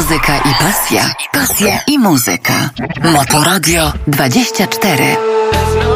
Muzyka 0.00 0.36
i 0.36 0.54
pasja. 0.60 1.02
Pasja 1.32 1.78
i 1.86 1.98
muzyka. 1.98 2.70
Motoradio 3.04 3.92
24. 4.06 5.89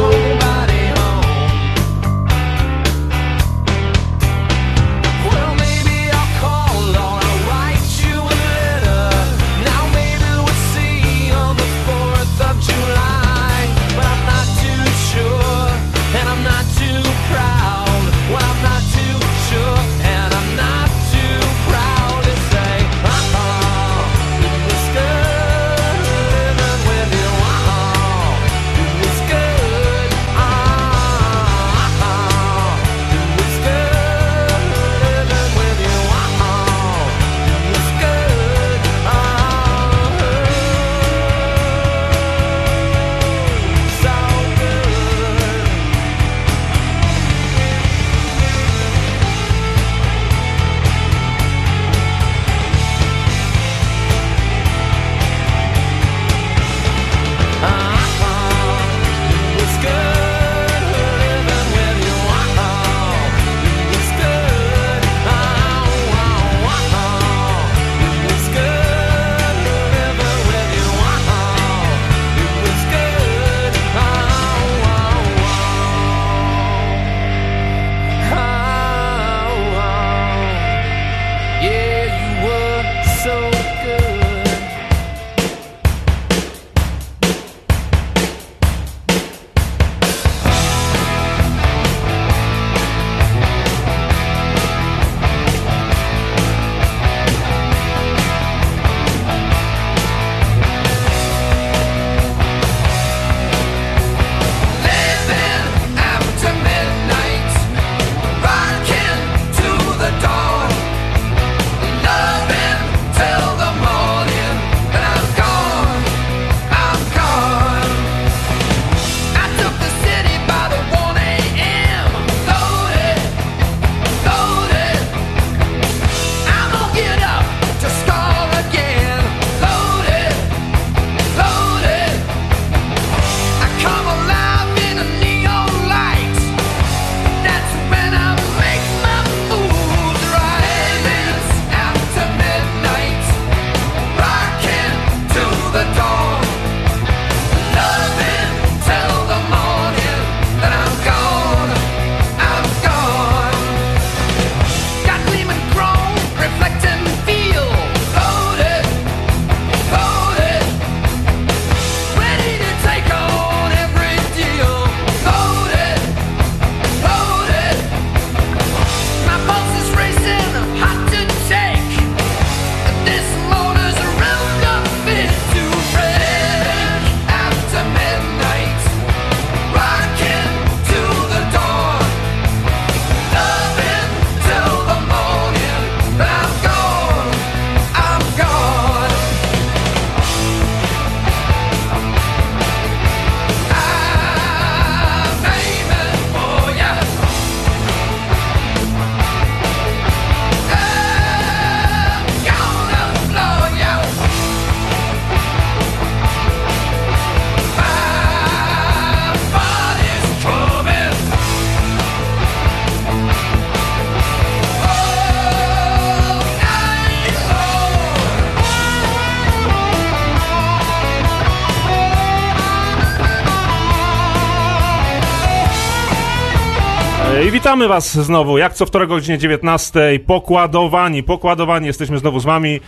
I 227.43 227.51
witamy 227.51 227.87
Was 227.87 228.17
znowu, 228.17 228.57
jak 228.57 228.73
co 228.73 228.85
wtorek 228.85 229.11
o 229.11 229.13
godzinie 229.15 229.37
19. 229.37 230.19
Pokładowani, 230.25 231.23
pokładowani, 231.23 231.87
jesteśmy 231.87 232.17
znowu 232.17 232.39
z 232.39 232.43
Wami. 232.45 232.79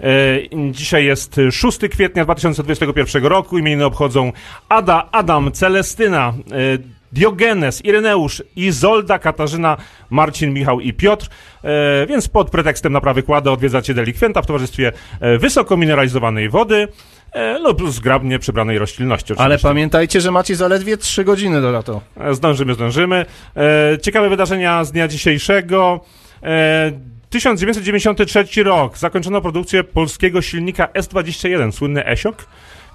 E, 0.00 0.72
Dzisiaj 0.72 1.04
jest 1.04 1.40
6 1.50 1.78
kwietnia 1.90 2.24
2021 2.24 3.26
roku. 3.26 3.58
Imieniny 3.58 3.84
obchodzą 3.84 4.32
Ada, 4.68 5.08
Adam, 5.12 5.52
Celestyna, 5.52 6.32
e, 6.52 6.52
Diogenes, 7.12 7.84
Ireneusz, 7.84 8.42
Izolda, 8.56 9.18
Katarzyna, 9.18 9.76
Marcin, 10.10 10.52
Michał 10.52 10.80
i 10.80 10.92
Piotr. 10.92 11.28
E, 11.64 12.06
Więc 12.06 12.28
pod 12.28 12.50
pretekstem 12.50 12.92
naprawy 12.92 13.22
kłada 13.22 13.50
odwiedzacie 13.50 13.94
delikwenta 13.94 14.42
w 14.42 14.46
towarzystwie 14.46 14.92
wysoko 15.38 15.76
mineralizowanej 15.76 16.48
wody 16.48 16.88
e, 17.32 17.58
lub 17.58 17.90
zgrabnie 17.90 18.38
przybranej 18.38 18.78
roślinności. 18.78 19.32
Ale 19.32 19.46
oczywiście. 19.46 19.68
pamiętajcie, 19.68 20.20
że 20.20 20.30
macie 20.30 20.56
zaledwie 20.56 20.96
3 20.96 21.24
godziny 21.24 21.60
do 21.60 21.70
lato. 21.70 22.00
E, 22.16 22.34
Zdążymy, 22.34 22.74
zdążymy. 22.74 23.26
E, 23.56 23.98
ciekawe 23.98 24.28
wydarzenia 24.28 24.84
z 24.84 24.92
dnia 24.92 25.08
dzisiejszego. 25.08 26.00
E, 26.42 26.92
1993 27.30 28.62
rok. 28.62 28.98
Zakończono 28.98 29.40
produkcję 29.40 29.84
polskiego 29.84 30.42
silnika 30.42 30.86
S21, 30.86 31.72
słynny 31.72 32.06
Esiok, 32.06 32.46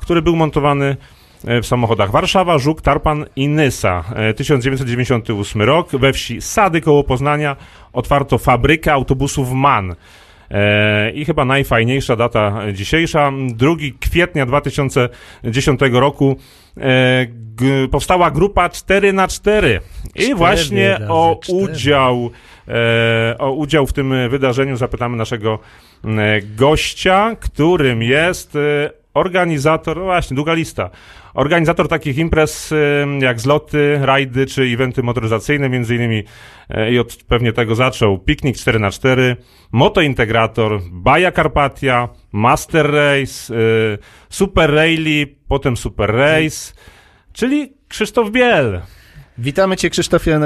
który 0.02 0.22
był 0.22 0.36
montowany 0.36 0.98
w 1.44 1.66
samochodach 1.66 2.12
Warszawa, 2.12 2.58
Żuk, 2.58 2.82
Tarpan 2.82 3.26
i 3.36 3.48
Nysa. 3.48 4.04
E, 4.16 4.34
1998 4.34 5.62
rok. 5.62 5.92
We 5.92 6.14
wsi 6.14 6.42
Sady 6.42 6.82
koło 6.82 7.04
Poznania 7.04 7.56
otwarto 7.94 8.38
fabrykę 8.38 8.94
autobusów 8.94 9.52
MAN. 9.52 9.96
E, 10.52 11.12
I 11.12 11.26
chyba 11.26 11.46
najfajniejsza 11.46 12.16
data 12.16 12.62
dzisiejsza, 12.74 13.32
2 13.48 13.76
kwietnia 14.00 14.46
2010 14.46 15.80
roku. 15.92 16.38
E, 16.78 17.28
powstała 17.92 18.32
grupa 18.32 18.70
4 18.70 19.14
na 19.14 19.28
4 19.28 19.80
i 20.16 20.36
właśnie 20.36 21.00
o 21.10 21.40
udział, 21.48 22.30
e, 22.68 23.36
o 23.38 23.52
udział 23.52 23.88
w 23.88 23.94
tym 23.94 24.30
wydarzeniu 24.30 24.78
zapytamy 24.78 25.18
naszego 25.18 25.60
gościa, 26.56 27.36
którym 27.40 28.04
jest 28.04 28.58
organizator, 29.14 29.98
no 29.98 30.04
właśnie, 30.04 30.36
długa 30.36 30.54
lista. 30.54 30.90
Organizator 31.34 31.88
takich 31.88 32.18
imprez 32.18 32.74
jak 33.20 33.40
zloty, 33.40 34.00
rajdy 34.02 34.46
czy 34.46 34.62
eventy 34.64 35.04
motoryzacyjne, 35.04 35.70
między 35.70 35.96
innymi 35.96 36.24
e, 36.70 36.92
i 36.92 37.00
od 37.00 37.16
pewnie 37.28 37.54
tego 37.54 37.76
zaczął 37.76 38.20
Piknik 38.20 38.56
4x4, 38.56 39.36
Motointegrator, 39.72 40.82
Baja 40.92 41.32
Karpatia, 41.32 42.10
Master 42.32 42.86
Race, 42.92 43.56
e, 43.56 43.58
Super 44.30 44.74
Rally, 44.74 45.36
potem 45.48 45.78
Super 45.78 46.12
Race, 46.12 46.74
czyli 47.34 47.74
Krzysztof 47.88 48.32
Biel. 48.32 48.82
Witamy 49.38 49.78
Cię 49.78 49.90
Krzysztofie 49.90 50.40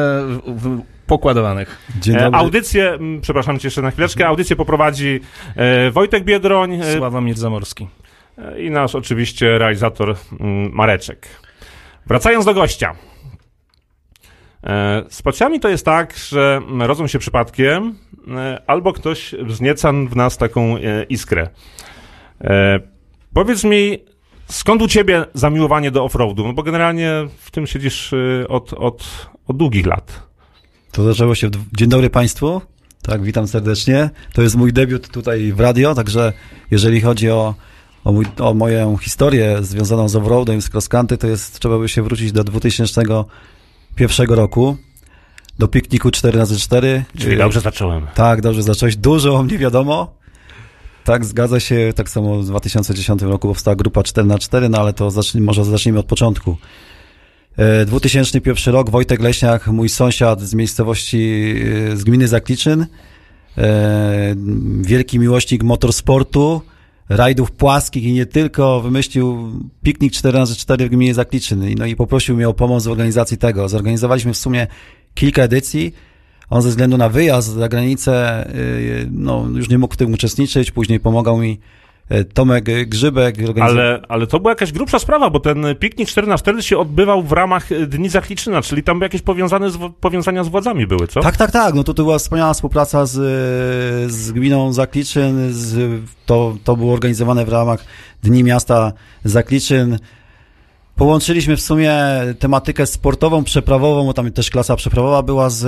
w, 0.48 0.82
pokładowanych. 1.08 1.78
Dzień 2.02 2.16
E, 2.16 2.20
dobry. 2.20 2.40
Audycję, 2.40 2.98
przepraszam 3.22 3.60
cię 3.60 3.68
jeszcze 3.68 3.82
na 3.82 3.92
chwileczkę, 3.92 4.28
audycję 4.28 4.56
poprowadzi 4.56 5.20
e, 5.56 5.92
Wojtek 5.92 6.24
Biedroń 6.24 6.74
e, 6.82 6.98
Sławomir 6.98 7.38
Zamorski. 7.38 7.84
e, 7.84 8.05
i 8.60 8.70
nasz 8.70 8.96
oczywiście 8.96 9.58
realizator 9.58 10.10
m, 10.10 10.72
Mareczek. 10.74 11.28
Wracając 12.06 12.46
do 12.46 12.54
gościa. 12.54 12.96
E, 14.64 15.04
z 15.10 15.22
pociami 15.22 15.60
to 15.60 15.70
jest 15.70 15.86
tak, 15.86 16.18
że 16.18 16.62
rodzą 16.80 17.08
się 17.08 17.20
przypadkiem, 17.20 17.96
e, 18.36 18.62
albo 18.68 18.94
ktoś 18.94 19.36
wznieca 19.44 19.92
w 19.92 20.16
nas 20.16 20.38
taką 20.38 20.78
e, 20.78 21.04
iskrę. 21.04 21.50
Powiedz 23.34 23.64
mi, 23.64 23.98
skąd 24.48 24.82
u 24.82 24.88
ciebie 24.88 25.26
zamiłowanie 25.34 25.92
do 25.92 26.04
offroadu? 26.04 26.48
No 26.48 26.54
bo 26.54 26.64
generalnie 26.64 27.12
w 27.38 27.52
tym 27.52 27.68
siedzisz 27.68 28.14
od, 28.50 28.74
od, 28.74 29.28
od 29.48 29.58
długich 29.58 29.86
lat. 29.86 30.24
To 30.92 31.04
zaczęło 31.04 31.36
się. 31.36 31.50
W... 31.50 31.78
Dzień 31.78 31.90
dobry 31.90 32.10
Państwu. 32.10 32.62
Tak, 33.02 33.24
witam 33.24 33.48
serdecznie. 33.48 34.10
To 34.34 34.42
jest 34.42 34.56
mój 34.56 34.74
debiut 34.74 35.10
tutaj 35.10 35.52
w 35.52 35.60
radio, 35.60 35.96
także 35.96 36.34
jeżeli 36.72 37.02
chodzi 37.02 37.30
o, 37.30 37.56
o, 38.06 38.12
mój, 38.12 38.26
o 38.40 38.54
moją 38.54 38.98
historię 38.98 39.58
związaną 39.62 40.10
z 40.10 40.16
offroadem, 40.16 40.62
z 40.62 40.70
cross 40.70 40.90
country, 40.90 41.18
to 41.18 41.28
jest, 41.28 41.60
trzeba 41.60 41.80
by 41.80 41.90
się 41.90 42.02
wrócić 42.02 42.32
do 42.32 42.44
2001 42.44 44.26
roku, 44.28 44.78
do 45.60 45.68
pikniku 45.68 46.10
4x4. 46.10 47.02
Czyli 47.18 47.34
Y, 47.34 47.38
dobrze 47.38 47.62
zacząłem. 47.62 48.08
Tak, 48.16 48.42
dobrze 48.42 48.64
zacząłeś. 48.64 48.96
Dużo 48.96 49.36
o 49.36 49.44
mnie 49.44 49.58
wiadomo. 49.58 50.16
Tak, 51.04 51.26
zgadza 51.26 51.60
się. 51.60 51.94
Tak 51.96 52.10
samo 52.10 52.42
w 52.42 52.46
2010 52.46 53.22
roku 53.22 53.48
powstała 53.48 53.76
grupa 53.76 54.02
4x4, 54.02 54.70
no 54.70 54.78
ale 54.78 54.94
to 54.94 55.12
zacznij, 55.12 55.44
może 55.44 55.66
zacznijmy 55.66 56.00
od 56.00 56.06
początku. 56.06 56.58
E, 57.58 57.86
2001 57.86 58.74
rok, 58.74 58.90
Wojtek 58.90 59.20
Leśniak, 59.20 59.68
mój 59.68 59.90
sąsiad 59.90 60.42
z 60.42 60.54
miejscowości, 60.54 61.56
e, 61.92 61.98
z 61.98 62.04
gminy 62.04 62.28
Zakliczyn, 62.28 62.86
wielki 64.82 65.20
miłośnik 65.20 65.64
motorsportu, 65.64 66.62
rajdów 67.10 67.52
płaskich 67.52 68.04
i 68.04 68.14
nie 68.14 68.26
tylko, 68.26 68.82
wymyślił 68.82 69.52
piknik 69.84 70.14
4x4 70.14 70.86
w 70.86 70.90
gminie 70.90 71.14
Zakliczyn 71.14 71.76
no 71.78 71.86
i 71.86 71.96
poprosił 71.96 72.36
mnie 72.36 72.50
o 72.50 72.54
pomoc 72.54 72.86
w 72.86 72.92
organizacji 72.92 73.38
tego. 73.38 73.70
Zorganizowaliśmy 73.70 74.34
w 74.34 74.38
sumie 74.38 74.68
kilka 75.14 75.42
edycji. 75.44 75.94
On 76.50 76.62
ze 76.62 76.70
względu 76.70 76.98
na 76.98 77.10
wyjazd 77.10 77.50
za 77.50 77.70
granicę, 77.70 78.48
y, 78.56 79.08
no, 79.12 79.46
już 79.56 79.70
nie 79.70 79.78
mógł 79.78 79.94
w 79.94 79.98
tym 79.98 80.14
uczestniczyć. 80.14 80.72
Później 80.72 81.00
pomagał 81.00 81.38
mi 81.38 81.60
Tomek 82.34 82.90
Grzybek. 82.90 83.36
Ale, 83.62 84.02
ale 84.10 84.28
to 84.28 84.40
była 84.40 84.52
jakaś 84.52 84.72
grubsza 84.72 85.00
sprawa, 85.00 85.30
bo 85.30 85.40
ten 85.40 85.66
piknik 85.80 86.10
4 86.10 86.28
na 86.28 86.38
4 86.38 86.64
się 86.64 86.78
odbywał 86.78 87.24
w 87.24 87.32
ramach 87.32 87.72
e, 87.72 87.86
Dni 87.86 88.10
Zachliczyna, 88.10 88.62
czyli 88.62 88.84
tam 88.84 89.02
jakieś 89.02 89.22
powiązane 89.22 89.70
z, 89.70 89.78
powiązania 90.00 90.44
z 90.44 90.48
władzami 90.48 90.88
były, 90.88 91.08
co? 91.08 91.22
Tak, 91.22 91.38
tak, 91.38 91.52
tak. 91.52 91.74
No 91.74 91.84
to, 91.84 91.94
to 91.94 92.04
była 92.04 92.20
wspaniała 92.20 92.54
współpraca 92.54 93.06
z, 93.06 93.12
z 94.12 94.32
gminą 94.32 94.74
Zakliczyn. 94.74 95.54
Z, 95.54 96.02
to, 96.26 96.58
to 96.64 96.76
było 96.76 96.94
organizowane 96.94 97.46
w 97.46 97.50
ramach 97.50 97.86
Dni 98.24 98.44
Miasta 98.44 98.94
Zakliczyn. 99.24 99.98
Połączyliśmy 100.96 101.58
w 101.58 101.62
sumie 101.62 101.94
tematykę 102.40 102.86
sportową, 102.86 103.44
przeprawową, 103.44 104.06
bo 104.06 104.14
tam 104.14 104.32
też 104.32 104.50
klasa 104.50 104.76
przeprawowa 104.76 105.24
była 105.24 105.50
z, 105.50 105.62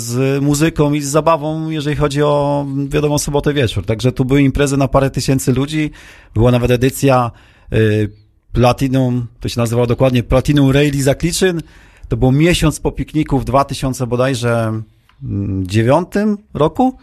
z 0.00 0.42
muzyką 0.42 0.92
i 0.92 1.00
z 1.00 1.08
zabawą, 1.08 1.70
jeżeli 1.70 1.96
chodzi 1.96 2.22
o, 2.22 2.66
wiadomo, 2.88 3.18
sobotę 3.18 3.54
wieczór. 3.54 3.86
Także 3.86 4.12
tu 4.12 4.24
były 4.24 4.42
imprezy 4.42 4.76
na 4.76 4.88
parę 4.88 5.10
tysięcy 5.10 5.52
ludzi. 5.52 5.90
Była 6.34 6.50
nawet 6.50 6.70
edycja 6.70 7.30
y, 7.72 8.10
Platinum, 8.52 9.26
to 9.40 9.48
się 9.48 9.60
nazywało 9.60 9.86
dokładnie 9.86 10.22
Platinum 10.22 10.70
Rally 10.70 11.02
Zakliczyn. 11.02 11.62
To 12.08 12.16
był 12.16 12.32
miesiąc 12.32 12.80
po 12.80 12.92
pikniku 12.92 13.38
w 13.38 13.44
2000 13.44 14.06
bodajże 14.06 14.82
mm, 15.22 15.66
dziewiątym 15.66 16.38
roku. 16.54 16.98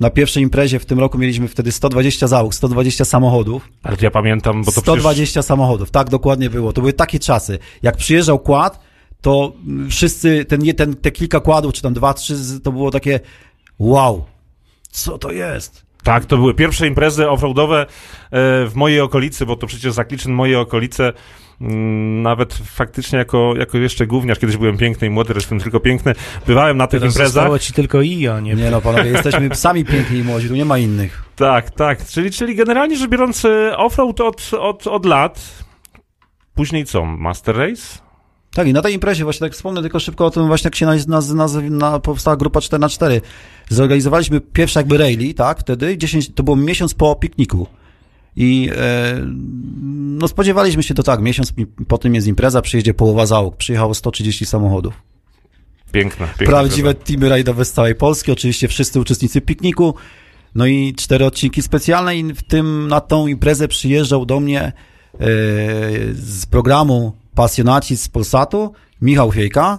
Na 0.00 0.10
pierwszej 0.10 0.42
imprezie 0.42 0.78
w 0.78 0.86
tym 0.86 0.98
roku 0.98 1.18
mieliśmy 1.18 1.48
wtedy 1.48 1.72
120 1.72 2.26
załóg, 2.26 2.54
120 2.54 3.04
samochodów. 3.04 3.68
Ale 3.82 3.96
ja 4.02 4.10
pamiętam, 4.10 4.64
bo 4.64 4.72
to 4.72 4.80
120 4.80 5.42
samochodów, 5.42 5.90
tak 5.90 6.10
dokładnie 6.10 6.50
było. 6.50 6.72
To 6.72 6.80
były 6.80 6.92
takie 6.92 7.18
czasy. 7.18 7.58
Jak 7.82 7.96
przyjeżdżał 7.96 8.38
kład, 8.38 8.80
to 9.20 9.52
mm, 9.66 9.90
wszyscy, 9.90 10.44
ten, 10.44 10.74
ten, 10.74 10.96
te 10.96 11.10
kilka 11.10 11.40
kładów, 11.40 11.72
czy 11.72 11.82
tam 11.82 11.94
dwa, 11.94 12.14
trzy, 12.14 12.60
to 12.62 12.72
było 12.72 12.90
takie 12.90 13.20
wow, 13.78 14.24
co 14.90 15.18
to 15.18 15.32
jest? 15.32 15.72
Przecież, 15.72 16.04
tak, 16.04 16.24
to 16.24 16.36
były 16.36 16.54
pierwsze 16.54 16.86
imprezy 16.86 17.30
offroadowe 17.30 17.80
e, 17.82 17.86
w 18.66 18.72
mojej 18.74 19.00
okolicy, 19.00 19.46
bo 19.46 19.56
to 19.56 19.66
przecież 19.66 19.92
Zakliczyn, 19.92 20.32
moje 20.32 20.60
okolice, 20.60 21.12
nawet 22.22 22.54
faktycznie 22.54 23.18
jako, 23.18 23.54
jako 23.58 23.78
jeszcze 23.78 24.06
gówniarz, 24.06 24.38
kiedyś 24.38 24.56
byłem 24.56 24.76
piękny 24.76 25.06
i 25.06 25.10
młody, 25.10 25.34
jestem 25.34 25.60
tylko 25.60 25.80
piękny, 25.80 26.14
bywałem 26.46 26.76
na 26.76 26.86
tych 26.86 27.00
Teraz 27.00 27.14
imprezach. 27.14 27.34
zostało 27.34 27.58
Ci 27.58 27.72
tylko 27.72 28.02
i, 28.02 28.28
a 28.28 28.40
nie... 28.40 28.54
Nie 28.54 28.70
no, 28.70 28.80
panowie, 28.80 29.10
jesteśmy 29.10 29.54
sami 29.54 29.84
piękni 29.84 30.18
i 30.18 30.22
młodzi, 30.22 30.48
tu 30.48 30.54
nie 30.54 30.64
ma 30.64 30.78
innych. 30.78 31.24
Tak, 31.36 31.70
tak, 31.70 32.06
czyli, 32.06 32.30
czyli 32.30 32.54
generalnie 32.54 32.96
rzecz 32.96 33.10
biorąc 33.10 33.44
e, 33.44 33.76
offroad 33.76 34.20
od, 34.20 34.50
od, 34.54 34.86
od 34.86 35.06
lat, 35.06 35.64
później 36.54 36.84
co, 36.84 37.04
Master 37.04 37.56
Race? 37.56 37.98
Tak, 38.54 38.68
i 38.68 38.72
na 38.72 38.82
tej 38.82 38.94
imprezie, 38.94 39.24
właśnie 39.24 39.46
tak 39.46 39.52
wspomnę 39.52 39.82
tylko 39.82 40.00
szybko 40.00 40.26
o 40.26 40.30
tym, 40.30 40.46
właśnie 40.46 40.66
jak 40.66 40.74
się 40.74 40.86
naz, 40.86 41.06
naz, 41.06 41.30
naz, 41.30 41.56
na, 41.70 41.98
powstała 42.00 42.36
grupa 42.36 42.60
4x4. 42.60 43.20
Zorganizowaliśmy 43.68 44.40
pierwsze 44.40 44.80
jakby 44.80 44.98
rally, 44.98 45.34
tak, 45.34 45.60
wtedy, 45.60 45.98
10, 45.98 46.34
to 46.34 46.42
było 46.42 46.56
miesiąc 46.56 46.94
po 46.94 47.14
pikniku. 47.14 47.66
I 48.36 48.70
e, 48.76 49.20
no 50.18 50.28
spodziewaliśmy 50.28 50.82
się 50.82 50.94
to 50.94 51.02
tak, 51.02 51.20
miesiąc 51.20 51.56
mi- 51.56 51.66
po 51.66 51.98
tym 51.98 52.14
jest 52.14 52.26
impreza, 52.26 52.62
przyjedzie 52.62 52.94
połowa 52.94 53.26
załóg, 53.26 53.56
przyjechało 53.56 53.94
130 53.94 54.46
samochodów. 54.46 54.94
Piękne, 55.92 56.26
piękne. 56.26 56.46
Prawdziwe 56.46 56.90
impreza. 56.90 57.06
teamy 57.06 57.28
rajdowe 57.28 57.64
z 57.64 57.72
całej 57.72 57.94
Polski, 57.94 58.32
oczywiście 58.32 58.68
wszyscy 58.68 59.00
uczestnicy 59.00 59.40
pikniku, 59.40 59.94
no 60.54 60.66
i 60.66 60.94
cztery 60.94 61.24
odcinki 61.24 61.62
specjalne 61.62 62.16
i 62.16 62.34
w 62.34 62.42
tym 62.42 62.88
na 62.88 63.00
tą 63.00 63.26
imprezę 63.26 63.68
przyjeżdżał 63.68 64.26
do 64.26 64.40
mnie 64.40 64.60
e, 64.62 64.72
z 66.12 66.46
programu 66.50 67.12
Pasjonaci 67.34 67.96
z 67.96 68.08
Polsatu 68.08 68.72
Michał 69.02 69.32
Fiejka 69.32 69.78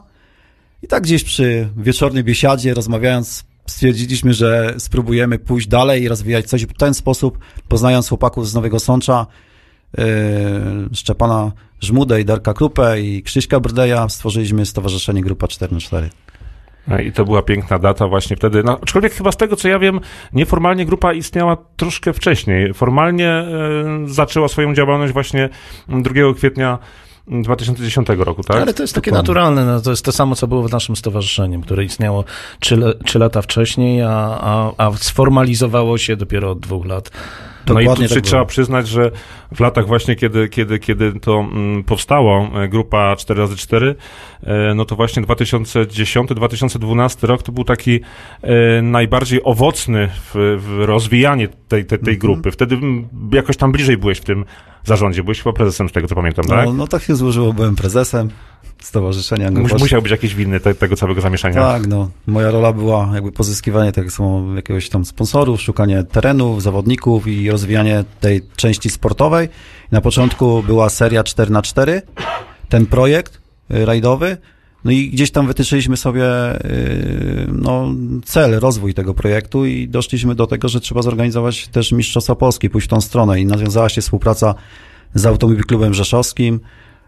i 0.84 0.88
tak 0.88 1.04
gdzieś 1.04 1.24
przy 1.24 1.70
wieczornej 1.78 2.24
biesiadzie 2.24 2.74
rozmawiając 2.74 3.46
stwierdziliśmy, 3.68 4.34
że 4.34 4.76
spróbujemy 4.78 5.40
pójść 5.40 5.68
dalej 5.68 6.04
i 6.04 6.08
rozwijać 6.08 6.46
coś 6.46 6.66
w 6.66 6.74
ten 6.74 6.94
sposób, 6.94 7.38
poznając 7.68 8.10
chłopaków 8.10 8.50
z 8.50 8.54
Nowego 8.54 8.80
Sącza, 8.80 9.28
e, 9.98 10.04
Szczepana 10.94 11.52
Żmudę 11.82 12.22
i 12.22 12.26
Darka 12.26 12.54
Krupę 12.54 13.02
i 13.02 13.24
Krzyśka 13.24 13.60
Brdeja, 13.60 14.10
stworzyliśmy 14.10 14.66
Stowarzyszenie 14.66 15.22
Grupa 15.22 15.48
4x4. 15.48 16.10
No 16.88 17.00
I 17.00 17.12
to 17.12 17.26
była 17.26 17.42
piękna 17.42 17.80
data 17.80 18.08
właśnie 18.08 18.36
wtedy. 18.36 18.64
No, 18.64 18.80
aczkolwiek 18.84 19.14
chyba 19.14 19.32
z 19.32 19.38
tego, 19.38 19.56
co 19.56 19.68
ja 19.68 19.80
wiem, 19.80 20.00
nieformalnie 20.34 20.86
grupa 20.86 21.14
istniała 21.14 21.58
troszkę 21.76 22.14
wcześniej. 22.14 22.74
Formalnie 22.74 23.30
e, 23.30 23.46
zaczęła 24.06 24.48
swoją 24.48 24.74
działalność 24.74 25.14
właśnie 25.14 25.50
2 25.88 26.14
kwietnia 26.36 26.80
2010 27.28 28.08
roku, 28.18 28.44
tak? 28.44 28.62
Ale 28.62 28.74
to 28.74 28.84
jest 28.84 28.96
takie 28.96 29.12
Dokładnie. 29.12 29.28
naturalne, 29.28 29.66
no, 29.66 29.82
to 29.82 29.90
jest 29.90 30.06
to 30.06 30.12
samo, 30.12 30.36
co 30.36 30.48
było 30.48 30.68
w 30.68 30.72
naszym 30.72 30.96
stowarzyszeniem, 30.96 31.62
które 31.62 31.84
istniało 31.84 32.24
trzy, 32.60 32.78
le- 32.78 32.94
trzy 33.06 33.20
lata 33.20 33.42
wcześniej, 33.42 34.02
a, 34.02 34.10
a, 34.42 34.72
a 34.78 34.92
sformalizowało 34.92 35.98
się 35.98 36.16
dopiero 36.16 36.52
od 36.52 36.60
dwóch 36.60 36.86
lat. 36.86 37.12
No 37.68 37.74
i 37.74 37.78
tu 37.84 37.90
Dokładnie 37.90 38.10
tak 38.10 38.22
trzeba 38.24 38.42
było. 38.42 38.46
przyznać, 38.48 38.88
że 38.88 39.12
w 39.56 39.60
latach 39.60 39.88
właśnie, 39.88 40.16
kiedy, 40.16 40.50
kiedy, 40.50 40.80
kiedy 40.80 41.20
to 41.20 41.40
mm, 41.40 41.84
powstało, 41.84 42.50
e, 42.64 42.68
grupa 42.68 43.16
4x4, 43.16 43.96
e, 44.44 44.74
no 44.76 44.86
to 44.86 44.96
właśnie 44.96 45.24
2010-2012 45.24 47.28
rok 47.28 47.44
to 47.44 47.52
był 47.52 47.64
taki 47.64 48.00
e, 48.42 48.82
najbardziej 48.82 49.44
owocny 49.44 50.10
w, 50.34 50.58
w 50.60 50.84
rozwijaniu 50.86 51.48
tej, 51.68 51.86
tej, 51.86 52.00
tej 52.00 52.18
grupy. 52.18 52.52
Wtedy 52.52 52.76
mm, 52.76 53.08
jakoś 53.34 53.58
tam 53.58 53.72
bliżej 53.72 53.98
byłeś 53.98 54.18
w 54.18 54.24
tym 54.24 54.46
zarządzie. 54.88 55.24
Byłeś 55.24 55.42
chyba 55.42 55.54
prezesem 55.54 55.90
z 55.90 55.92
tego, 55.92 56.08
co 56.08 56.16
pamiętam, 56.16 56.46
tak? 56.46 56.66
No, 56.66 56.74
no 56.74 56.88
tak 56.88 57.04
się 57.04 57.16
złożyło, 57.16 57.54
byłem 57.54 57.76
prezesem 57.76 58.30
stowarzyszenia. 58.82 59.52
Mus, 59.52 59.80
musiał 59.80 60.02
być 60.02 60.12
jakiś 60.12 60.36
winny 60.36 60.60
te, 60.60 60.76
tego 60.76 60.96
całego 60.96 61.22
zamieszania. 61.22 61.56
Tak, 61.56 61.88
no. 61.88 62.10
Moja 62.28 62.52
rola 62.52 62.74
była 62.74 63.12
jakby 63.14 63.32
pozyskiwanie 63.32 63.92
tak 63.92 64.12
samo 64.12 64.56
jakiegoś 64.56 64.90
tam 64.90 65.06
sponsorów, 65.06 65.62
szukanie 65.62 66.04
terenów, 66.04 66.64
zawodników 66.64 67.28
i 67.28 67.52
rozwijanie 67.52 68.04
tej 68.20 68.42
części 68.56 68.90
sportowej. 68.90 69.50
Na 69.92 70.02
początku 70.02 70.64
była 70.64 70.90
seria 70.90 71.22
4x4, 71.24 72.02
ten 72.70 72.86
projekt 72.86 73.42
y, 73.72 73.86
rajdowy. 73.86 74.38
No 74.88 74.94
i 74.94 75.10
gdzieś 75.10 75.32
tam 75.32 75.48
wytyczyliśmy 75.48 75.98
sobie 75.98 76.24
yy, 76.24 77.48
no, 77.52 77.88
cel, 78.26 78.60
rozwój 78.60 78.94
tego 78.94 79.14
projektu 79.14 79.66
i 79.66 79.88
doszliśmy 79.88 80.36
do 80.36 80.48
tego, 80.48 80.70
że 80.70 80.80
trzeba 80.80 81.02
zorganizować 81.02 81.68
też 81.68 81.92
Mistrzostwa 81.92 82.36
Polskie, 82.36 82.70
pójść 82.70 82.88
w 82.88 82.90
tą 82.90 83.02
stronę. 83.02 83.40
I 83.40 83.46
nawiązała 83.46 83.90
się 83.90 84.02
współpraca 84.02 84.56
z 85.14 85.26
Automobil 85.26 85.64
Klubem 85.64 85.94
Rzeszowskim, 85.94 86.60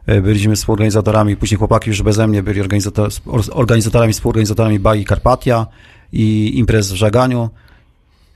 Yy, 0.07 0.21
byliśmy 0.21 0.55
współorganizatorami, 0.55 1.37
później 1.37 1.57
chłopaki 1.57 1.89
już 1.89 2.01
beze 2.01 2.27
mnie 2.27 2.43
byli 2.43 2.61
organizator, 2.61 3.09
organizatorami, 3.51 4.13
współorganizatorami 4.13 4.79
Bagi 4.79 5.05
Karpatia 5.05 5.67
i 6.13 6.51
imprez 6.55 6.91
w 6.91 6.95
Żaganiu. 6.95 7.49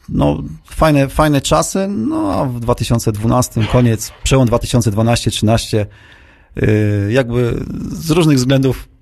No, 0.10 0.44
fajne, 0.66 1.10
fajne 1.10 1.42
czasy, 1.42 1.88
no 1.88 2.34
a 2.34 2.46
w 2.46 2.60
2012, 2.60 3.68
koniec, 3.72 4.12
przełom 4.24 4.48
2012-13, 4.48 5.86
yy, 6.56 7.12
jakby 7.12 7.66
z 7.92 8.12
różnych 8.12 8.38
względów 8.38 8.93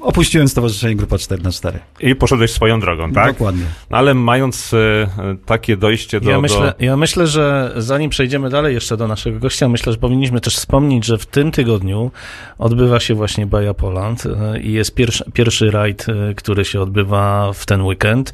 opuściłem 0.00 0.48
Stowarzyszenie 0.48 0.96
Grupa 0.96 1.18
4 1.18 1.42
na 1.42 1.52
4 1.52 1.78
I 2.00 2.14
poszedłeś 2.14 2.50
swoją 2.50 2.80
drogą, 2.80 3.12
tak? 3.12 3.32
Dokładnie. 3.32 3.64
No, 3.90 3.96
ale 3.96 4.14
mając 4.14 4.74
e, 4.74 5.06
takie 5.46 5.76
dojście 5.76 6.20
do... 6.20 6.30
Ja 6.30 6.40
myślę, 6.40 6.74
do... 6.78 6.84
ja 6.84 6.96
myślę, 6.96 7.26
że 7.26 7.72
zanim 7.76 8.10
przejdziemy 8.10 8.50
dalej 8.50 8.74
jeszcze 8.74 8.96
do 8.96 9.08
naszego 9.08 9.38
gościa, 9.38 9.68
myślę, 9.68 9.92
że 9.92 9.98
powinniśmy 9.98 10.40
też 10.40 10.56
wspomnieć, 10.56 11.04
że 11.04 11.18
w 11.18 11.26
tym 11.26 11.52
tygodniu 11.52 12.10
odbywa 12.58 13.00
się 13.00 13.14
właśnie 13.14 13.46
Baja 13.46 13.74
Poland 13.74 14.26
e, 14.26 14.60
i 14.60 14.72
jest 14.72 14.94
pierwszy, 14.94 15.24
pierwszy 15.32 15.70
rajd, 15.70 16.06
e, 16.08 16.34
który 16.34 16.64
się 16.64 16.80
odbywa 16.80 17.52
w 17.52 17.66
ten 17.66 17.82
weekend. 17.82 18.32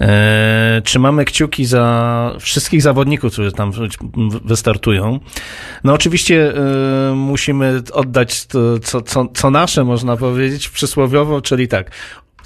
E, 0.00 0.82
Trzymamy 0.84 1.24
kciuki 1.24 1.64
za 1.64 2.36
wszystkich 2.40 2.82
zawodników, 2.82 3.32
którzy 3.32 3.52
tam 3.52 3.72
wystartują. 4.44 5.20
No 5.84 5.92
oczywiście 5.92 6.54
e, 6.56 7.14
musimy 7.14 7.82
oddać 7.92 8.46
to, 8.46 8.78
co, 8.78 9.02
co, 9.02 9.26
co 9.34 9.50
nasze, 9.50 9.84
można 9.84 10.16
powiedzieć, 10.16 10.68
przysłowiowo, 10.68 11.40
czyli 11.40 11.68
tak, 11.68 11.90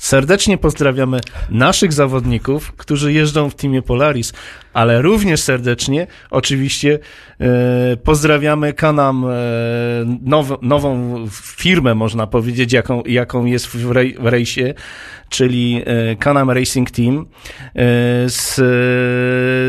Serdecznie 0.05 0.59
pozdrawiamy 0.59 1.21
naszych 1.51 1.93
zawodników, 1.93 2.73
którzy 2.73 3.13
jeżdżą 3.13 3.51
w 3.51 3.55
teamie 3.55 3.83
Polaris, 3.83 4.33
ale 4.73 5.03
również 5.03 5.41
serdecznie 5.41 6.07
oczywiście 6.31 6.99
e, 7.41 7.97
pozdrawiamy 7.97 8.73
Kanam, 8.73 9.25
e, 9.25 9.29
now, 10.23 10.47
nową 10.63 11.17
firmę, 11.33 11.95
można 11.95 12.27
powiedzieć, 12.27 12.73
jaką, 12.73 13.03
jaką 13.07 13.45
jest 13.45 13.67
w, 13.67 13.91
rej, 13.91 14.17
w 14.21 14.27
rejsie, 14.27 14.75
czyli 15.29 15.83
e, 15.87 16.17
Kanam 16.17 16.51
Racing 16.51 16.91
Team, 16.91 17.19
e, 17.19 17.25
z, 18.29 18.55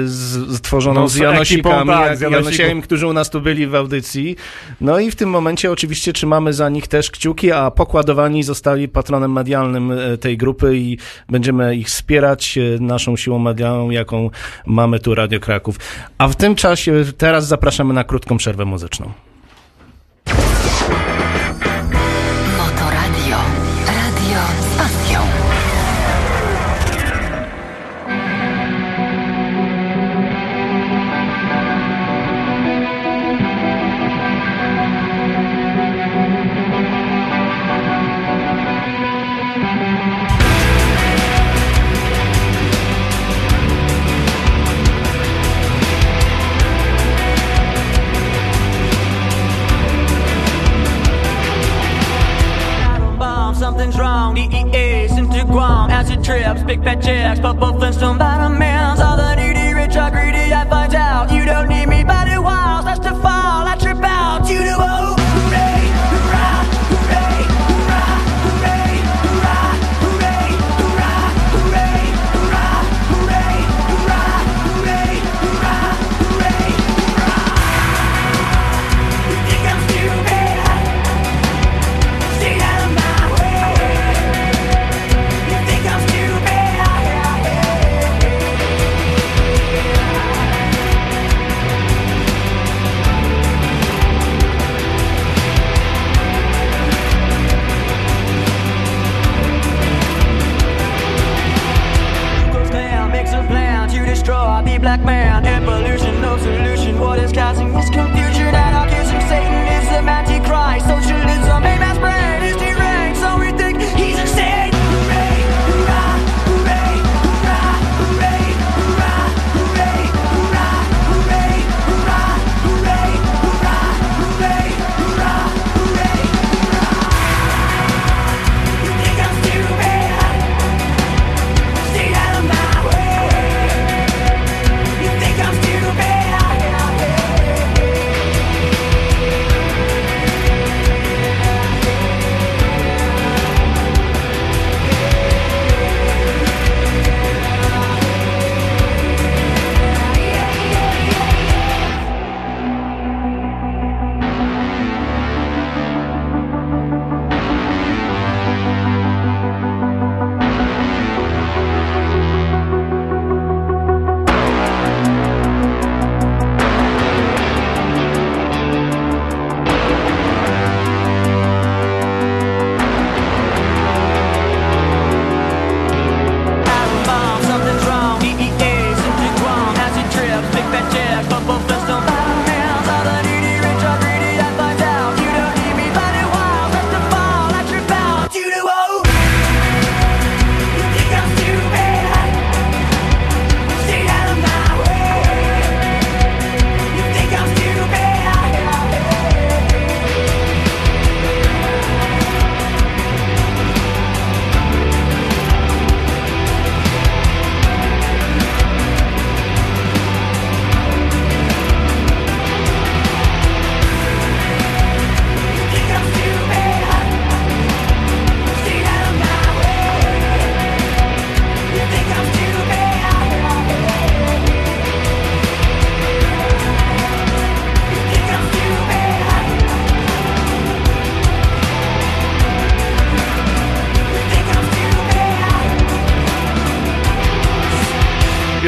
z, 0.06 0.35
stworzoną 0.66 1.02
No, 1.02 1.08
z 1.08 1.14
z 1.14 1.16
ekipą, 1.16 1.70
Janosikami, 1.70 1.90
tak, 1.90 2.18
z 2.18 2.22
Janosików. 2.22 2.46
Janosikiem, 2.46 2.82
którzy 2.82 3.08
u 3.08 3.14
nas 3.14 3.30
tu 3.30 3.42
byli 3.42 3.68
w 3.68 3.76
audycji. 3.76 4.36
No 4.82 5.00
i 5.00 5.12
w 5.12 5.16
tym 5.16 5.30
momencie 5.30 5.72
oczywiście 5.72 6.14
trzymamy 6.14 6.54
za 6.54 6.70
nich 6.70 6.88
też 6.88 7.12
kciuki, 7.12 7.52
a 7.52 7.72
pokładowani 7.72 8.44
zostali 8.44 8.88
patronem 8.88 9.32
medialnym 9.32 9.92
e, 9.92 10.18
tej 10.18 10.38
grupy 10.38 10.78
i 10.78 10.98
będziemy 11.30 11.76
ich 11.76 11.88
wspierać 11.88 12.58
e, 12.58 12.62
naszą 12.80 13.18
siłą 13.18 13.40
medialną, 13.40 13.90
jaką 13.90 14.30
mamy 14.66 15.00
tu 15.00 15.16
Radio 15.16 15.40
Kraków. 15.40 15.76
A 16.18 16.28
w 16.28 16.36
tym 16.36 16.56
czasie 16.56 17.04
teraz 17.18 17.48
zapraszamy 17.48 17.94
na 17.94 18.04
krótką 18.04 18.38
przerwę 18.38 18.66
muzyczną. 18.66 19.12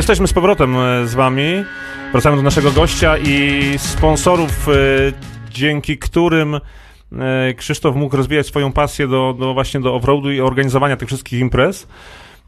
Jesteśmy 0.07 0.27
z 0.27 0.33
powrotem 0.33 0.77
e, 0.77 1.07
z 1.07 1.15
wami. 1.15 1.63
Wracamy 2.11 2.37
do 2.37 2.43
naszego 2.43 2.71
gościa 2.71 3.17
i 3.17 3.61
sponsorów, 3.77 4.69
e, 4.69 4.73
dzięki 5.49 5.97
którym 5.97 6.55
e, 6.55 6.59
Krzysztof 7.53 7.95
mógł 7.95 8.17
rozwijać 8.17 8.47
swoją 8.47 8.71
pasję 8.71 9.07
do, 9.07 9.35
do 9.39 9.53
właśnie 9.53 9.79
do 9.79 9.95
offroadu 9.95 10.31
i 10.31 10.41
organizowania 10.41 10.97
tych 10.97 11.07
wszystkich 11.07 11.39
imprez. 11.39 11.87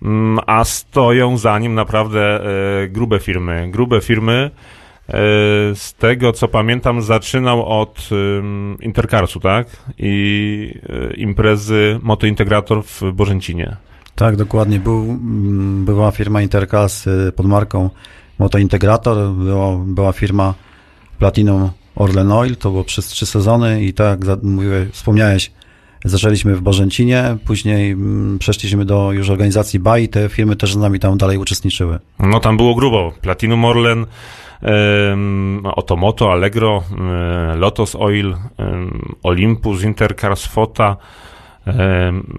Mm, 0.01 0.39
A 0.47 0.63
stoją 0.63 1.37
za 1.37 1.59
nim 1.59 1.75
naprawdę 1.75 2.39
grube 2.89 3.19
firmy. 3.19 3.71
Grube 3.71 4.01
firmy. 4.01 4.51
Z 5.73 5.93
tego 5.93 6.33
co 6.33 6.47
pamiętam, 6.47 7.01
zaczynał 7.01 7.81
od 7.81 8.09
Intercarsu, 8.81 9.39
tak? 9.39 9.67
I 9.97 10.73
imprezy 11.15 11.99
Motointegrator 12.03 12.83
w 12.83 13.01
Bożęcinie. 13.13 13.88
Tak, 14.19 14.35
dokładnie. 14.35 14.79
Był, 14.79 15.03
mm, 15.03 15.85
była 15.85 16.11
firma 16.11 16.41
Intercas 16.41 17.07
y, 17.07 17.31
pod 17.35 17.45
marką 17.45 17.89
Motointegrator, 18.39 19.31
było, 19.31 19.77
była 19.77 20.11
firma 20.13 20.53
Platinum 21.19 21.69
Orlen 21.95 22.31
Oil, 22.31 22.55
to 22.55 22.71
było 22.71 22.83
przez 22.83 23.07
trzy 23.07 23.25
sezony 23.25 23.83
i 23.83 23.93
tak 23.93 24.25
jak 24.25 24.43
mówiłeś, 24.43 24.89
wspomniałeś, 24.89 25.51
zaczęliśmy 26.05 26.55
w 26.55 26.61
Bożęcinie, 26.61 27.37
później 27.45 27.91
mm, 27.91 28.39
przeszliśmy 28.39 28.85
do 28.85 29.11
już 29.11 29.29
organizacji 29.29 29.79
BAI, 29.79 30.07
te 30.07 30.29
firmy 30.29 30.55
też 30.55 30.73
z 30.73 30.77
nami 30.77 30.99
tam 30.99 31.17
dalej 31.17 31.37
uczestniczyły. 31.37 31.99
No 32.19 32.39
tam 32.39 32.57
było 32.57 32.75
grubo. 32.75 33.13
Platinum 33.21 33.65
Orlen, 33.65 34.05
Otomoto, 35.63 36.31
Allegro, 36.31 36.83
em, 36.91 37.59
Lotus 37.59 37.95
Oil, 37.95 38.35
Olympus, 39.23 39.83
Intercars, 39.83 40.45
Fota, 40.45 40.97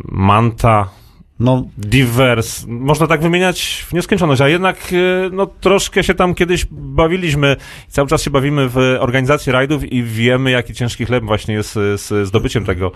Manta, 0.09 1.00
No, 1.41 1.65
Divers. 1.79 2.65
Można 2.69 3.07
tak 3.07 3.21
wymieniać 3.23 3.85
w 3.89 3.93
nieskończoność, 3.93 4.41
a 4.41 4.49
jednak 4.49 4.77
e, 4.93 5.31
no, 5.33 5.47
troszkę 5.47 6.05
się 6.05 6.15
tam 6.15 6.35
kiedyś 6.35 6.67
bawiliśmy. 6.71 7.57
Cały 7.89 8.09
czas 8.09 8.23
się 8.23 8.31
bawimy 8.31 8.69
w 8.69 8.77
organizacji 9.01 9.53
rajdów 9.53 9.93
i 9.93 10.03
wiemy, 10.03 10.51
jaki 10.51 10.75
ciężki 10.75 11.05
chleb 11.05 11.25
właśnie 11.25 11.55
jest 11.55 11.77
e, 11.77 11.99
z 11.99 12.27
zdobyciem 12.29 12.65
tego, 12.65 12.93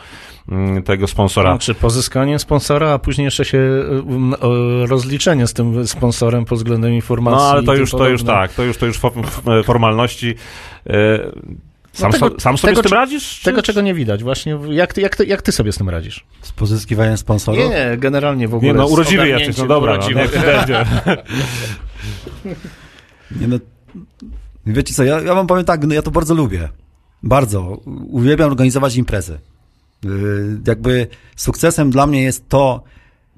mm, 0.48 0.82
tego 0.82 1.06
sponsora. 1.06 1.50
Znaczy 1.50 1.74
pozyskanie 1.74 2.38
sponsora, 2.38 2.90
a 2.90 2.98
później 2.98 3.24
jeszcze 3.24 3.44
się 3.44 3.58
o, 4.40 4.52
rozliczenie 4.86 5.46
z 5.46 5.52
tym 5.52 5.86
sponsorem 5.86 6.44
pod 6.44 6.58
względem 6.58 6.92
informacji. 6.94 7.38
No 7.44 7.50
ale 7.50 7.62
i 7.62 7.66
to 7.66 7.74
już, 7.74 7.90
to 7.90 8.08
już 8.08 8.22
tak, 8.22 8.52
to 8.52 8.62
już, 8.62 8.76
to 8.76 8.86
już 8.86 8.96
f- 9.04 9.64
formalności. 9.64 10.34
Sam, 11.94 12.12
No 12.12 12.18
tego- 12.28 12.40
sam 12.40 12.58
sobie 12.58 12.72
tego, 12.72 12.82
z 12.88 12.90
tym 12.90 12.98
radzisz? 12.98 13.38
czy- 13.38 13.44
Tego, 13.44 13.62
czego 13.62 13.80
nie 13.80 13.94
widać. 13.94 14.22
Właśnie 14.22 14.58
jak 14.70 14.92
ty, 14.94 15.00
jak 15.00 15.16
ty, 15.16 15.26
jak 15.26 15.42
ty 15.42 15.52
sobie 15.52 15.72
z 15.72 15.76
tym 15.78 15.88
radzisz? 15.88 16.24
z 16.42 16.52
pozyskiwaniem 16.52 17.16
sponsorów. 17.16 17.58
Nie, 17.60 17.68
nie, 17.68 17.96
generalnie 17.98 18.48
w 18.48 18.54
ogóle. 18.54 18.72
Nie 18.72 18.78
no, 18.78 18.86
urodziwy 18.86 19.28
jesteś, 19.28 19.56
no 19.56 19.66
dobra, 19.66 19.92
no, 19.92 19.98
urodziwy. 19.98 20.20
niech 20.20 20.32
będzie. 20.32 20.86
Nie 23.40 23.48
no, 23.48 23.56
wiecie 24.66 24.94
co, 24.94 25.04
ja, 25.04 25.20
ja 25.20 25.34
wam 25.34 25.46
powiem 25.46 25.64
tak, 25.64 25.84
no 25.86 25.94
ja 25.94 26.02
to 26.02 26.10
bardzo 26.10 26.34
lubię. 26.34 26.68
Bardzo. 27.22 27.80
Uwielbiam 28.08 28.50
organizować 28.50 28.96
imprezy. 28.96 29.38
Yy, 30.04 30.10
jakby 30.66 31.06
sukcesem 31.36 31.90
dla 31.90 32.06
mnie 32.06 32.22
jest 32.22 32.48
to, 32.48 32.82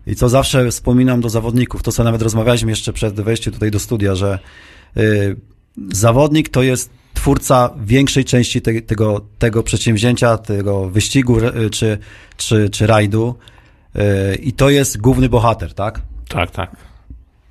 i 0.07 0.15
co 0.17 0.29
zawsze 0.29 0.71
wspominam 0.71 1.21
do 1.21 1.29
zawodników, 1.29 1.83
to 1.83 1.93
co 1.93 2.05
nawet 2.05 2.23
rozmawialiśmy 2.23 2.71
jeszcze 2.71 2.93
przed 2.93 3.15
wejściem 3.21 3.53
tutaj 3.53 3.71
do 3.71 3.79
studia, 3.79 4.15
że 4.15 4.39
yy, 4.97 5.37
zawodnik 5.93 6.49
to 6.49 6.63
jest 6.63 6.91
twórca 7.27 7.71
większej 7.85 8.25
części 8.25 8.63
te, 8.63 8.83
tego, 8.83 9.21
tego 9.39 9.63
przedsięwzięcia, 9.63 10.39
tego 10.39 10.91
wyścigu 10.91 11.41
yy, 11.41 11.71
czy, 11.71 11.99
czy, 12.37 12.71
czy 12.71 12.87
rajdu 12.87 13.35
yy, 13.95 14.03
i 14.35 14.53
to 14.53 14.71
jest 14.71 15.01
główny 15.01 15.29
bohater, 15.29 15.75
tak? 15.75 16.03
tak, 16.29 16.51
tak. 16.51 16.77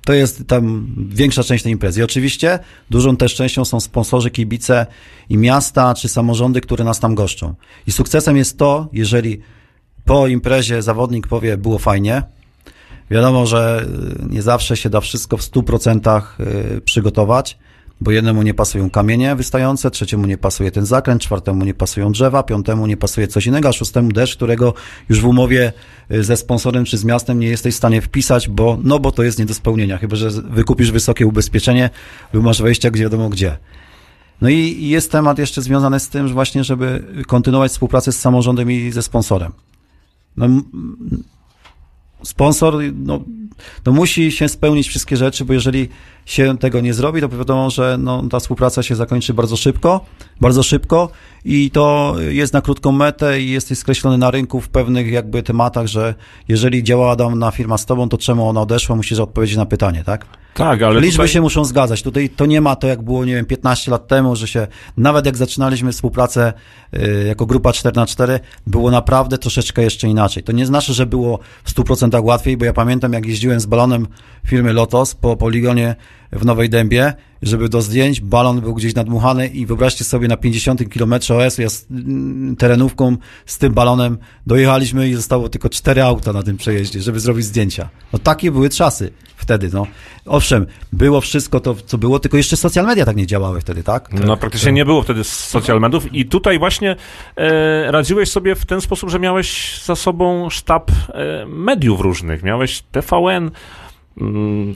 To 0.04 0.12
jest 0.12 0.46
tam 0.46 0.94
większa 1.08 1.42
część 1.42 1.64
tej 1.64 1.72
imprezy. 1.72 2.00
I 2.00 2.02
oczywiście 2.02 2.58
dużą 2.90 3.16
też 3.16 3.34
częścią 3.34 3.64
są 3.64 3.80
sponsorzy, 3.80 4.30
kibice 4.30 4.86
i 5.28 5.36
miasta 5.36 5.94
czy 5.94 6.08
samorządy, 6.08 6.60
które 6.60 6.84
nas 6.84 7.00
tam 7.00 7.14
goszczą. 7.14 7.54
I 7.86 7.92
sukcesem 7.92 8.36
jest 8.36 8.58
to, 8.58 8.88
jeżeli 8.92 9.40
po 10.04 10.26
imprezie 10.26 10.82
zawodnik 10.82 11.26
powie, 11.26 11.56
było 11.56 11.78
fajnie. 11.78 12.22
Wiadomo, 13.10 13.46
że 13.46 13.86
y, 14.22 14.34
nie 14.34 14.42
zawsze 14.42 14.76
się 14.76 14.90
da 14.90 15.00
wszystko 15.00 15.36
w 15.36 15.40
100% 15.42 16.22
y, 16.40 16.80
przygotować, 16.80 17.58
bo 18.00 18.10
jednemu 18.10 18.42
nie 18.42 18.54
pasują 18.54 18.90
kamienie 18.90 19.36
wystające, 19.36 19.90
trzeciemu 19.90 20.26
nie 20.26 20.38
pasuje 20.38 20.70
ten 20.70 20.86
zakręt, 20.86 21.22
czwartemu 21.22 21.64
nie 21.64 21.74
pasują 21.74 22.12
drzewa, 22.12 22.42
piątemu 22.42 22.86
nie 22.86 22.96
pasuje 22.96 23.28
coś 23.28 23.46
innego, 23.46 23.68
a 23.68 23.72
szóstemu 23.72 24.12
deszcz, 24.12 24.36
którego 24.36 24.74
już 25.08 25.20
w 25.20 25.26
umowie 25.26 25.72
y, 26.10 26.24
ze 26.24 26.36
sponsorem 26.36 26.84
czy 26.84 26.98
z 26.98 27.04
miastem 27.04 27.40
nie 27.40 27.48
jesteś 27.48 27.74
w 27.74 27.76
stanie 27.76 28.02
wpisać, 28.02 28.48
bo, 28.48 28.78
no 28.82 28.98
bo 28.98 29.12
to 29.12 29.22
jest 29.22 29.38
nie 29.38 29.46
do 29.46 29.54
spełnienia, 29.54 29.98
chyba 29.98 30.16
że 30.16 30.30
wykupisz 30.30 30.90
wysokie 30.90 31.26
ubezpieczenie 31.26 31.90
lub 32.32 32.44
masz 32.44 32.62
wejścia 32.62 32.90
gdzie 32.90 33.02
wiadomo 33.02 33.28
gdzie. 33.28 33.56
No 34.40 34.48
i 34.48 34.88
jest 34.88 35.12
temat 35.12 35.38
jeszcze 35.38 35.62
związany 35.62 36.00
z 36.00 36.08
tym, 36.08 36.28
że 36.28 36.34
właśnie, 36.34 36.64
żeby 36.64 37.04
kontynuować 37.26 37.72
współpracę 37.72 38.12
z 38.12 38.20
samorządem 38.20 38.70
i 38.70 38.90
ze 38.92 39.02
sponsorem. 39.02 39.52
No, 40.36 40.48
sponsor 42.22 42.74
no, 42.94 43.20
no 43.86 43.92
musi 43.92 44.32
się 44.32 44.48
spełnić 44.48 44.88
wszystkie 44.88 45.16
rzeczy, 45.16 45.44
bo 45.44 45.52
jeżeli 45.52 45.88
się 46.26 46.58
tego 46.58 46.80
nie 46.80 46.94
zrobi, 46.94 47.20
to 47.20 47.28
wiadomo, 47.28 47.70
że 47.70 47.96
no, 47.98 48.22
ta 48.30 48.40
współpraca 48.40 48.82
się 48.82 48.94
zakończy 48.94 49.34
bardzo 49.34 49.56
szybko, 49.56 50.04
bardzo 50.40 50.62
szybko 50.62 51.10
i 51.44 51.70
to 51.70 52.14
jest 52.28 52.52
na 52.52 52.60
krótką 52.60 52.92
metę 52.92 53.40
i 53.40 53.50
jesteś 53.50 53.78
skreślony 53.78 54.18
na 54.18 54.30
rynku 54.30 54.60
w 54.60 54.68
pewnych 54.68 55.10
jakby 55.10 55.42
tematach, 55.42 55.86
że 55.86 56.14
jeżeli 56.48 56.82
działała 56.82 57.16
dana 57.16 57.50
firma 57.50 57.78
z 57.78 57.86
tobą, 57.86 58.08
to 58.08 58.18
czemu 58.18 58.48
ona 58.48 58.60
odeszła, 58.60 58.96
musisz 58.96 59.18
odpowiedzieć 59.18 59.56
na 59.56 59.66
pytanie, 59.66 60.04
tak? 60.04 60.26
Tak, 60.54 60.82
ale 60.82 61.00
Liczby 61.00 61.12
tutaj... 61.12 61.28
się 61.28 61.40
muszą 61.40 61.64
zgadzać. 61.64 62.02
Tutaj 62.02 62.28
to 62.28 62.46
nie 62.46 62.60
ma 62.60 62.76
to, 62.76 62.86
jak 62.86 63.02
było, 63.02 63.24
nie 63.24 63.34
wiem, 63.34 63.46
15 63.46 63.90
lat 63.90 64.08
temu, 64.08 64.36
że 64.36 64.48
się, 64.48 64.66
nawet 64.96 65.26
jak 65.26 65.36
zaczynaliśmy 65.36 65.92
współpracę 65.92 66.52
y, 66.94 67.24
jako 67.26 67.46
grupa 67.46 67.72
4 67.72 67.96
na 67.96 68.06
4 68.06 68.40
było 68.66 68.90
naprawdę 68.90 69.38
troszeczkę 69.38 69.82
jeszcze 69.82 70.08
inaczej. 70.08 70.42
To 70.42 70.52
nie 70.52 70.66
znaczy, 70.66 70.92
że 70.92 71.06
było 71.06 71.38
w 71.64 71.74
100% 71.74 72.24
łatwiej, 72.24 72.56
bo 72.56 72.64
ja 72.64 72.72
pamiętam, 72.72 73.12
jak 73.12 73.26
jeździłem 73.26 73.60
z 73.60 73.66
balonem 73.66 74.06
firmy 74.46 74.72
Lotos 74.72 75.14
po 75.14 75.36
poligonie 75.36 75.96
w 76.32 76.44
Nowej 76.44 76.70
Dębie, 76.70 77.14
żeby 77.42 77.68
do 77.68 77.82
zdjęć 77.82 78.20
balon 78.20 78.60
był 78.60 78.74
gdzieś 78.74 78.94
nadmuchany 78.94 79.46
i 79.46 79.66
wyobraźcie 79.66 80.04
sobie 80.04 80.28
na 80.28 80.36
50 80.36 80.82
km 80.88 81.14
OS 81.14 81.58
ja 81.58 81.70
z 81.70 81.86
mm, 81.90 82.56
terenówką 82.56 83.16
z 83.46 83.58
tym 83.58 83.72
balonem 83.72 84.18
dojechaliśmy 84.46 85.08
i 85.08 85.14
zostało 85.14 85.48
tylko 85.48 85.68
cztery 85.68 86.02
auta 86.02 86.32
na 86.32 86.42
tym 86.42 86.56
przejeździe, 86.56 87.00
żeby 87.00 87.20
zrobić 87.20 87.44
zdjęcia. 87.44 87.88
No 88.12 88.18
takie 88.18 88.50
były 88.50 88.70
czasy 88.70 89.12
wtedy, 89.36 89.70
no. 89.72 89.86
Owszem, 90.26 90.66
było 90.92 91.20
wszystko 91.20 91.60
to, 91.60 91.74
co 91.74 91.98
było, 91.98 92.18
tylko 92.18 92.36
jeszcze 92.36 92.56
social 92.56 92.86
media 92.86 93.04
tak 93.04 93.16
nie 93.16 93.26
działały 93.26 93.60
wtedy, 93.60 93.82
tak? 93.82 94.12
No 94.12 94.36
praktycznie 94.36 94.72
nie 94.72 94.84
było 94.84 95.02
wtedy 95.02 95.24
social 95.24 95.80
mediów 95.80 96.14
i 96.14 96.26
tutaj 96.26 96.58
właśnie 96.58 96.96
e, 97.36 97.92
radziłeś 97.92 98.30
sobie 98.30 98.54
w 98.54 98.66
ten 98.66 98.80
sposób, 98.80 99.10
że 99.10 99.18
miałeś 99.18 99.80
za 99.84 99.96
sobą 99.96 100.50
sztab 100.50 100.90
e, 100.90 101.46
mediów 101.46 102.00
różnych. 102.00 102.42
Miałeś 102.42 102.82
TVN, 102.92 103.50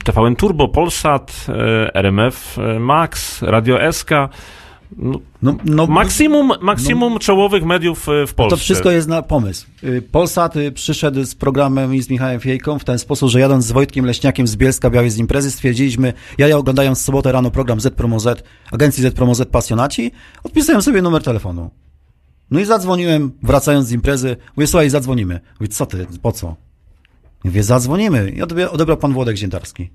TVN 0.03 0.35
Turbo, 0.35 0.67
Polsat, 0.67 1.45
e, 1.49 1.95
RMF 1.95 2.57
e, 2.59 2.79
Max, 2.79 3.41
Radio 3.41 3.91
SK. 3.91 4.09
No, 4.97 5.19
No, 5.41 5.55
no, 5.65 5.87
maksimum 5.87 6.51
maksimum 6.61 7.19
czołowych 7.19 7.65
mediów 7.65 8.09
e, 8.09 8.27
w 8.27 8.33
Polsce. 8.33 8.57
To 8.57 8.61
wszystko 8.61 8.91
jest 8.91 9.07
na 9.07 9.21
pomysł. 9.21 9.67
Y, 9.83 10.01
Polsat 10.01 10.55
y, 10.55 10.71
przyszedł 10.71 11.25
z 11.25 11.35
programem 11.35 11.95
i 11.95 12.01
z 12.01 12.09
Michałem 12.09 12.39
Fiejką 12.39 12.79
w 12.79 12.83
ten 12.83 12.99
sposób, 12.99 13.29
że 13.29 13.39
jadąc 13.39 13.65
z 13.65 13.71
Wojtkiem 13.71 14.05
Leśniakiem 14.05 14.47
z 14.47 14.55
Bielska 14.55 14.89
Białej 14.89 15.09
z 15.09 15.17
imprezy 15.17 15.51
stwierdziliśmy, 15.51 16.13
ja, 16.37 16.47
ja 16.47 16.57
oglądając 16.57 16.99
w 16.99 17.01
sobotę 17.01 17.31
rano 17.31 17.51
program 17.51 17.81
Z 17.81 17.93
Promo 17.95 18.19
Z, 18.19 18.43
agencji 18.71 19.03
Z 19.03 19.15
Promo 19.15 19.35
Z 19.35 19.49
Pasjonaci, 19.49 20.11
odpisałem 20.43 20.81
sobie 20.81 21.01
numer 21.01 21.23
telefonu. 21.23 21.69
No 22.51 22.59
i 22.59 22.65
zadzwoniłem, 22.65 23.31
wracając 23.43 23.87
z 23.87 23.91
imprezy, 23.91 24.35
mówię, 24.55 24.67
słuchaj, 24.67 24.89
zadzwonimy. 24.89 25.39
Mówię, 25.59 25.67
co 25.67 25.85
ty, 25.85 26.07
po 26.21 26.31
co? 26.31 26.55
Mówię, 27.43 27.63
zadzwonimy. 27.63 28.29
I 28.29 28.41
odebra- 28.41 28.67
odebrał 28.71 28.97
pan 28.97 29.13
Włodek 29.13 29.37
Ziętarski. 29.37 29.89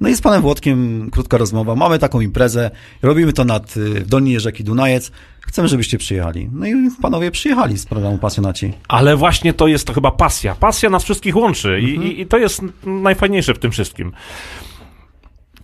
No 0.00 0.08
i 0.08 0.14
z 0.14 0.20
panem 0.20 0.42
Włodkiem 0.42 1.08
krótka 1.10 1.38
rozmowa. 1.38 1.74
Mamy 1.74 1.98
taką 1.98 2.20
imprezę, 2.20 2.70
robimy 3.02 3.32
to 3.32 3.44
nad 3.44 3.76
y, 3.76 3.80
w 4.00 4.06
Dolnej 4.08 4.40
Rzeki 4.40 4.64
Dunajec. 4.64 5.12
Chcemy, 5.40 5.68
żebyście 5.68 5.98
przyjechali. 5.98 6.50
No 6.52 6.66
i 6.66 6.72
panowie 7.02 7.30
przyjechali 7.30 7.78
z 7.78 7.86
programu 7.86 8.18
Pasjonaci. 8.18 8.72
Ale 8.88 9.16
właśnie 9.16 9.52
to 9.54 9.66
jest 9.66 9.86
to 9.86 9.92
chyba 9.92 10.10
pasja. 10.10 10.54
Pasja 10.54 10.90
nas 10.90 11.04
wszystkich 11.04 11.36
łączy 11.36 11.80
i, 11.80 11.84
i, 11.84 12.20
i 12.20 12.26
to 12.26 12.38
jest 12.38 12.60
najfajniejsze 12.84 13.54
w 13.54 13.58
tym 13.58 13.70
wszystkim. 13.70 14.12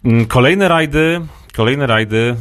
Mm, 0.05 0.27
Kolejne 0.27 0.69
rajdy, 0.69 1.21
kolejne 1.57 1.87
rajdy. 1.87 2.37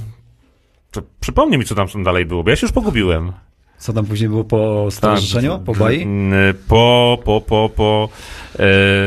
To 0.91 1.01
przypomnij 1.19 1.57
mi, 1.59 1.65
co 1.65 1.75
tam 1.75 2.03
dalej 2.03 2.25
było, 2.25 2.43
bo 2.43 2.49
ja 2.49 2.55
się 2.55 2.65
już 2.65 2.71
pogubiłem. 2.73 3.31
Co 3.77 3.93
tam 3.93 4.05
później 4.05 4.29
było 4.29 4.43
po 4.43 4.87
stowarzyszeniu, 4.91 5.59
po 5.59 5.73
Bai? 5.73 6.01
Mm, 6.01 6.55
Po, 6.67 7.17
po, 7.25 7.41
po, 7.41 7.69
po 7.75 8.09
e, 8.59 8.65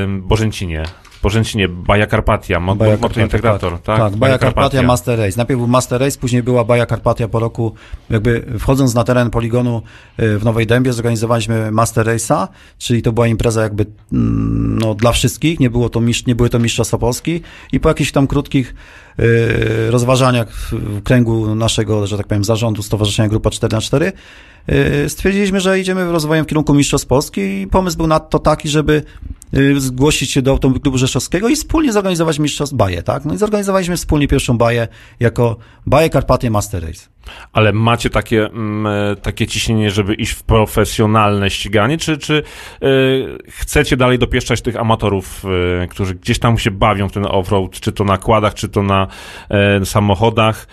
Bożęcinie. 0.08 0.84
Porzęcinie, 1.22 1.68
Baja 1.68 2.06
Karpatia, 2.06 2.60
Baja 2.60 2.96
motointegrator, 2.96 3.78
tak? 3.78 3.98
Tak, 3.98 4.16
Baja 4.16 4.38
Karpatia, 4.38 4.82
Master 4.82 5.18
Race. 5.18 5.36
Najpierw 5.36 5.58
był 5.60 5.68
Master 5.68 6.00
Race, 6.00 6.18
później 6.18 6.42
była 6.42 6.64
Baja 6.64 6.86
Karpatia 6.86 7.28
po 7.28 7.40
roku, 7.40 7.74
jakby 8.10 8.46
wchodząc 8.58 8.94
na 8.94 9.04
teren 9.04 9.30
poligonu 9.30 9.82
y, 10.20 10.38
w 10.38 10.44
Nowej 10.44 10.66
Dębie, 10.66 10.92
zorganizowaliśmy 10.92 11.70
Master 11.70 12.06
Race'a, 12.06 12.48
czyli 12.78 13.02
to 13.02 13.12
była 13.12 13.26
impreza 13.26 13.62
jakby 13.62 13.86
mm, 14.12 14.78
no, 14.78 14.94
dla 14.94 15.12
wszystkich, 15.12 15.60
nie, 15.60 15.70
było 15.70 15.88
to 15.88 16.00
nie 16.26 16.34
były 16.34 16.48
to 16.48 16.58
Mistrzostwa 16.58 16.98
Polski 16.98 17.42
i 17.72 17.80
po 17.80 17.88
jakichś 17.88 18.12
tam 18.12 18.26
krótkich 18.26 18.74
rozważaniach 19.90 20.52
w, 20.52 20.72
w 20.72 21.02
kręgu 21.02 21.54
naszego, 21.54 22.06
że 22.06 22.16
tak 22.16 22.26
powiem, 22.26 22.44
zarządu 22.44 22.82
Stowarzyszenia 22.82 23.28
Grupa 23.28 23.50
4 23.50 23.74
na 23.74 23.80
4 23.80 24.12
y, 25.04 25.08
stwierdziliśmy, 25.08 25.60
że 25.60 25.80
idziemy 25.80 26.12
rozwojem 26.12 26.44
w 26.44 26.48
kierunku 26.48 26.74
Mistrzostw 26.74 27.06
Polski 27.06 27.40
i 27.40 27.66
pomysł 27.66 27.96
był 27.96 28.06
na 28.06 28.20
to 28.20 28.38
taki, 28.38 28.68
żeby 28.68 28.92
y, 28.92 29.39
zgłosić 29.76 30.30
się 30.30 30.42
do 30.42 30.50
Automobilu 30.50 30.98
Rzeszowskiego 30.98 31.48
i 31.48 31.56
wspólnie 31.56 31.92
zorganizować 31.92 32.38
Mistrzostw 32.38 32.76
Baję, 32.76 33.02
tak? 33.02 33.24
No 33.24 33.34
i 33.34 33.38
zorganizowaliśmy 33.38 33.96
wspólnie 33.96 34.28
pierwszą 34.28 34.58
Baję 34.58 34.88
jako 35.20 35.56
Baję 35.86 36.10
Karpatie 36.10 36.50
Master 36.50 36.82
Race. 36.82 37.08
Ale 37.52 37.72
macie 37.72 38.10
takie, 38.10 38.46
mm, 38.46 38.86
e, 38.86 39.16
takie 39.16 39.46
ciśnienie, 39.46 39.90
żeby 39.90 40.14
iść 40.14 40.32
w 40.32 40.42
profesjonalne 40.42 41.50
ściganie, 41.50 41.98
czy, 41.98 42.18
czy 42.18 42.42
e, 42.82 42.86
chcecie 43.48 43.96
dalej 43.96 44.18
dopieszczać 44.18 44.62
tych 44.62 44.76
amatorów, 44.76 45.44
e, 45.82 45.86
którzy 45.88 46.14
gdzieś 46.14 46.38
tam 46.38 46.58
się 46.58 46.70
bawią 46.70 47.08
w 47.08 47.12
ten 47.12 47.26
offroad, 47.26 47.70
czy 47.70 47.92
to 47.92 48.04
na 48.04 48.18
kładach, 48.18 48.54
czy 48.54 48.68
to 48.68 48.82
na 48.82 49.06
samochodach? 49.84 50.66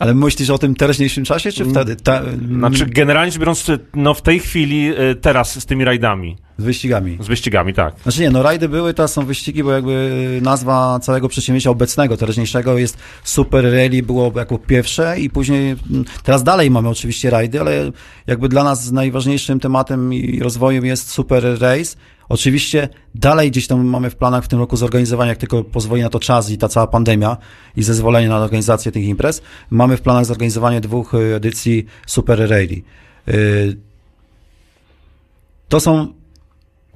Ale 0.00 0.14
myślisz 0.14 0.50
o 0.50 0.58
tym 0.58 0.74
teraźniejszym 0.74 1.24
czasie, 1.24 1.52
czy 1.52 1.64
wtedy? 1.64 1.96
Ta, 1.96 2.22
Znaczy, 2.48 2.86
generalnie 2.86 3.32
rzecz 3.32 3.40
biorąc, 3.40 3.66
no 3.94 4.14
w 4.14 4.22
tej 4.22 4.40
chwili, 4.40 4.92
teraz 5.20 5.60
z 5.60 5.66
tymi 5.66 5.84
rajdami, 5.84 6.36
z 6.58 6.64
wyścigami. 6.64 7.18
z 7.20 7.26
wyścigami, 7.26 7.74
tak. 7.74 7.94
Znaczy 8.02 8.20
nie, 8.20 8.30
no 8.30 8.42
rajdy 8.42 8.68
były, 8.68 8.94
teraz 8.94 9.12
są 9.12 9.24
wyścigi, 9.24 9.64
bo 9.64 9.72
jakby 9.72 10.38
nazwa 10.42 10.98
całego 11.02 11.28
przedsięwzięcia 11.28 11.70
obecnego, 11.70 12.16
teraźniejszego 12.16 12.78
jest 12.78 12.98
Super 13.24 13.64
Rally, 13.64 14.02
było 14.02 14.32
jako 14.36 14.58
pierwsze 14.58 15.20
i 15.20 15.30
później, 15.30 15.76
mm, 15.90 16.04
teraz 16.22 16.42
dalej 16.42 16.70
mamy 16.70 16.88
oczywiście 16.88 17.30
rajdy, 17.30 17.60
ale 17.60 17.90
jakby 18.26 18.48
dla 18.48 18.64
nas 18.64 18.90
najważniejszym 18.90 19.60
tematem 19.60 20.14
i 20.14 20.40
rozwojem 20.40 20.84
jest 20.84 21.10
Super 21.10 21.44
Race. 21.60 21.96
Oczywiście 22.28 22.88
dalej 23.14 23.50
gdzieś 23.50 23.66
tam 23.66 23.86
mamy 23.86 24.10
w 24.10 24.16
planach 24.16 24.44
w 24.44 24.48
tym 24.48 24.58
roku 24.58 24.76
zorganizowania, 24.76 25.28
jak 25.28 25.38
tylko 25.38 25.64
pozwoli 25.64 26.02
na 26.02 26.10
to 26.10 26.20
czas 26.20 26.50
i 26.50 26.58
ta 26.58 26.68
cała 26.68 26.86
pandemia 26.86 27.36
i 27.76 27.82
zezwolenie 27.82 28.28
na 28.28 28.38
organizację 28.38 28.92
tych 28.92 29.04
imprez, 29.04 29.42
mamy 29.70 29.96
w 29.96 30.00
planach 30.00 30.24
zorganizowanie 30.24 30.80
dwóch 30.80 31.14
y, 31.14 31.34
edycji 31.34 31.86
Super 32.06 32.38
Rally. 32.38 32.82
Y, 33.28 33.76
To 35.68 35.80
są 35.80 36.17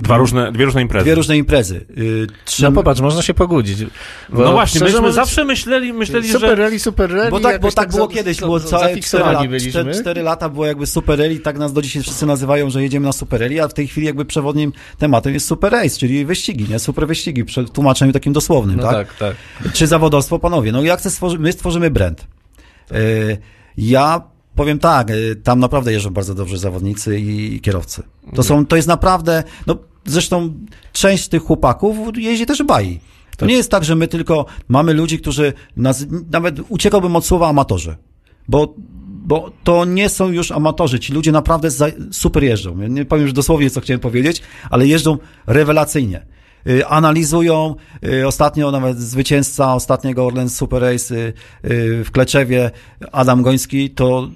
Dwa 0.03 0.17
różne, 0.17 0.53
dwie 0.53 0.65
różne 0.65 0.83
imprezy. 0.83 1.05
dwie 1.05 1.15
różne 1.15 1.37
imprezy. 1.37 1.77
Y, 1.99 2.27
No 2.31 2.35
trzem- 2.45 2.75
popatrz, 2.75 3.01
można 3.01 3.23
się 3.23 3.35
pogodzić. 3.35 3.85
Bo 4.29 4.43
No 4.45 4.53
właśnie, 4.53 4.81
myśmy 4.81 4.99
mówiąc, 4.99 5.15
zawsze 5.15 5.45
myśleli, 5.45 5.93
myśleli 5.93 6.29
Super 6.29 6.49
że... 6.51 6.55
rally, 6.57 6.79
super 6.79 7.11
rally. 7.13 7.31
Bo 7.31 7.41
tak, 7.41 7.61
bo 7.61 7.73
tak 7.73 7.91
było 7.91 8.07
za- 8.07 8.13
kiedyś, 8.15 8.39
było 8.41 8.61
całe 8.61 8.71
4 8.83 8.89
zafiksowani 8.91 9.35
lata, 9.35 9.49
byliśmy. 9.49 9.71
4, 9.71 9.95
4 10.01 10.23
lata 10.23 10.49
było 10.49 10.67
jakby 10.67 10.87
Super 10.87 11.19
Rally, 11.19 11.39
tak 11.41 11.59
nas 11.59 11.73
do 11.73 11.83
dzisiaj 11.83 12.03
wszyscy 12.03 12.27
nazywają, 12.27 12.71
że 12.71 12.83
jedziemy 12.83 13.07
na 13.07 13.13
Super 13.13 13.41
Rally, 13.41 13.63
a 13.63 13.69
w 13.69 13.75
tej 13.75 13.87
chwili 13.89 14.07
jakby 14.07 14.25
przewodnim 14.25 14.73
tematem 14.99 15.35
jest 15.35 15.47
Super 15.47 15.73
Race, 15.73 15.99
czyli 15.99 16.25
wyścigi, 16.25 16.67
nie? 16.71 16.79
Super 16.79 17.07
wyścigi, 17.07 17.45
w 17.45 17.71
tłumaczeniu 17.71 18.13
takim 18.13 18.33
dosłownym, 18.33 18.77
No 18.77 18.83
tak? 18.83 19.17
tak, 19.17 19.35
tak. 19.63 19.73
Czy 19.73 19.87
zawodowstwo, 19.87 20.39
panowie? 20.39 20.73
No 20.73 20.83
ja 20.83 20.97
chcę 20.97 21.11
stworzyć, 21.11 21.41
my 21.41 21.53
stworzymy 21.53 21.91
brand. 21.91 22.27
Y, 22.93 23.39
ja 23.77 24.23
powiem 24.55 24.79
tak, 24.79 25.11
y, 25.11 25.37
tam 25.37 25.61
naprawdę 25.61 25.93
jeżdżą 25.93 26.11
bardzo 26.11 26.35
dobrze 26.35 26.59
zawodnicy 26.59 27.19
i 27.19 27.61
kierowcy. 27.61 28.03
To 28.35 28.43
są, 28.43 28.67
to 28.67 28.77
jest 28.77 28.89
naprawdę, 28.89 29.45
no 29.67 29.77
zresztą 30.05 30.55
część 30.93 31.29
tych 31.29 31.43
chłopaków 31.43 31.97
jeździ 32.17 32.47
też 32.47 32.63
bai. 32.63 33.01
To 33.37 33.47
nie 33.47 33.55
jest 33.55 33.71
tak, 33.71 33.85
że 33.85 33.97
my 33.97 34.09
tylko 34.09 34.47
mamy 34.69 34.95
ludzi, 34.95 35.19
którzy 35.19 35.53
nas, 35.77 36.07
nawet 36.31 36.61
uciekałbym 36.69 37.17
od 37.17 37.27
słowa 37.27 37.49
amatorzy, 37.49 37.97
bo 38.49 38.75
bo 39.25 39.51
to 39.65 39.85
nie 39.85 40.09
są 40.09 40.29
już 40.29 40.53
amatorzy. 40.53 41.01
Ci 41.01 41.13
ludzie 41.13 41.33
naprawdę 41.33 41.69
super 42.13 42.45
jeżdżą. 42.45 42.81
Ja 42.81 42.89
nie 42.89 43.05
powiem 43.05 43.23
już 43.23 43.33
dosłownie, 43.33 43.71
co 43.71 43.81
chciałem 43.81 44.01
powiedzieć, 44.01 44.43
ale 44.71 44.87
jeżdżą 44.87 45.19
rewelacyjnie. 45.47 46.27
Y, 46.67 46.87
Analizują, 46.87 47.75
y, 48.07 48.27
ostatnio 48.27 48.71
nawet 48.71 48.99
zwycięzca 48.99 49.75
ostatniego 49.75 50.27
Orlen 50.27 50.49
Super 50.49 50.83
Race 50.83 51.15
y, 51.15 51.35
w 52.05 52.09
Kleczewie, 52.13 52.71
Adam 53.13 53.43
Goński, 53.43 53.91
to 53.91 54.29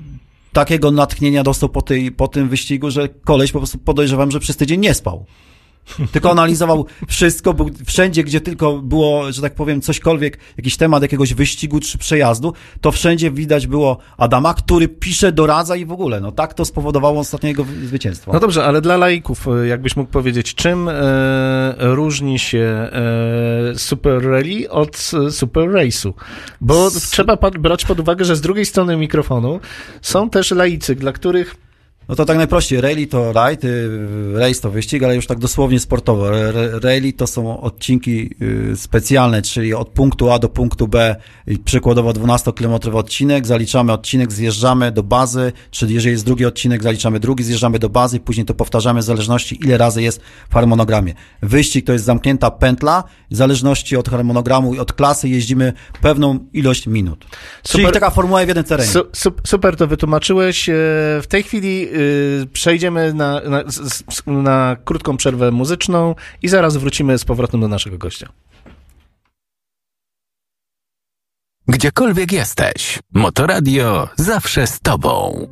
takiego 0.52 0.90
natchnienia 0.90 1.42
dostał 1.42 1.68
po, 1.68 1.82
tej, 1.82 2.12
po 2.12 2.28
tym 2.28 2.48
wyścigu, 2.48 2.90
że 2.90 3.08
koleś 3.08 3.52
po 3.52 3.58
prostu 3.58 3.78
podejrzewam, 3.78 4.30
że 4.30 4.40
przez 4.40 4.56
tydzień 4.56 4.80
nie 4.80 4.94
spał. 4.94 5.26
Tylko 6.12 6.30
analizował 6.30 6.86
wszystko, 7.08 7.54
był 7.54 7.70
wszędzie, 7.86 8.24
gdzie 8.24 8.40
tylko 8.40 8.78
było, 8.78 9.32
że 9.32 9.42
tak 9.42 9.54
powiem, 9.54 9.80
cośkolwiek, 9.80 10.38
jakiś 10.56 10.76
temat 10.76 11.02
jakiegoś 11.02 11.34
wyścigu 11.34 11.80
czy 11.80 11.98
przejazdu, 11.98 12.52
to 12.80 12.92
wszędzie 12.92 13.30
widać 13.30 13.66
było 13.66 13.98
Adama, 14.16 14.54
który 14.54 14.88
pisze, 14.88 15.32
doradza 15.32 15.76
i 15.76 15.84
w 15.86 15.92
ogóle. 15.92 16.20
No 16.20 16.32
tak 16.32 16.54
to 16.54 16.64
spowodowało 16.64 17.20
ostatniego 17.20 17.64
wy- 17.64 17.86
zwycięstwa. 17.86 18.32
No 18.32 18.40
dobrze, 18.40 18.64
ale 18.64 18.80
dla 18.80 18.96
laików, 18.96 19.48
e, 19.48 19.66
jakbyś 19.66 19.96
mógł 19.96 20.10
powiedzieć, 20.10 20.54
czym 20.54 20.88
e, 20.88 20.94
różni 21.78 22.38
się 22.38 22.58
e, 22.58 23.78
Super 23.78 24.22
Rally 24.24 24.70
od 24.70 25.10
e, 25.26 25.30
Super 25.30 25.68
Race'u? 25.68 26.12
Bo 26.60 26.90
trzeba 27.10 27.36
pa- 27.36 27.50
brać 27.50 27.84
pod 27.84 28.00
uwagę, 28.00 28.24
że 28.24 28.36
z 28.36 28.40
drugiej 28.40 28.66
strony 28.66 28.96
mikrofonu 28.96 29.60
są 30.02 30.30
też 30.30 30.50
laicy, 30.50 30.94
dla 30.94 31.12
których 31.12 31.54
No 32.08 32.14
to 32.14 32.24
tak 32.24 32.36
najprościej. 32.36 32.80
Rally 32.80 33.06
to 33.06 33.32
rajd, 33.32 33.64
y, 33.64 33.98
race 34.34 34.60
to 34.60 34.70
wyścig, 34.70 35.02
ale 35.02 35.16
już 35.16 35.26
tak 35.26 35.38
dosłownie 35.38 35.80
sportowo. 35.80 36.30
Rally 36.82 37.12
to 37.12 37.26
są 37.26 37.60
odcinki 37.60 38.30
y, 38.72 38.76
specjalne, 38.76 39.42
czyli 39.42 39.74
od 39.74 39.88
punktu 39.88 40.30
A 40.30 40.38
do 40.38 40.48
punktu 40.48 40.88
B, 40.88 41.16
przykładowo 41.64 42.10
12-kilometrowy 42.10 42.96
odcinek, 42.96 43.46
zaliczamy 43.46 43.92
odcinek, 43.92 44.32
zjeżdżamy 44.32 44.92
do 44.92 45.02
bazy, 45.02 45.52
czyli 45.70 45.94
jeżeli 45.94 46.12
jest 46.12 46.24
drugi 46.24 46.44
odcinek, 46.44 46.82
zaliczamy 46.82 47.20
drugi, 47.20 47.44
zjeżdżamy 47.44 47.78
do 47.78 47.88
bazy 47.88 48.16
i 48.16 48.20
później 48.20 48.46
to 48.46 48.54
powtarzamy 48.54 49.00
w 49.00 49.04
zależności 49.04 49.58
ile 49.64 49.78
razy 49.78 50.02
jest 50.02 50.20
w 50.50 50.54
harmonogramie. 50.54 51.14
Wyścig 51.42 51.86
to 51.86 51.92
jest 51.92 52.04
zamknięta 52.04 52.50
pętla, 52.50 53.04
w 53.30 53.36
zależności 53.36 53.96
od 53.96 54.08
harmonogramu 54.08 54.74
i 54.74 54.78
od 54.78 54.92
klasy 54.92 55.28
jeździmy 55.28 55.72
pewną 56.00 56.38
ilość 56.52 56.86
minut. 56.86 57.26
Czyli 57.62 57.84
Super- 57.84 57.94
taka 57.94 58.10
formuła 58.10 58.44
w 58.44 58.48
jeden 58.48 58.64
terenie. 58.64 58.90
Su, 58.90 59.02
su, 59.12 59.32
super 59.46 59.76
to 59.76 59.86
wytłumaczyłeś. 59.86 60.68
E, 60.68 60.72
W 61.22 61.26
tej 61.28 61.42
chwili 61.42 61.88
przejdziemy 62.52 63.14
na, 63.14 63.40
na, 63.40 63.62
na 64.26 64.76
krótką 64.84 65.16
przerwę 65.16 65.50
muzyczną 65.50 66.14
i 66.42 66.48
zaraz 66.48 66.76
wrócimy 66.76 67.18
z 67.18 67.24
powrotem 67.24 67.60
do 67.60 67.68
naszego 67.68 67.98
gościa. 67.98 68.28
Gdziekolwiek 71.68 72.32
jesteś, 72.32 72.98
Motoradio 73.12 74.08
zawsze 74.16 74.66
z 74.66 74.80
tobą. 74.80 75.46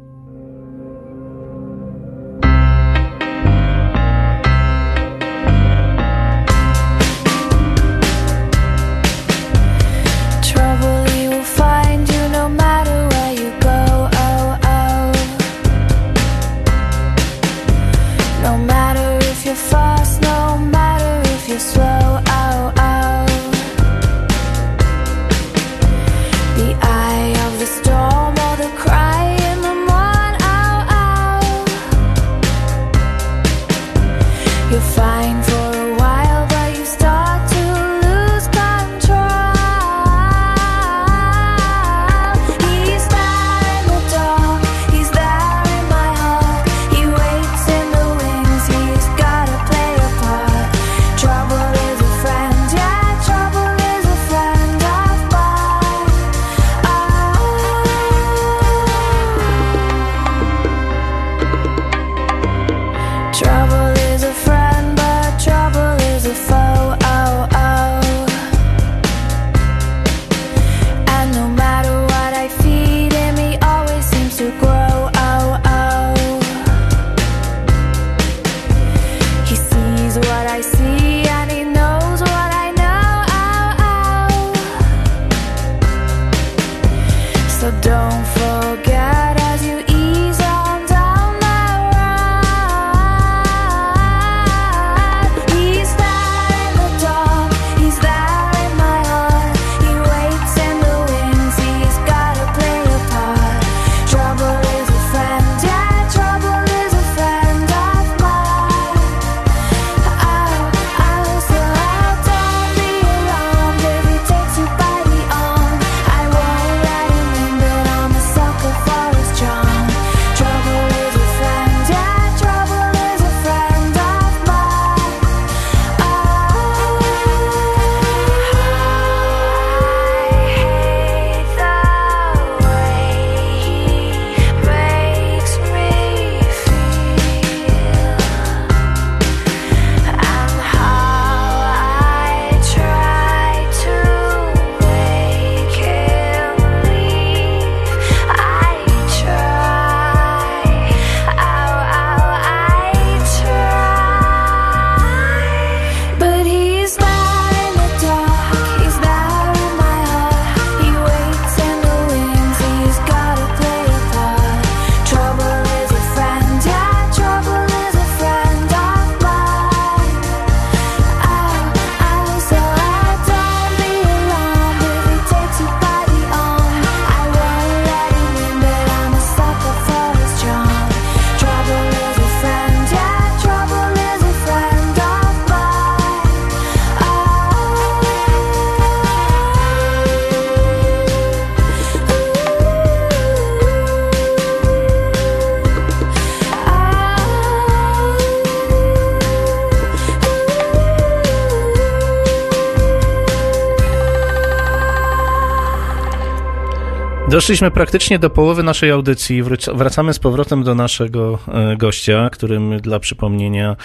Doszliśmy 207.35 207.71
praktycznie 207.71 208.19
do 208.19 208.31
połowy 208.31 208.63
naszej 208.63 208.91
audycji. 208.91 209.43
Wracamy 209.75 210.15
z 210.15 210.19
powrotem 210.19 210.63
do 210.63 210.75
naszego 210.75 211.39
e, 211.49 211.77
gościa, 211.77 212.31
którym 212.31 212.81
dla 212.81 213.01
przypomnienia 213.01 213.77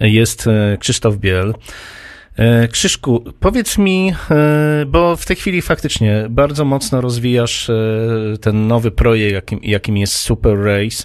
jest 0.00 0.46
e, 0.46 0.76
Krzysztof 0.80 1.16
Biel. 1.16 1.54
E, 2.36 2.68
Krzyszku, 2.68 3.24
powiedz 3.40 3.78
mi, 3.78 4.14
bo 4.86 5.16
w 5.16 5.26
tej 5.26 5.36
chwili 5.36 5.62
faktycznie 5.62 6.26
bardzo 6.30 6.64
mocno 6.64 7.00
rozwijasz 7.00 7.70
ten 8.40 8.66
nowy 8.66 8.90
projekt, 8.90 9.34
jakim, 9.34 9.60
jakim 9.62 9.96
jest 9.96 10.16
Super 10.16 10.58
Race. 10.58 11.04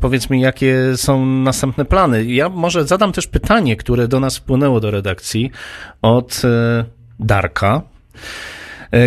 Powiedz 0.00 0.30
mi, 0.30 0.40
jakie 0.40 0.76
są 0.96 1.26
następne 1.26 1.84
plany. 1.84 2.24
Ja 2.24 2.48
może 2.48 2.84
zadam 2.84 3.12
też 3.12 3.26
pytanie, 3.26 3.76
które 3.76 4.08
do 4.08 4.20
nas 4.20 4.36
wpłynęło 4.36 4.80
do 4.80 4.90
redakcji 4.90 5.50
od 6.02 6.42
Darka 7.20 7.82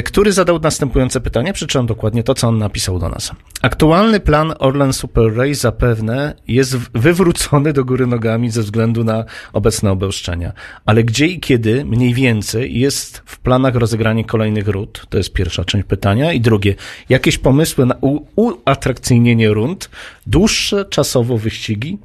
który 0.06 0.32
zadał 0.32 0.60
następujące 0.60 1.22
pytanie. 1.22 1.54
Przeczytam 1.54 1.86
dokładnie 1.86 2.24
to, 2.24 2.34
co 2.34 2.48
on 2.48 2.58
napisał 2.58 3.00
do 3.00 3.10
nas. 3.10 3.32
Aktualny 3.62 4.20
plan 4.20 4.54
Orlen 4.60 4.94
Super 4.94 5.36
Race 5.36 5.54
zapewne 5.54 6.34
jest 6.48 6.78
wywrócony 6.78 7.74
do 7.74 7.86
góry 7.86 8.08
nogami 8.08 8.50
ze 8.50 8.62
względu 8.62 9.04
na 9.04 9.26
obecne 9.54 9.92
obelszczenia. 9.92 10.52
Ale 10.86 11.04
gdzie 11.04 11.28
i 11.28 11.40
kiedy 11.40 11.86
mniej 11.86 12.14
więcej 12.14 12.80
jest 12.80 13.22
w 13.26 13.40
planach 13.40 13.76
rozegranie 13.76 14.26
kolejnych 14.26 14.68
rund? 14.68 15.06
To 15.10 15.18
jest 15.18 15.34
pierwsza 15.34 15.66
część 15.66 15.88
pytania. 15.88 16.34
I 16.34 16.42
drugie, 16.42 16.76
jakieś 17.10 17.38
pomysły 17.38 17.86
na 17.86 17.96
uatrakcyjnienie 18.36 19.50
rund? 19.50 19.90
Dłuższe 20.28 20.86
czasowo 20.86 21.38
wyścigi? 21.38 21.98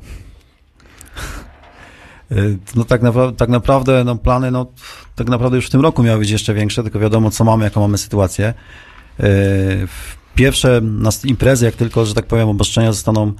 Y, 2.34 2.58
No 2.74 2.84
tak, 2.84 3.02
napra- 3.02 3.32
tak 3.36 3.48
naprawdę 3.48 4.04
no, 4.04 4.16
plany 4.16 4.50
no, 4.50 4.66
tak 5.14 5.28
naprawdę 5.28 5.56
już 5.56 5.66
w 5.66 5.70
tym 5.70 5.80
roku 5.80 6.02
miały 6.02 6.18
być 6.18 6.30
jeszcze 6.30 6.54
większe, 6.54 6.82
tylko 6.82 6.98
wiadomo 6.98 7.30
co 7.30 7.44
mamy, 7.44 7.64
jaką 7.64 7.80
mamy 7.80 7.98
sytuację. 7.98 8.54
Y, 9.20 9.88
Pierwsze 10.34 10.80
nas 10.82 11.24
imprezy, 11.24 11.64
jak 11.64 11.74
tylko, 11.76 12.06
że 12.06 12.14
tak 12.14 12.26
powiem, 12.26 12.48
obostrzenia 12.48 12.92
zostaną 12.92 13.32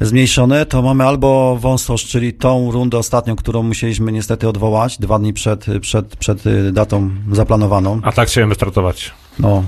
zmniejszone, 0.00 0.66
to 0.66 0.82
mamy 0.82 1.04
albo 1.04 1.56
wąsosz, 1.60 2.04
czyli 2.04 2.32
tą 2.32 2.70
rundę 2.70 2.98
ostatnią, 2.98 3.36
którą 3.36 3.62
musieliśmy 3.62 4.12
niestety 4.12 4.48
odwołać 4.48 4.98
dwa 4.98 5.18
dni 5.18 5.32
przed, 5.32 5.66
przed, 5.80 6.16
przed 6.16 6.46
y, 6.46 6.72
datą 6.72 7.10
zaplanowaną. 7.32 8.00
A 8.02 8.12
tak 8.12 8.28
chciałem 8.28 8.48
wystartować. 8.48 9.12
No, 9.38 9.64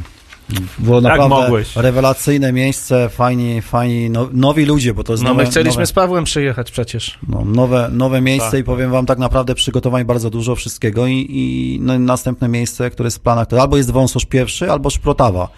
było 0.79 1.01
naprawdę 1.01 1.29
mogłeś? 1.29 1.77
rewelacyjne 1.77 2.53
miejsce, 2.53 3.09
fajni, 3.09 3.63
fajni, 3.63 4.11
no, 4.11 4.29
nowi 4.33 4.65
ludzie, 4.65 4.95
bo 4.95 5.05
to 5.05 5.13
jest 5.13 5.23
No 5.23 5.31
nowe, 5.31 5.43
my 5.43 5.51
chcieliśmy 5.51 5.81
nowe, 5.81 5.87
z 5.87 5.93
Pawłem 5.93 6.25
przyjechać 6.25 6.71
przecież. 6.71 7.19
no, 7.29 7.45
nowe, 7.45 7.89
nowe 7.93 8.21
miejsce 8.21 8.51
Tak, 8.51 8.61
i 8.61 8.65
powiem 8.65 8.91
wam 8.91 9.07
tak 9.07 9.19
naprawdę 9.19 9.55
przygotowań 9.55 10.05
bardzo 10.05 10.31
dużo 10.31 10.57
wszystkiego 10.57 11.07
i, 11.07 11.27
i 11.31 11.79
no, 11.83 11.99
następne 11.99 12.49
miejsce, 12.49 12.91
które 12.91 13.07
jest 13.07 13.17
w 13.17 13.21
planach, 13.21 13.47
to 13.47 13.61
albo 13.63 13.77
jest 13.77 13.91
Wąsosz 13.91 14.25
pierwszy, 14.27 14.73
albo 14.73 14.91
Szprotawa. 14.91 15.49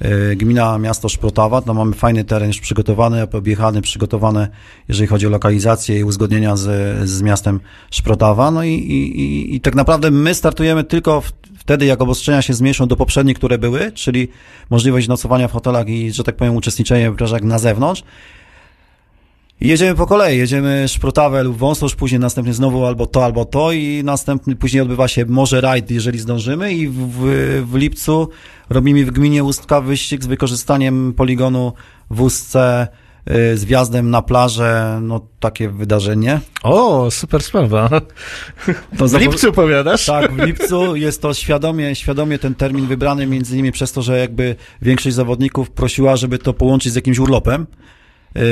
Yy, 0.00 0.36
Gmina, 0.36 0.78
miasto 0.78 1.08
Szprotawa, 1.08 1.62
tam 1.62 1.76
mamy 1.76 1.94
fajny 1.94 2.24
teren 2.24 2.48
już 2.48 2.60
przygotowany, 2.60 3.26
objechany, 3.32 3.82
przygotowany, 3.82 4.48
jeżeli 4.88 5.06
chodzi 5.06 5.26
o 5.26 5.30
lokalizację 5.30 5.98
i 5.98 6.04
uzgodnienia 6.04 6.56
z, 6.56 6.68
z 7.08 7.22
miastem 7.22 7.60
Szprotawa. 7.90 8.50
No 8.50 8.64
i, 8.64 8.70
i, 8.70 9.20
i, 9.20 9.54
i 9.54 9.60
tak 9.60 9.74
naprawdę 9.74 10.10
my 10.10 10.34
startujemy 10.34 10.84
tylko 10.84 11.20
w, 11.20 11.32
wtedy, 11.64 11.86
jak 11.86 12.02
obostrzenia 12.02 12.42
się 12.42 12.54
zmniejszą 12.54 12.86
do 12.86 12.96
poprzednich, 12.96 13.36
które 13.36 13.58
były, 13.58 13.92
czyli 13.92 14.28
możliwość 14.70 15.08
nocowania 15.08 15.48
w 15.48 15.52
hotelach 15.52 15.88
i, 15.88 16.12
że 16.12 16.24
tak 16.24 16.36
powiem, 16.36 16.56
uczestniczenia 16.56 17.08
w 17.08 17.12
imprezach 17.12 17.42
na 17.42 17.58
zewnątrz. 17.58 18.02
Jedziemy 19.60 19.94
po 19.94 20.06
kolei, 20.06 20.38
jedziemy 20.38 20.84
Szprotawę 20.88 21.42
lub 21.42 21.56
Wąsosz, 21.56 21.94
później 21.94 22.20
następnie 22.20 22.54
znowu 22.54 22.84
albo 22.84 23.06
to, 23.06 23.24
albo 23.24 23.44
to 23.44 23.72
i 23.72 24.02
następny, 24.04 24.56
później 24.56 24.82
odbywa 24.82 25.08
się 25.08 25.26
może 25.26 25.60
rajd, 25.60 25.90
jeżeli 25.90 26.18
zdążymy 26.18 26.72
i 26.72 26.88
w, 26.88 26.94
w, 27.66 27.74
lipcu 27.74 28.28
robimy 28.70 29.04
w 29.04 29.10
gminie 29.10 29.44
Ustka 29.44 29.80
wyścig 29.80 30.24
z 30.24 30.26
wykorzystaniem 30.26 31.12
poligonu 31.16 31.72
w 32.10 32.20
Ustce 32.20 32.88
z 33.26 33.64
wjazdem 33.64 34.10
na 34.10 34.22
plażę, 34.22 34.98
no 35.02 35.20
takie 35.40 35.68
wydarzenie. 35.68 36.40
O, 36.62 37.10
super 37.10 37.42
sprawa. 37.42 37.88
To 38.98 39.08
W 39.08 39.20
lipcu 39.20 39.52
powiadasz? 39.52 40.06
Tak, 40.06 40.32
w 40.32 40.38
lipcu 40.38 40.96
jest 40.96 41.22
to 41.22 41.34
świadomie, 41.34 41.94
świadomie 41.94 42.38
ten 42.38 42.54
termin 42.54 42.86
wybrany 42.86 43.26
między 43.26 43.54
innymi 43.54 43.72
przez 43.72 43.92
to, 43.92 44.02
że 44.02 44.18
jakby 44.18 44.56
większość 44.82 45.16
zawodników 45.16 45.70
prosiła, 45.70 46.16
żeby 46.16 46.38
to 46.38 46.52
połączyć 46.52 46.92
z 46.92 46.96
jakimś 46.96 47.18
urlopem. 47.18 47.66
Yy, 48.34 48.42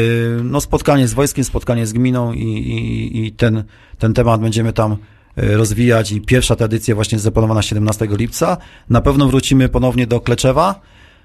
No 0.44 0.60
spotkanie 0.60 1.08
z 1.08 1.14
wojskiem, 1.14 1.44
spotkanie 1.44 1.86
z 1.86 1.92
gminą 1.92 2.32
i, 2.32 2.44
i, 2.44 3.26
i 3.26 3.32
ten, 3.32 3.64
ten 3.98 4.14
temat 4.14 4.40
będziemy 4.40 4.72
tam 4.72 4.96
yy, 5.36 5.56
rozwijać 5.56 6.12
i 6.12 6.20
pierwsza 6.20 6.56
tradycja 6.56 6.94
właśnie 6.94 7.16
jest 7.16 7.24
zaplanowana 7.24 7.62
17 7.62 8.08
lipca. 8.10 8.56
Na 8.90 9.00
pewno 9.00 9.28
wrócimy 9.28 9.68
ponownie 9.68 10.06
do 10.06 10.20
Kleczewa. 10.20 10.80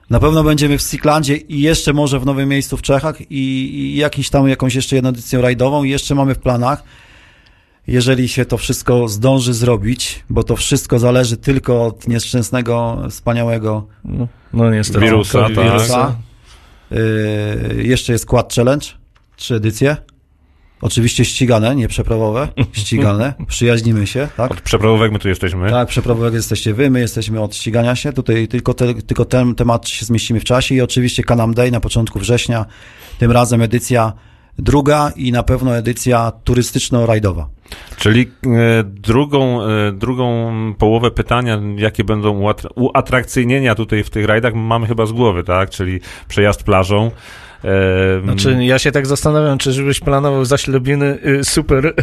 Na 0.10 0.20
pewno 0.20 0.44
będziemy 0.44 0.78
w 0.78 0.82
Siklandzie 0.82 1.36
i 1.36 1.62
jeszcze 1.62 1.94
może 1.94 2.20
w 2.20 2.26
nowym 2.26 2.50
miejscu 2.50 2.78
w 2.78 2.82
Czechach 2.82 3.32
i, 3.32 3.36
i 3.76 3.96
jakiś 3.96 4.30
tam 4.30 4.48
jakąś 4.48 4.76
jeszcze 4.76 4.96
jedną 4.96 5.10
edycją 5.10 5.42
rajdową 5.42 5.84
i 5.84 5.90
jeszcze 5.90 6.16
mamy 6.16 6.36
w 6.36 6.40
planach 6.40 6.84
jeżeli 7.88 8.28
się 8.28 8.46
to 8.46 8.58
wszystko 8.58 9.08
zdąży 9.08 9.54
zrobić, 9.54 10.24
bo 10.30 10.44
to 10.44 10.56
wszystko 10.56 11.00
zależy 11.00 11.38
tylko 11.38 11.86
od 11.86 12.08
nieszczęsnego, 12.08 13.04
wspaniałego 13.10 13.88
No, 14.04 14.28
no 14.54 14.72
niestety. 14.72 15.06
Wirusa, 15.06 15.42
tak. 15.42 15.66
wirusa. 15.66 16.16
Yy, 16.92 17.84
jeszcze 17.84 18.14
jest 18.14 18.26
Quad 18.26 18.54
Challenge, 18.54 18.88
trzy 19.36 19.56
edycje. 19.56 19.98
Oczywiście 20.82 21.26
ścigane, 21.26 21.76
nie 21.76 21.88
przeprawowe, 21.88 22.48
ścigane. 22.72 23.34
Przyjaźnimy 23.48 24.08
się, 24.08 24.28
tak? 24.38 24.52
Od 24.52 24.62
przeprawówek 24.62 25.12
my 25.12 25.20
tu 25.20 25.30
jesteśmy. 25.30 25.70
Tak, 25.70 25.88
przeprawowek 25.88 26.34
jesteście 26.34 26.74
wy, 26.74 26.90
my 26.90 27.00
jesteśmy 27.00 27.42
od 27.42 27.56
ścigania 27.56 27.96
się. 27.96 28.14
Tutaj 28.14 28.48
tylko, 28.48 28.74
te, 28.74 28.94
tylko 28.94 29.26
ten 29.26 29.56
temat 29.56 29.90
się 29.90 30.06
zmieścimy 30.06 30.40
w 30.40 30.44
czasie 30.44 30.76
i 30.76 30.82
oczywiście 30.82 31.24
Canam 31.24 31.54
Day 31.54 31.72
na 31.72 31.80
początku 31.80 32.20
września. 32.20 32.66
Tym 33.20 33.32
razem 33.32 33.62
edycja 33.62 34.14
druga 34.60 35.12
i 35.16 35.32
na 35.32 35.44
pewno 35.44 35.78
edycja 35.78 36.32
turystyczno-rajdowa. 36.44 37.46
Czyli 37.98 38.22
e, 38.22 38.84
drugą, 38.84 39.64
e, 39.64 39.92
drugą 39.92 40.54
połowę 40.78 41.12
pytania, 41.12 41.62
jakie 41.78 42.04
będą 42.04 42.42
uatr- 42.42 42.68
uatrakcyjnienia 42.76 43.76
tutaj 43.76 44.04
w 44.04 44.10
tych 44.10 44.26
rajdach, 44.26 44.54
mamy 44.54 44.88
chyba 44.88 45.06
z 45.06 45.12
głowy, 45.12 45.44
tak? 45.44 45.70
Czyli 45.70 46.00
przejazd 46.28 46.64
plażą. 46.64 47.12
Znaczy, 48.24 48.66
ja 48.66 48.80
się 48.80 48.92
tak 48.92 49.08
zastanawiam, 49.08 49.58
czy 49.58 49.72
żebyś 49.72 50.00
planował 50.00 50.46
zaślubiny 50.46 51.20
y, 51.26 51.44
super 51.44 51.94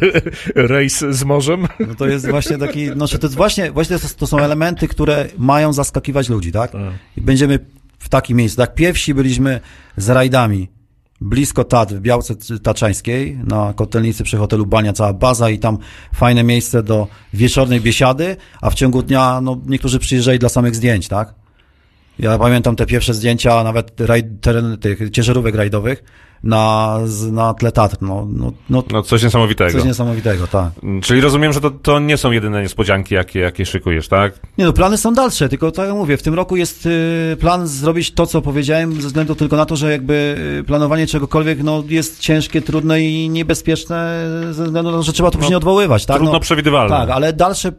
rejs 0.54 1.04
z 1.10 1.24
morzem? 1.24 1.68
No 1.88 1.94
to 1.94 2.06
jest 2.06 2.30
właśnie 2.30 2.58
taki, 2.58 2.90
no 2.96 3.06
że 3.06 3.18
to 3.18 3.26
jest 3.26 3.36
właśnie, 3.36 3.72
właśnie 3.72 3.98
to, 3.98 4.08
to 4.18 4.26
są 4.26 4.38
elementy, 4.38 4.88
które 4.88 5.26
mają 5.38 5.72
zaskakiwać 5.72 6.28
ludzi, 6.28 6.52
tak? 6.52 6.72
I 7.16 7.20
będziemy 7.20 7.58
w 7.98 8.08
takim 8.08 8.36
miejscu. 8.36 8.56
Tak, 8.56 8.74
pierwsi 8.74 9.14
byliśmy 9.14 9.60
z 9.96 10.08
rajdami 10.08 10.68
blisko 11.20 11.64
Tatr, 11.64 11.94
w 11.94 12.00
Białce 12.00 12.34
Taczańskiej, 12.62 13.38
na 13.44 13.72
Kotelnicy 13.76 14.24
przy 14.24 14.36
hotelu 14.36 14.66
Bania, 14.66 14.92
cała 14.92 15.12
baza 15.12 15.50
i 15.50 15.58
tam 15.58 15.78
fajne 16.14 16.44
miejsce 16.44 16.82
do 16.82 17.08
wieczornej 17.34 17.80
biesiady, 17.80 18.36
a 18.60 18.70
w 18.70 18.74
ciągu 18.74 19.02
dnia, 19.02 19.40
no 19.40 19.60
niektórzy 19.66 19.98
przyjeżdżali 19.98 20.38
dla 20.38 20.48
samych 20.48 20.74
zdjęć, 20.74 21.08
tak? 21.08 21.34
Ja 22.18 22.38
pamiętam 22.38 22.77
te 22.77 22.87
pierwsze 22.87 23.14
zdjęcia, 23.14 23.64
nawet 23.64 24.00
rajd, 24.00 24.27
teren, 24.40 24.79
tych 24.79 25.11
ciężarówek 25.11 25.55
rajdowych 25.55 26.05
na, 26.44 26.98
na 27.33 27.55
tle 27.55 27.72
Tatr, 27.72 27.96
no, 28.00 28.27
no, 28.31 28.53
no 28.70 28.83
no 28.90 29.03
coś 29.03 29.22
niesamowitego. 29.22 29.72
coś 29.72 29.85
niesamowitego, 29.85 30.46
tak. 30.46 30.70
Czyli 31.03 31.20
rozumiem, 31.20 31.53
że 31.53 31.61
to, 31.61 31.70
to 31.70 31.98
nie 31.98 32.16
są 32.16 32.31
jedyne 32.31 32.62
niespodzianki, 32.62 33.14
jakie, 33.14 33.40
jakie 33.40 33.66
szykujesz, 33.66 34.09
tak? 34.09 34.40
Nie 34.59 34.64
no, 34.64 34.72
plany 34.72 34.98
są 34.98 35.14
dalsze, 35.14 35.48
tylko 35.48 35.70
tak 35.70 35.87
jak 35.87 35.96
mówię, 35.96 36.16
w 36.16 36.22
tym 36.22 36.35
roku 36.35 36.57
jest 36.57 36.87
y, 36.87 37.37
plan 37.40 37.66
zrobić 37.66 38.12
to, 38.12 38.27
co 38.27 38.42
powiedziałem, 38.42 38.92
ze 39.00 39.07
względu 39.09 39.35
tylko 39.35 39.57
na 39.57 39.66
to, 39.66 39.77
że 39.77 39.92
jakby 39.92 40.37
y, 40.61 40.64
planowanie 40.64 41.07
czegokolwiek 41.07 41.62
no, 41.62 41.83
jest 41.88 42.20
ciężkie, 42.20 42.62
trudne 42.62 43.03
i 43.03 43.29
niebezpieczne, 43.29 44.27
ze 44.50 44.64
względu 44.64 44.90
na 44.90 44.96
to, 44.96 45.03
że 45.03 45.12
trzeba 45.12 45.31
to 45.31 45.38
później 45.38 45.57
odwoływać, 45.57 46.07
tak? 46.07 46.16
Trudno 46.16 46.33
no, 46.33 46.40
przewidywalne. 46.40 46.96
tak, 46.96 47.11
ale 47.11 47.33
dalsze 47.33 47.72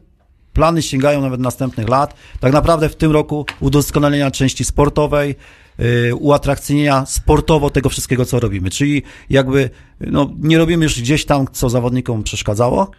plany 0.55 0.81
sięgają 0.81 1.21
nawet 1.21 1.39
następnych 1.39 1.89
lat. 1.89 2.15
Tak 2.39 2.53
naprawdę 2.53 2.89
w 2.89 2.95
tym 2.95 3.11
roku 3.11 3.45
udoskonalenia 3.59 4.31
części 4.31 4.63
sportowej, 4.63 5.35
y, 5.79 6.15
uatrakcyjnienia 6.15 7.05
sportowo 7.05 7.69
tego 7.69 7.89
wszystkiego, 7.89 8.25
co 8.25 8.39
robimy. 8.39 8.69
Czyli 8.69 9.03
jakby 9.29 9.69
no, 10.01 10.31
nie 10.39 10.57
robimy 10.57 10.83
już 10.83 11.01
gdzieś 11.01 11.25
tam, 11.25 11.47
co 11.51 11.69
zawodnikom 11.69 12.23
przeszkadzało, 12.23 12.91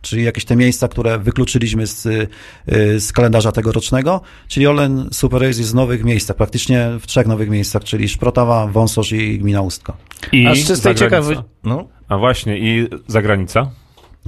czyli 0.00 0.24
jakieś 0.24 0.44
te 0.44 0.56
miejsca, 0.56 0.88
które 0.88 1.18
wykluczyliśmy 1.18 1.86
z, 1.86 2.06
y, 2.06 2.28
z 3.00 3.12
kalendarza 3.12 3.52
tegorocznego, 3.52 4.20
czyli 4.48 4.66
Olen 4.66 5.08
Super 5.12 5.42
Race 5.42 5.58
jest 5.58 5.72
w 5.72 5.74
nowych 5.74 6.04
miejscach, 6.04 6.36
praktycznie 6.36 6.88
w 7.00 7.06
trzech 7.06 7.26
nowych 7.26 7.50
miejscach, 7.50 7.84
czyli 7.84 8.08
Szprotawa, 8.08 8.66
Wąsosz 8.66 9.12
i 9.12 9.38
Gmina 9.38 9.62
Ustka. 9.62 9.96
I 10.32 10.46
A 10.46 10.54
z 10.54 10.66
czystej 10.66 10.94
ciekawości... 10.94 11.42
No, 11.64 11.88
A 12.08 12.18
właśnie, 12.18 12.58
i 12.58 12.88
zagranica? 13.06 13.70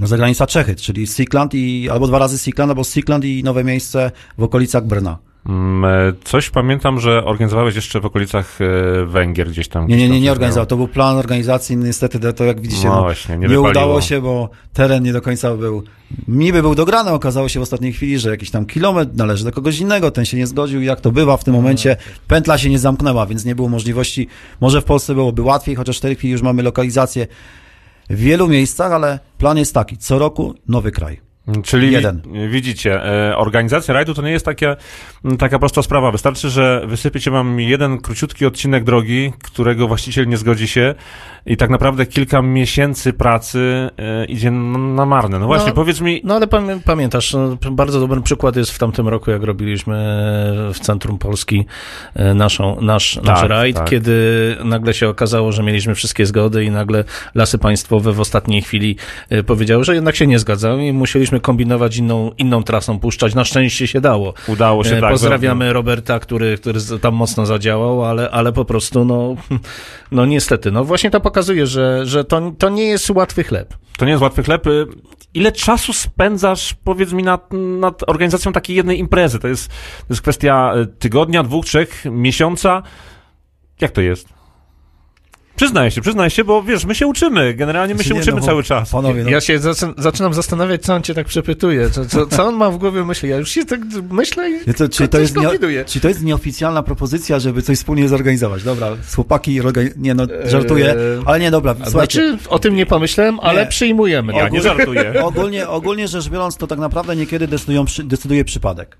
No, 0.01 0.07
Zagranica 0.07 0.47
Czechy, 0.47 0.75
czyli 0.75 1.07
Sikland 1.07 1.53
i 1.53 1.89
albo 1.89 2.07
dwa 2.07 2.19
razy 2.19 2.37
Sikland, 2.37 2.69
albo 2.69 2.83
Sikland 2.83 3.25
i 3.25 3.43
nowe 3.43 3.63
miejsce 3.63 4.11
w 4.37 4.43
okolicach 4.43 4.85
Brna. 4.85 5.17
Mm, 5.45 5.85
e, 5.85 6.13
Coś 6.23 6.49
pamiętam, 6.49 6.99
że 6.99 7.25
organizowałeś 7.25 7.75
jeszcze 7.75 7.99
w 7.99 8.05
okolicach 8.05 8.59
e, 8.61 9.05
Węgier 9.05 9.49
gdzieś 9.49 9.67
tam. 9.67 9.87
Nie, 9.87 9.95
gdzieś 9.95 10.09
nie, 10.09 10.15
nie, 10.15 10.21
nie 10.21 10.31
organizował. 10.31 10.65
To 10.65 10.77
był 10.77 10.87
plan 10.87 11.17
organizacji, 11.17 11.77
niestety 11.77 12.33
to, 12.33 12.43
jak 12.43 12.61
widzicie, 12.61 12.87
No 12.87 12.95
no, 12.95 13.01
właśnie, 13.01 13.37
nie 13.37 13.47
nie, 13.47 13.61
udało 13.61 14.01
się, 14.01 14.21
bo 14.21 14.49
teren 14.73 15.03
nie 15.03 15.13
do 15.13 15.21
końca 15.21 15.55
był, 15.57 15.83
niby 16.27 16.61
był 16.61 16.75
dograny, 16.75 17.11
okazało 17.11 17.49
się 17.49 17.59
w 17.59 17.63
ostatniej 17.63 17.93
chwili, 17.93 18.19
że 18.19 18.29
jakiś 18.29 18.51
tam 18.51 18.65
kilometr 18.65 19.11
należy 19.15 19.43
do 19.43 19.51
kogoś 19.51 19.79
innego, 19.79 20.11
ten 20.11 20.25
się 20.25 20.37
nie 20.37 20.47
zgodził 20.47 20.81
jak 20.81 21.01
to 21.01 21.11
bywa 21.11 21.37
w 21.37 21.43
tym 21.43 21.53
momencie, 21.53 21.97
pętla 22.27 22.57
się 22.57 22.69
nie 22.69 22.79
zamknęła, 22.79 23.25
więc 23.25 23.45
nie 23.45 23.55
było 23.55 23.69
możliwości, 23.69 24.27
może 24.61 24.81
w 24.81 24.85
Polsce 24.85 25.13
byłoby 25.13 25.41
łatwiej, 25.41 25.75
chociaż 25.75 25.97
w 25.97 26.01
tej 26.01 26.15
chwili 26.15 26.31
już 26.31 26.41
mamy 26.41 26.63
lokalizację 26.63 27.27
w 28.11 28.19
wielu 28.19 28.47
miejscach, 28.47 28.91
ale 28.91 29.19
plan 29.37 29.57
jest 29.57 29.73
taki, 29.73 29.97
co 29.97 30.19
roku 30.19 30.53
nowy 30.67 30.91
kraj. 30.91 31.30
Czyli 31.63 31.91
Jeden. 31.91 32.21
widzicie, 32.49 33.05
e, 33.29 33.37
organizacja 33.37 33.93
rajdu 33.93 34.13
to 34.13 34.21
nie 34.21 34.31
jest 34.31 34.45
takie, 34.45 34.75
m, 35.25 35.37
taka 35.37 35.59
prosta 35.59 35.81
sprawa. 35.81 36.11
Wystarczy, 36.11 36.49
że 36.49 36.81
wysypiecie 36.87 37.31
wam 37.31 37.59
jeden 37.59 37.97
króciutki 37.97 38.45
odcinek 38.45 38.83
drogi, 38.83 39.33
którego 39.43 39.87
właściciel 39.87 40.27
nie 40.27 40.37
zgodzi 40.37 40.67
się 40.67 40.95
i 41.45 41.57
tak 41.57 41.69
naprawdę 41.69 42.05
kilka 42.05 42.41
miesięcy 42.41 43.13
pracy 43.13 43.89
e, 43.99 44.25
idzie 44.25 44.51
na, 44.51 45.05
marne. 45.05 45.39
No 45.39 45.47
właśnie, 45.47 45.67
No, 45.69 45.73
powiedz 45.75 46.01
mi, 46.01 46.21
No 46.23 46.35
ale 46.35 46.47
pamię- 46.47 46.79
pamiętasz, 46.85 47.33
no, 47.33 47.57
bardzo 47.71 47.99
dobry 47.99 48.21
przykład 48.21 48.55
jest 48.55 48.71
w 48.71 48.79
tamtym 48.79 49.07
roku, 49.07 49.31
jak 49.31 49.43
robiliśmy 49.43 49.95
w 50.73 50.79
centrum 50.79 51.17
Polski 51.17 51.65
e, 52.15 52.33
naszą, 52.33 52.81
nasz, 52.81 53.15
nasz 53.15 53.39
Tak, 53.41 53.49
rajd, 53.49 53.75
tak. 53.75 53.89
kiedy 53.89 54.11
nagle 54.63 54.93
się 54.93 55.09
okazało, 55.09 55.51
że 55.51 55.63
mieliśmy 55.63 55.95
wszystkie 55.95 56.25
zgody 56.25 56.63
i 56.63 56.71
nagle 56.71 57.03
lasy 57.35 57.57
państwowe 57.57 58.13
w 58.13 58.19
ostatniej 58.19 58.61
chwili 58.61 58.95
powiedziały, 59.45 59.83
że 59.83 59.95
jednak 59.95 60.15
się 60.15 60.27
nie 60.27 60.39
zgadzają 60.39 60.79
i 60.79 60.91
musieliśmy 60.93 61.39
kombinować 61.41 61.97
inną, 61.97 62.31
inną 62.37 62.63
trasą 62.63 62.99
puszczać. 62.99 63.35
Na 63.35 63.45
szczęście 63.45 63.87
się 63.87 64.01
dało. 64.01 64.33
udało 64.47 64.83
się 64.83 64.97
E, 64.97 65.01
tak. 65.01 65.11
Pozdrawiamy 65.11 65.73
Roberta, 65.73 66.19
który, 66.19 66.57
który 66.57 66.79
tam 67.01 67.13
mocno 67.13 67.45
zadziałał, 67.45 68.05
ale, 68.05 68.31
ale 68.31 68.51
po 68.53 68.65
prostu, 68.65 69.05
no, 69.05 69.35
no 70.11 70.25
niestety, 70.25 70.71
no 70.71 70.83
właśnie 70.83 71.11
to 71.11 71.21
pokazuje, 71.21 71.67
że, 71.67 72.05
że 72.05 72.23
to, 72.23 72.51
to 72.57 72.69
nie 72.69 72.83
jest 72.83 73.09
łatwy 73.09 73.43
chleb. 73.43 73.73
To 73.97 74.05
nie 74.05 74.11
jest 74.11 74.23
łatwy 74.23 74.43
chleb. 74.43 74.67
Y, 74.67 74.85
Ile 75.33 75.51
czasu 75.51 75.93
spędzasz, 75.93 76.73
powiedz 76.83 77.13
mi, 77.13 77.23
nad, 77.23 77.53
nad 77.79 78.09
organizacją 78.09 78.53
takiej 78.53 78.75
jednej 78.75 78.99
imprezy? 78.99 79.39
To 79.39 79.47
jest, 79.47 79.67
to 79.67 80.05
jest 80.09 80.21
kwestia 80.21 80.73
y, 80.75 80.87
tygodnia, 80.87 81.43
dwóch, 81.43 81.65
trzech, 81.65 82.05
miesiąca? 82.05 82.83
Jak 83.81 83.91
to 83.91 84.01
jest? 84.01 84.40
Przyznaję 85.61 85.91
się, 85.91 86.01
przyznaję 86.01 86.29
się, 86.29 86.43
bo 86.43 86.63
wiesz, 86.63 86.85
my 86.85 86.95
się 86.95 87.07
uczymy. 87.07 87.53
Generalnie 87.53 87.95
my 87.95 88.03
się 88.03 88.13
Nie, 88.13 88.19
uczymy 88.19 88.39
no, 88.39 88.45
cały 88.45 88.63
czas. 88.63 88.89
Panowie, 88.89 89.23
no, 89.23 89.29
Ja 89.29 89.41
się 89.41 89.59
zaczyn- 89.59 89.93
zaczynam 89.97 90.33
zastanawiać, 90.33 90.81
co 90.81 90.93
on 90.95 91.03
cię 91.03 91.13
tak 91.13 91.27
przepytuje, 91.27 91.89
co, 91.89 92.05
co, 92.05 92.25
co 92.27 92.45
on 92.45 92.55
ma 92.55 92.71
w 92.71 92.77
głowie 92.77 93.05
myśli. 93.05 93.29
Ja 93.29 93.37
już 93.37 93.49
się 93.49 93.65
tak 93.65 93.79
myślę 94.11 94.49
i 94.49 94.53
Ja 94.67 94.73
to, 94.73 94.89
czy, 94.89 95.07
to 95.07 95.19
jest 95.19 95.35
nie, 95.35 95.85
czy 95.85 95.99
to 95.99 96.07
jest 96.07 96.23
nieoficjalna 96.23 96.83
propozycja, 96.83 97.39
żeby 97.39 97.61
coś 97.61 97.77
wspólnie 97.77 98.07
zorganizować? 98.07 98.63
Dobra, 98.63 98.87
chłopaki, 99.15 99.61
nie 99.97 100.13
no, 100.13 100.23
żartuję, 100.45 100.91
Eee, 100.91 101.23
ale 101.25 101.39
nie, 101.39 101.51
dobra, 101.51 101.75
słuchajcie. 101.83 102.29
Znaczy, 102.29 102.49
o 102.49 102.59
tym 102.59 102.75
nie 102.75 102.85
pomyślałem, 102.85 103.39
ale 103.39 103.61
Nie. 103.61 103.67
przyjmujemy. 103.67 104.33
Ja 104.33 104.49
nie 104.49 104.61
żartuję. 104.61 105.13
Ogólnie, 105.23 105.67
ogólnie 105.69 106.07
rzecz 106.07 106.29
biorąc, 106.29 106.57
to 106.57 106.67
tak 106.67 106.79
naprawdę 106.79 107.15
niekiedy 107.15 107.47
decydują, 107.47 107.85
decyduje 108.03 108.45
przypadek. 108.45 108.97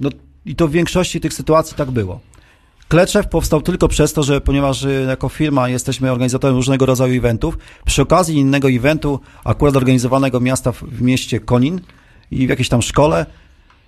No 0.00 0.10
i 0.46 0.56
to 0.56 0.68
w 0.68 0.72
większości 0.72 1.20
tych 1.20 1.34
sytuacji 1.34 1.76
tak 1.76 1.90
było. 1.90 2.20
Kleczew 2.92 3.28
powstał 3.28 3.62
tylko 3.62 3.88
przez 3.88 4.12
to, 4.12 4.22
że 4.22 4.40
ponieważ 4.40 4.82
y, 4.82 5.06
jako 5.08 5.28
firma 5.28 5.68
jesteśmy 5.68 6.12
organizatorem 6.12 6.56
różnego 6.56 6.86
rodzaju 6.86 7.14
eventów, 7.14 7.58
przy 7.84 8.02
okazji 8.02 8.36
innego 8.36 8.70
eventu, 8.70 9.20
akurat 9.44 9.76
organizowanego 9.76 10.40
miasta 10.40 10.72
w, 10.72 10.82
w 10.82 11.02
mieście 11.02 11.40
Konin 11.40 11.80
i 12.30 12.46
w 12.46 12.50
jakiejś 12.50 12.68
tam 12.68 12.82
szkole, 12.82 13.26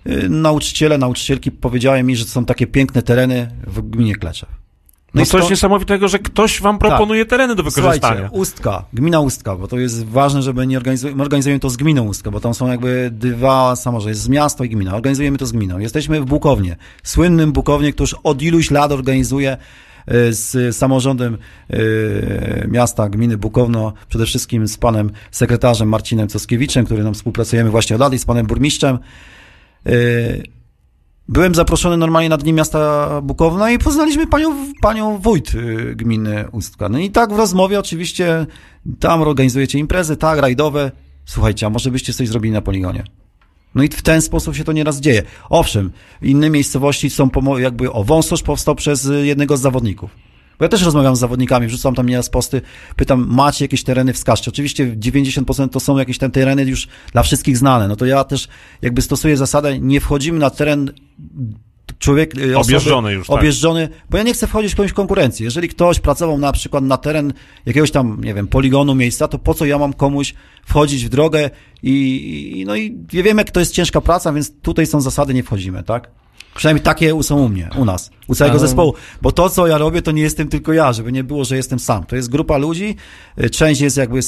y, 0.07 0.29
nauczyciele, 0.29 0.97
nauczycielki 0.97 1.51
powiedziały 1.51 2.03
mi, 2.03 2.15
że 2.15 2.25
są 2.25 2.45
takie 2.45 2.67
piękne 2.67 3.01
tereny 3.01 3.51
w 3.67 3.81
gminie 3.81 4.15
Kleczew. 4.15 4.64
No 5.15 5.21
i 5.21 5.25
coś 5.25 5.41
sto- 5.41 5.49
niesamowitego, 5.49 6.07
że 6.07 6.19
ktoś 6.19 6.61
wam 6.61 6.79
proponuje 6.79 7.25
tereny 7.25 7.55
do 7.55 7.63
wykorzystania. 7.63 7.99
Słuchajcie, 8.15 8.29
Ustka, 8.31 8.85
gmina 8.93 9.19
Ustka, 9.19 9.55
bo 9.55 9.67
to 9.67 9.79
jest 9.79 10.05
ważne, 10.05 10.41
żeby 10.41 10.67
nie 10.67 10.77
organizujemy, 10.77 11.17
my 11.17 11.23
organizujemy 11.23 11.59
to 11.59 11.69
z 11.69 11.77
gminą 11.77 12.03
Ustka, 12.03 12.31
bo 12.31 12.39
tam 12.39 12.53
są 12.53 12.67
jakby 12.67 13.09
dwa 13.13 13.75
samorządy, 13.75 14.09
jest 14.09 14.29
miasto 14.29 14.63
i 14.63 14.69
gmina, 14.69 14.95
organizujemy 14.95 15.37
to 15.37 15.45
z 15.45 15.51
gminą. 15.51 15.79
Jesteśmy 15.79 16.21
w 16.21 16.25
Bukownie, 16.25 16.75
słynnym 17.03 17.51
Bukownie, 17.51 17.93
który 17.93 18.11
od 18.23 18.41
iluś 18.41 18.71
lat 18.71 18.91
organizuje 18.91 19.51
e, 19.51 19.57
z 20.33 20.75
samorządem 20.75 21.37
e, 21.69 21.77
miasta, 22.67 23.09
gminy 23.09 23.37
Bukowno, 23.37 23.93
przede 24.09 24.25
wszystkim 24.25 24.67
z 24.67 24.77
panem 24.77 25.11
sekretarzem 25.31 25.89
Marcinem 25.89 26.27
Coskiewiczem, 26.27 26.85
który 26.85 27.03
nam 27.03 27.13
współpracujemy 27.13 27.69
właśnie 27.69 27.95
od 27.95 27.99
lat 27.99 28.13
i 28.13 28.19
z 28.19 28.25
panem 28.25 28.45
burmistrzem. 28.45 28.99
Byłem 31.27 31.55
zaproszony 31.55 31.97
normalnie 31.97 32.29
na 32.29 32.37
dni 32.37 32.53
miasta 32.53 33.09
Bukowna 33.21 33.71
i 33.71 33.79
poznaliśmy 33.79 34.27
panią, 34.27 34.73
panią 34.81 35.17
wójt 35.17 35.55
y, 35.55 35.95
gminy 35.95 36.45
Ustka. 36.51 36.89
No 36.89 36.99
i 36.99 37.11
tak 37.11 37.33
w 37.33 37.37
rozmowie 37.37 37.79
oczywiście 37.79 38.45
tam 38.99 39.21
organizujecie 39.21 39.79
imprezy, 39.79 40.17
tak, 40.17 40.39
rajdowe. 40.39 40.91
Słuchajcie, 41.25 41.65
a 41.65 41.69
może 41.69 41.91
byście 41.91 42.13
coś 42.13 42.27
zrobili 42.27 42.53
na 42.53 42.61
poligonie? 42.61 43.03
No 43.75 43.83
i 43.83 43.87
w 43.87 44.01
ten 44.01 44.21
sposób 44.21 44.55
się 44.55 44.63
to 44.63 44.71
nieraz 44.71 44.99
dzieje. 44.99 45.23
Owszem, 45.49 45.91
inne 46.21 46.49
miejscowości 46.49 47.09
są 47.09 47.29
jakby, 47.57 47.91
o, 47.91 48.03
Wąsosz 48.03 48.43
powstał 48.43 48.75
przez 48.75 49.09
jednego 49.23 49.57
z 49.57 49.61
zawodników. 49.61 50.24
Bo 50.59 50.65
ja 50.65 50.69
też 50.69 50.83
rozmawiam 50.83 51.15
z 51.15 51.19
zawodnikami, 51.19 51.67
wrzucam 51.67 51.95
tam 51.95 52.09
nieraz 52.09 52.29
posty, 52.29 52.61
pytam, 52.95 53.25
macie 53.29 53.65
jakieś 53.65 53.83
tereny, 53.83 54.13
wskażcie. 54.13 54.51
Oczywiście 54.51 54.87
90% 54.87 55.69
to 55.69 55.79
są 55.79 55.97
jakieś 55.97 56.17
te 56.17 56.29
tereny 56.29 56.63
już 56.63 56.87
dla 57.11 57.23
wszystkich 57.23 57.57
znane. 57.57 57.87
No 57.87 57.95
to 57.95 58.05
ja 58.05 58.23
też 58.23 58.47
jakby 58.81 59.01
stosuję 59.01 59.37
zasadę, 59.37 59.79
nie 59.79 60.01
wchodzimy 60.01 60.39
na 60.39 60.49
teren 60.49 60.91
człowiek, 61.99 62.37
y, 62.37 62.39
osoby, 62.39 62.57
Objeżdżony 62.57 63.13
już, 63.13 63.27
tak. 63.27 63.37
objeżdżony, 63.37 63.89
bo 64.09 64.17
ja 64.17 64.23
nie 64.23 64.33
chcę 64.33 64.47
wchodzić 64.47 64.75
w 64.75 64.77
jakąś 64.77 64.93
konkurencję. 64.93 65.43
Jeżeli 65.43 65.69
ktoś 65.69 65.99
pracował 65.99 66.37
na 66.37 66.51
przykład 66.51 66.83
na 66.83 66.97
teren 66.97 67.33
jakiegoś 67.65 67.91
tam, 67.91 68.23
nie 68.23 68.33
wiem, 68.33 68.47
poligonu, 68.47 68.95
miejsca, 68.95 69.27
to 69.27 69.39
po 69.39 69.53
co 69.53 69.65
ja 69.65 69.77
mam 69.77 69.93
komuś 69.93 70.33
wchodzić 70.65 71.05
w 71.05 71.09
drogę 71.09 71.49
i, 71.83 72.53
i 72.55 72.65
no 72.65 72.75
i 72.75 72.97
ja 73.13 73.23
wiem, 73.23 73.37
jak 73.37 73.51
to 73.51 73.59
jest 73.59 73.73
ciężka 73.73 74.01
praca, 74.01 74.33
więc 74.33 74.51
tutaj 74.61 74.85
są 74.85 75.01
zasady, 75.01 75.33
nie 75.33 75.43
wchodzimy, 75.43 75.83
tak? 75.83 76.11
Przynajmniej 76.55 76.83
takie 76.83 77.23
są 77.23 77.39
u 77.45 77.49
mnie, 77.49 77.69
u 77.77 77.85
nas, 77.85 78.11
u 78.27 78.35
całego 78.35 78.59
zespołu. 78.59 78.93
Bo 79.21 79.31
to, 79.31 79.49
co 79.49 79.67
ja 79.67 79.77
robię, 79.77 80.01
to 80.01 80.11
nie 80.11 80.21
jestem 80.21 80.47
tylko 80.47 80.73
ja, 80.73 80.93
żeby 80.93 81.11
nie 81.11 81.23
było, 81.23 81.45
że 81.45 81.55
jestem 81.55 81.79
sam. 81.79 82.03
To 82.03 82.15
jest 82.15 82.29
grupa 82.29 82.57
ludzi, 82.57 82.95
y, 83.43 83.49
część 83.49 83.81
jest 83.81 83.97
jakby, 83.97 84.19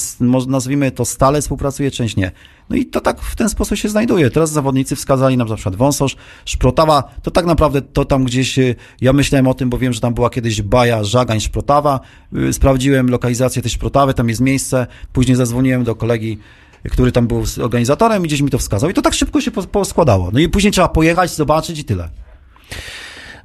nazwijmy 0.48 0.90
to 0.90 1.04
stale 1.04 1.40
współpracuje, 1.42 1.90
część 1.90 2.16
nie. 2.16 2.30
No 2.70 2.76
i 2.76 2.86
to 2.86 3.00
tak 3.00 3.20
w 3.20 3.36
ten 3.36 3.48
sposób 3.48 3.78
się 3.78 3.88
znajduje. 3.88 4.30
Teraz 4.30 4.50
zawodnicy 4.50 4.96
wskazali 4.96 5.36
nam 5.36 5.48
na 5.48 5.54
przykład 5.54 5.76
Wąsosz, 5.76 6.16
Szprotawa, 6.44 7.04
to 7.22 7.30
tak 7.30 7.46
naprawdę 7.46 7.82
to 7.82 8.04
tam 8.04 8.24
gdzieś, 8.24 8.58
y, 8.58 8.74
ja 9.00 9.12
myślałem 9.12 9.46
o 9.46 9.54
tym, 9.54 9.70
bo 9.70 9.78
wiem, 9.78 9.92
że 9.92 10.00
tam 10.00 10.14
była 10.14 10.30
kiedyś 10.30 10.62
Baja, 10.62 11.04
Żagań, 11.04 11.40
Szprotawa, 11.40 12.00
Y, 12.48 12.52
sprawdziłem 12.52 13.10
lokalizację 13.10 13.62
tej 13.62 13.70
Szprotawy, 13.70 14.14
tam 14.14 14.28
jest 14.28 14.40
miejsce, 14.40 14.86
później 15.12 15.36
zadzwoniłem 15.36 15.84
do 15.84 15.94
kolegi, 15.94 16.38
który 16.90 17.12
tam 17.12 17.26
był 17.26 17.44
organizatorem 17.62 18.24
i 18.24 18.28
gdzieś 18.28 18.40
mi 18.40 18.50
to 18.50 18.58
wskazał 18.58 18.90
i 18.90 18.94
to 18.94 19.02
tak 19.02 19.14
szybko 19.14 19.40
się 19.40 19.50
po- 19.50 19.62
poskładało. 19.62 20.30
No 20.32 20.38
i 20.38 20.48
później 20.48 20.72
trzeba 20.72 20.88
pojechać, 20.88 21.34
zobaczyć 21.34 21.78
i 21.78 21.84
tyle. 21.84 22.08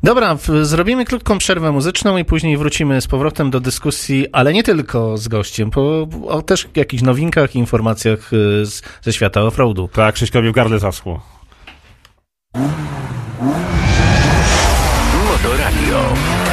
Dobra, 0.03 0.37
zrobimy 0.61 1.05
krótką 1.05 1.37
przerwę 1.37 1.71
muzyczną 1.71 2.17
i 2.17 2.25
później 2.25 2.57
wrócimy 2.57 3.01
z 3.01 3.07
powrotem 3.07 3.51
do 3.51 3.59
dyskusji, 3.59 4.27
ale 4.31 4.53
nie 4.53 4.63
tylko 4.63 5.17
z 5.17 5.27
gościem, 5.27 5.71
po, 5.71 6.07
o 6.27 6.41
też 6.41 6.67
jakichś 6.75 7.03
nowinkach 7.03 7.55
i 7.55 7.59
informacjach 7.59 8.33
y, 8.33 8.65
z, 8.65 8.81
ze 9.01 9.13
świata 9.13 9.41
offroadu. 9.41 9.89
Tak, 9.93 10.15
Krzyśkowi 10.15 10.49
w 10.49 10.51
gardle 10.51 10.79
zaschło. 10.79 11.21
Motoradio. 15.25 15.99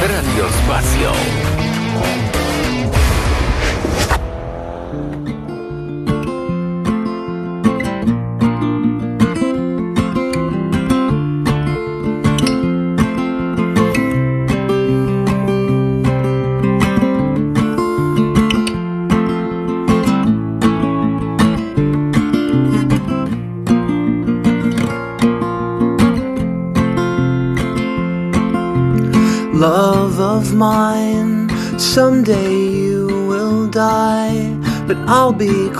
Radio 0.01 0.49
z 0.49 0.67
pasją. 0.67 1.11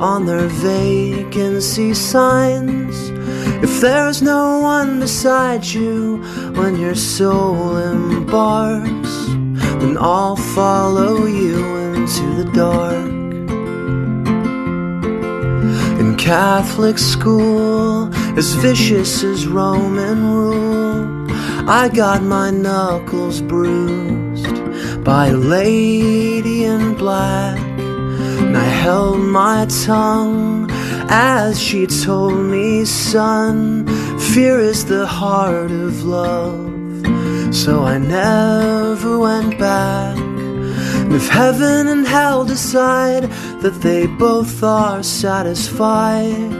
on 0.00 0.26
their 0.26 0.48
vacancy 0.48 1.94
signs. 1.94 3.10
If 3.62 3.80
there's 3.80 4.20
no 4.20 4.60
one 4.60 5.00
beside 5.00 5.64
you 5.64 6.18
when 6.54 6.76
your 6.76 6.94
soul 6.94 7.76
embarks, 7.76 9.26
then 9.80 9.96
I'll 9.98 10.36
follow 10.36 11.24
you 11.24 11.64
into 11.94 12.42
the 12.42 12.50
dark. 12.52 13.06
In 16.00 16.16
Catholic 16.16 16.98
school, 16.98 18.14
as 18.36 18.52
vicious 18.54 19.24
as 19.24 19.46
Roman 19.46 20.22
rule, 20.24 21.26
I 21.68 21.88
got 21.88 22.22
my 22.22 22.50
knuckles 22.50 23.40
bruised 23.40 24.46
by 25.02 25.28
a 25.28 25.36
lady 25.36 26.64
in 26.64 26.94
black. 26.94 27.65
I 28.56 28.64
held 28.64 29.18
my 29.18 29.66
tongue 29.84 30.70
as 31.10 31.60
she 31.60 31.86
told 31.86 32.38
me, 32.38 32.86
son, 32.86 33.86
fear 34.32 34.58
is 34.58 34.86
the 34.86 35.06
heart 35.06 35.70
of 35.70 36.04
love. 36.04 36.74
So 37.54 37.84
I 37.84 37.98
never 37.98 39.18
went 39.18 39.58
back. 39.58 40.16
And 40.16 41.12
if 41.14 41.28
heaven 41.28 41.86
and 41.88 42.06
hell 42.06 42.44
decide 42.46 43.24
that 43.62 43.80
they 43.82 44.06
both 44.06 44.62
are 44.62 45.02
satisfied, 45.02 46.52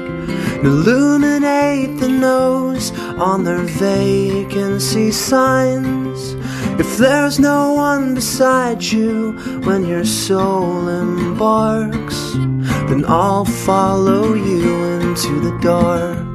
illuminate 0.62 1.98
the 1.98 2.08
nose 2.08 2.92
on 3.30 3.44
their 3.44 3.64
vacancy 3.64 5.10
signs. 5.12 6.36
If 6.78 6.98
there's 6.98 7.38
no 7.38 7.72
one 7.72 8.14
beside 8.14 8.82
you 8.82 9.32
when 9.64 9.86
your 9.86 10.04
soul 10.04 10.88
embarks, 10.88 12.32
then 12.88 13.04
I'll 13.06 13.44
follow 13.44 14.34
you 14.34 14.84
into 15.00 15.40
the 15.40 15.58
dark. 15.62 16.26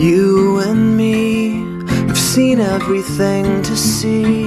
You 0.00 0.58
and 0.60 0.96
me 0.96 1.60
have 2.08 2.18
seen 2.18 2.60
everything 2.60 3.62
to 3.62 3.76
see, 3.76 4.42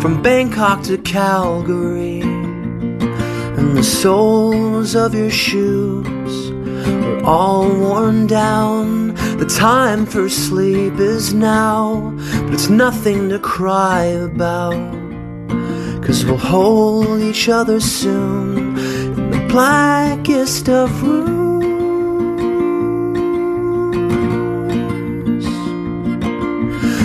from 0.00 0.22
Bangkok 0.22 0.82
to 0.84 0.98
Calgary. 0.98 2.22
And 2.22 3.76
the 3.76 3.82
soles 3.82 4.94
of 4.94 5.14
your 5.14 5.30
shoes 5.30 6.50
are 6.86 7.24
all 7.24 7.68
worn 7.68 8.26
down. 8.26 9.07
The 9.38 9.46
time 9.46 10.04
for 10.04 10.28
sleep 10.28 10.94
is 10.98 11.32
now, 11.32 12.12
but 12.42 12.54
it's 12.54 12.68
nothing 12.68 13.28
to 13.28 13.38
cry 13.38 14.02
about. 14.04 14.74
Cause 16.02 16.24
we'll 16.24 16.38
hold 16.38 17.20
each 17.20 17.48
other 17.48 17.78
soon 17.78 18.76
in 18.76 19.30
the 19.30 19.46
blackest 19.48 20.68
of 20.68 20.90
rooms. 21.04 21.38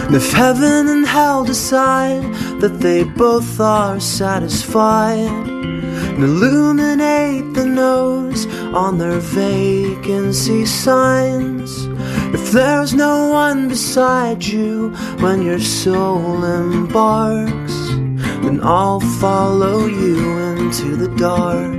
And 0.08 0.16
if 0.16 0.32
heaven 0.32 0.88
and 0.88 1.06
hell 1.06 1.44
decide 1.44 2.24
that 2.62 2.80
they 2.80 3.04
both 3.04 3.60
are 3.60 4.00
satisfied, 4.00 5.20
and 5.20 6.24
illuminate 6.24 7.54
the 7.54 7.66
nose 7.66 8.48
on 8.74 8.98
their 8.98 9.20
vacancy 9.20 10.66
signs. 10.66 11.83
If 12.34 12.52
there's 12.52 12.94
no 12.98 13.30
one 13.34 13.68
beside 13.70 14.46
you 14.54 14.92
when 15.20 15.44
your 15.44 15.60
soul 15.62 16.44
embarks, 16.44 17.74
then 18.44 18.60
I'll 18.64 19.00
follow 19.22 19.88
you 19.88 20.18
into 20.58 20.98
the 20.98 21.08
dark. 21.20 21.74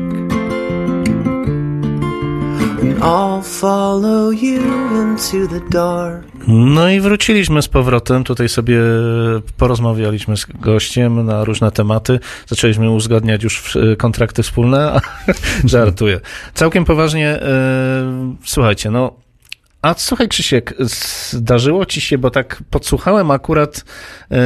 And 2.83 2.99
I'll 3.03 3.43
follow 3.43 4.31
you 4.31 4.61
into 5.03 5.47
the 5.49 5.61
dark. 5.71 6.25
No 6.49 6.89
i 6.89 7.01
wróciliśmy 7.01 7.63
z 7.63 7.69
powrotem. 7.69 8.25
Tutaj 8.25 8.49
sobie 8.49 8.79
porozmawialiśmy 9.57 10.37
z 10.37 10.47
gościem 10.61 11.27
na 11.27 11.45
różne 11.45 11.71
tematy. 11.71 12.21
Zaczęliśmy 12.47 12.91
uzgadniać 12.91 13.43
już 13.43 13.77
e, 13.77 13.97
kontrakty 13.97 14.43
wspólne. 14.43 14.93
a- 14.93 15.01
Żartuję. 15.69 16.21
Całkiem 16.55 16.85
poważnie, 16.85 17.29
e, 17.29 18.35
słuchajcie, 18.45 18.91
no. 18.91 19.24
A 19.85 19.95
słuchaj, 19.99 20.29
Krzysiek, 20.29 20.75
zdarzyło 20.79 21.87
ci 21.87 22.01
się, 22.01 22.19
bo 22.19 22.31
tak 22.31 22.63
podsłuchałem 22.71 23.31
akurat 23.31 23.85
e, 24.31 24.37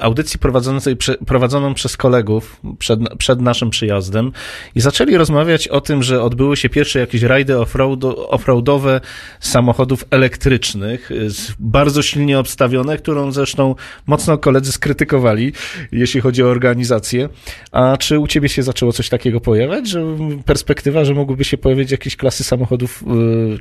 audycji 0.00 0.38
prowadzonej, 0.38 0.96
prowadzoną 1.26 1.74
przez 1.74 1.96
kolegów 1.96 2.60
przed, 2.78 3.00
przed 3.18 3.40
naszym 3.40 3.70
przyjazdem 3.70 4.32
i 4.74 4.80
zaczęli 4.80 5.16
rozmawiać 5.16 5.68
o 5.68 5.80
tym, 5.80 6.02
że 6.02 6.22
odbyły 6.22 6.56
się 6.56 6.68
pierwsze 6.68 6.98
jakieś 6.98 7.22
rajdy 7.22 7.52
offroad- 7.54 8.14
offroadowe 8.28 9.00
samochodów 9.40 10.04
elektrycznych, 10.10 11.10
z- 11.26 11.52
bardzo 11.58 12.02
silnie 12.02 12.38
obstawione, 12.38 12.96
którą 12.98 13.32
zresztą 13.32 13.74
mocno 14.06 14.38
koledzy 14.38 14.72
skrytykowali, 14.72 15.52
jeśli 15.92 16.20
chodzi 16.20 16.42
o 16.42 16.46
organizację. 16.48 17.28
A 17.72 17.96
czy 17.96 18.18
u 18.18 18.26
ciebie 18.26 18.48
się 18.48 18.62
zaczęło 18.62 18.92
coś 18.92 19.08
takiego 19.08 19.40
pojawiać, 19.40 19.88
że 19.88 20.02
perspektywa, 20.44 21.04
że 21.04 21.14
mogłyby 21.14 21.44
się 21.44 21.58
pojawić 21.58 21.90
jakieś 21.90 22.16
klasy 22.16 22.44
samochodów, 22.44 23.04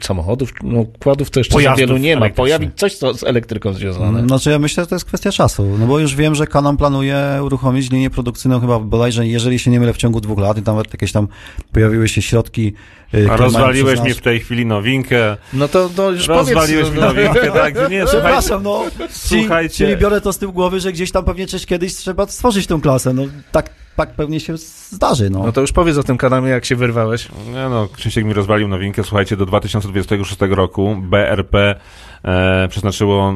e, 0.01 0.03
samochodów, 0.05 0.53
no 0.75 0.81
układów 0.81 1.29
to 1.29 1.39
jeszcze 1.39 1.53
Pojazdów 1.53 1.79
wielu 1.79 1.97
nie 1.97 2.17
ma, 2.17 2.29
pojawić 2.29 2.69
coś 2.75 2.95
co 2.95 3.13
z 3.13 3.23
elektryką 3.23 3.73
związane. 3.73 4.27
Znaczy 4.27 4.49
ja 4.49 4.59
myślę, 4.59 4.83
że 4.83 4.87
to 4.87 4.95
jest 4.95 5.05
kwestia 5.05 5.31
czasu, 5.31 5.77
no 5.79 5.87
bo 5.87 5.99
już 5.99 6.15
wiem, 6.15 6.35
że 6.35 6.47
Canon 6.47 6.77
planuje 6.77 7.17
uruchomić 7.43 7.91
linię 7.91 8.09
produkcyjną 8.09 8.59
chyba 8.59 8.79
bodajże, 8.79 9.27
jeżeli 9.27 9.59
się 9.59 9.71
nie 9.71 9.79
mylę, 9.79 9.93
w 9.93 9.97
ciągu 9.97 10.21
dwóch 10.21 10.39
lat 10.39 10.57
i 10.57 10.61
tam 10.61 10.77
jakieś 10.77 11.11
tam 11.11 11.27
pojawiły 11.71 12.07
się 12.07 12.21
środki. 12.21 12.73
y, 13.13 13.17
mają 13.27 13.37
Rozwaliłeś 13.37 14.01
mi 14.01 14.13
w 14.13 14.21
tej 14.21 14.39
chwili 14.39 14.65
nowinkę. 14.65 15.37
No 15.53 15.67
to, 15.67 15.89
to 15.95 16.11
już 16.11 16.27
Rozwaliłeś 16.27 16.89
mi 16.89 16.95
powiedz. 16.95 17.15
nowinkę, 17.15 17.51
tak? 17.51 17.91
Nie, 17.91 18.05
Przepraszam, 18.05 18.63
no. 18.63 18.83
Słuchajcie. 19.09 19.75
Czyli, 19.75 19.89
czyli 19.89 20.01
biorę 20.01 20.21
to 20.21 20.33
z 20.33 20.37
tyłu 20.37 20.53
głowy, 20.53 20.79
że 20.79 20.91
gdzieś 20.91 21.11
tam 21.11 21.25
pewnie 21.25 21.47
coś 21.47 21.65
kiedyś 21.65 21.95
trzeba 21.95 22.27
stworzyć 22.27 22.67
tą 22.67 22.81
klasę. 22.81 23.13
No 23.13 23.23
tak, 23.51 23.69
tak 23.95 24.13
pewnie 24.13 24.39
się 24.39 24.57
zdarzy, 24.57 25.29
no. 25.29 25.43
No 25.43 25.51
to 25.51 25.61
już 25.61 25.71
powiedz 25.71 25.97
o 25.97 26.03
tym 26.03 26.17
kanale, 26.17 26.49
jak 26.49 26.65
się 26.65 26.75
wyrwałeś. 26.75 27.29
Nie 27.47 27.69
no, 27.69 27.87
Krzysiek 27.93 28.25
mi 28.25 28.33
rozwalił 28.33 28.67
nowinkę. 28.67 29.03
Słuchajcie, 29.03 29.37
do 29.37 29.45
2026 29.45 30.41
roku 30.49 30.95
BRP 31.01 31.75
e, 32.23 32.67
przeznaczyło 32.67 33.33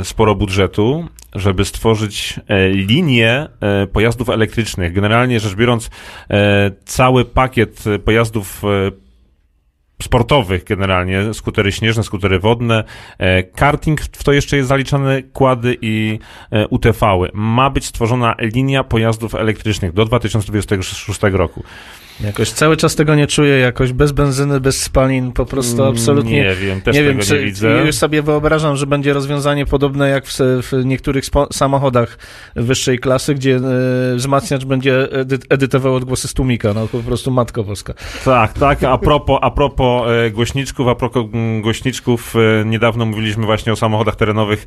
e, 0.00 0.04
sporo 0.04 0.34
budżetu, 0.34 1.06
żeby 1.34 1.64
stworzyć 1.64 2.40
e, 2.48 2.68
linię 2.68 3.48
e, 3.60 3.86
pojazdów 3.86 4.28
elektrycznych. 4.28 4.92
Generalnie 4.92 5.40
rzecz 5.40 5.54
biorąc, 5.54 5.90
e, 6.30 6.70
cały 6.84 7.24
pakiet 7.24 7.84
pojazdów 8.04 8.62
e, 8.64 9.03
sportowych 10.04 10.64
generalnie, 10.64 11.34
skutery 11.34 11.72
śnieżne, 11.72 12.02
skutery 12.02 12.38
wodne, 12.38 12.84
e, 13.18 13.42
karting, 13.42 14.00
w 14.00 14.24
to 14.24 14.32
jeszcze 14.32 14.56
jest 14.56 14.68
zaliczane 14.68 15.22
kłady 15.22 15.76
i 15.80 16.18
e, 16.50 16.68
UTV-y. 16.68 17.30
Ma 17.34 17.70
być 17.70 17.86
stworzona 17.86 18.34
linia 18.38 18.84
pojazdów 18.84 19.34
elektrycznych 19.34 19.92
do 19.92 20.04
2026 20.04 21.20
roku. 21.22 21.64
Jakoś 22.20 22.50
cały 22.50 22.76
czas 22.76 22.94
tego 22.94 23.14
nie 23.14 23.26
czuję, 23.26 23.58
jakoś 23.58 23.92
bez 23.92 24.12
benzyny, 24.12 24.60
bez 24.60 24.82
spalin, 24.82 25.32
po 25.32 25.46
prostu 25.46 25.84
absolutnie. 25.84 26.42
Nie 26.42 26.54
wiem, 26.54 26.80
też 26.80 26.94
nie 26.94 27.00
tego 27.00 27.10
wiem, 27.10 27.18
nie 27.18 27.24
czy 27.24 27.44
widzę. 27.44 27.84
już 27.86 27.94
sobie 27.94 28.22
wyobrażam, 28.22 28.76
że 28.76 28.86
będzie 28.86 29.12
rozwiązanie 29.12 29.66
podobne 29.66 30.08
jak 30.08 30.26
w, 30.26 30.38
w 30.38 30.84
niektórych 30.84 31.24
samochodach 31.52 32.18
wyższej 32.56 32.98
klasy, 32.98 33.34
gdzie 33.34 33.56
e, 33.56 33.60
wzmacniacz 34.16 34.64
będzie 34.64 35.12
edy, 35.12 35.38
edytował 35.48 35.94
odgłosy 35.94 36.28
z 36.28 36.34
tłumika, 36.34 36.74
no 36.74 36.88
po 36.88 36.98
prostu 36.98 37.30
matko 37.30 37.64
boska. 37.64 37.94
Tak, 38.24 38.52
tak. 38.52 38.84
A 38.84 38.98
propos, 38.98 39.38
a 39.42 39.50
propos 39.50 40.08
e, 40.08 40.30
głośniczków, 40.30 40.88
a 40.88 40.94
propos 40.94 41.24
mm, 41.32 41.62
głośniczków, 41.62 42.34
e, 42.36 42.64
niedawno 42.64 43.06
mówiliśmy 43.06 43.46
właśnie 43.46 43.72
o 43.72 43.76
samochodach 43.76 44.16
terenowych 44.16 44.66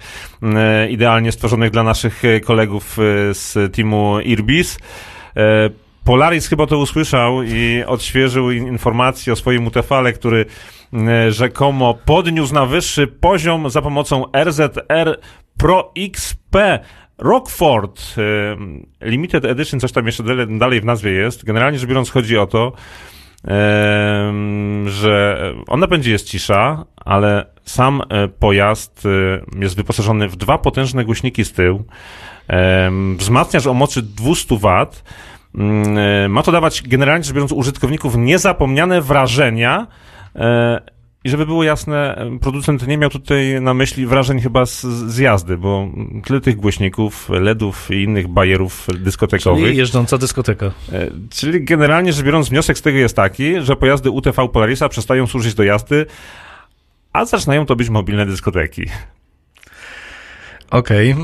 idealnie 0.89 1.31
stworzonych 1.31 1.71
dla 1.71 1.83
naszych 1.83 2.21
kolegów 2.45 2.97
z 3.31 3.73
teamu 3.75 4.19
Irbis. 4.19 4.77
E, 6.07 6.09
Polaris 6.09 6.47
chyba 6.47 6.67
to 6.67 6.77
usłyszał 6.77 7.43
i 7.43 7.83
odświeżył 7.87 8.51
in- 8.51 8.67
informację 8.67 9.33
o 9.33 9.35
swoim 9.35 9.67
UTV-le, 9.67 10.13
który 10.13 10.45
e, 10.93 11.31
rzekomo 11.31 11.93
podniósł 12.05 12.53
na 12.53 12.65
wyższy 12.65 13.07
poziom 13.07 13.69
za 13.69 13.81
pomocą 13.81 14.23
RZR 14.43 15.19
Pro 15.57 15.93
XP 15.97 16.55
Rockford 17.17 18.01
e, 19.01 19.07
Limited 19.09 19.45
Edition, 19.45 19.79
coś 19.79 19.91
tam 19.91 20.05
jeszcze 20.05 20.23
dale- 20.23 20.57
dalej 20.57 20.81
w 20.81 20.85
nazwie 20.85 21.11
jest. 21.11 21.45
Generalnie 21.45 21.79
rzecz 21.79 21.89
biorąc 21.89 22.09
chodzi 22.09 22.37
o 22.37 22.47
to, 22.47 22.73
em, 23.43 24.89
że 24.89 25.37
on 25.67 25.79
napędzie 25.79 26.11
jest 26.11 26.27
cisza, 26.27 26.85
ale 26.95 27.45
sam 27.65 28.01
e, 28.09 28.27
pojazd 28.27 29.03
e, 29.05 29.09
jest 29.61 29.75
wyposażony 29.75 30.27
w 30.27 30.35
dwa 30.35 30.57
potężne 30.57 31.05
głośniki 31.05 31.45
z 31.45 31.53
tyłu, 31.53 31.83
wzmacniacz 33.17 33.67
o 33.67 33.73
mocy 33.73 34.01
200 34.01 34.55
W. 34.57 34.87
Mm, 35.57 35.97
e, 35.97 36.29
Ma 36.29 36.43
to 36.43 36.51
dawać 36.51 36.83
generalnie 36.83 37.23
rzecz 37.23 37.33
biorąc 37.33 37.51
użytkowników 37.51 38.15
niezapomniane 38.17 39.01
wrażenia, 39.01 39.87
e, 40.35 40.81
I 41.23 41.29
żeby 41.29 41.45
było 41.45 41.63
jasne, 41.63 42.15
e, 42.15 42.39
producent 42.39 42.87
nie 42.87 42.97
miał 42.97 43.09
tutaj 43.09 43.61
na 43.61 43.73
myśli 43.73 44.05
wrażeń 44.05 44.41
chyba 44.41 44.65
z, 44.65 44.81
z 44.85 45.17
jazdy, 45.17 45.57
bo 45.57 45.87
tyle 46.25 46.41
tych 46.41 46.55
głośników, 46.55 47.29
LEDów 47.29 47.91
i 47.91 48.03
innych 48.03 48.27
bajerów 48.27 48.87
dyskotekowych. 48.99 49.63
Czyli 49.63 49.77
jeżdżąca 49.77 50.17
dyskoteka. 50.17 50.71
Czyli 51.29 51.63
generalnie 51.63 52.13
rzecz 52.13 52.25
biorąc, 52.25 52.49
wniosek 52.49 52.77
z 52.77 52.81
tego 52.81 52.97
jest 52.97 53.15
taki, 53.15 53.61
że 53.61 53.75
pojazdy 53.75 54.09
UTV 54.09 54.49
Polarisa 54.49 54.89
przestają 54.89 55.27
służyć 55.27 55.53
do 55.53 55.63
jazdy, 55.63 56.05
a 57.13 57.25
zaczynają 57.25 57.65
to 57.65 57.75
być 57.75 57.89
mobilne 57.89 58.25
dyskoteki. 58.25 58.85
Okej, 60.71 61.11
e, 61.11 61.15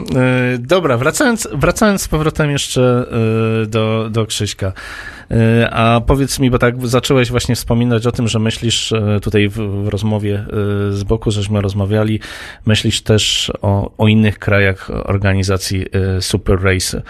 dobra, 0.60 0.98
wracając, 0.98 1.48
wracając 1.54 2.02
z 2.02 2.08
powrotem 2.08 2.52
jeszcze 2.52 3.06
e, 3.64 3.66
do, 3.66 4.10
do 4.10 4.26
Krzyśka. 4.26 4.74
E, 5.32 5.70
a 5.70 6.02
powiedz 6.02 6.40
mi, 6.40 6.52
bo 6.52 6.60
tak 6.60 6.88
zacząłeś 6.88 7.32
właśnie 7.32 7.56
wspominać 7.56 8.08
o 8.08 8.12
tym, 8.12 8.28
że 8.28 8.40
myślisz 8.40 8.94
tutaj 9.22 9.50
w, 9.50 9.58
w 9.58 9.88
rozmowie 9.88 10.46
z 10.90 11.04
boku, 11.04 11.32
żeśmy 11.32 11.62
rozmawiali, 11.62 12.20
myślisz 12.66 13.02
też 13.02 13.52
o, 13.62 13.92
o 13.98 14.08
innych 14.08 14.40
krajach 14.40 14.90
organizacji 14.90 15.86
Super 16.20 16.64
Race. 16.64 17.02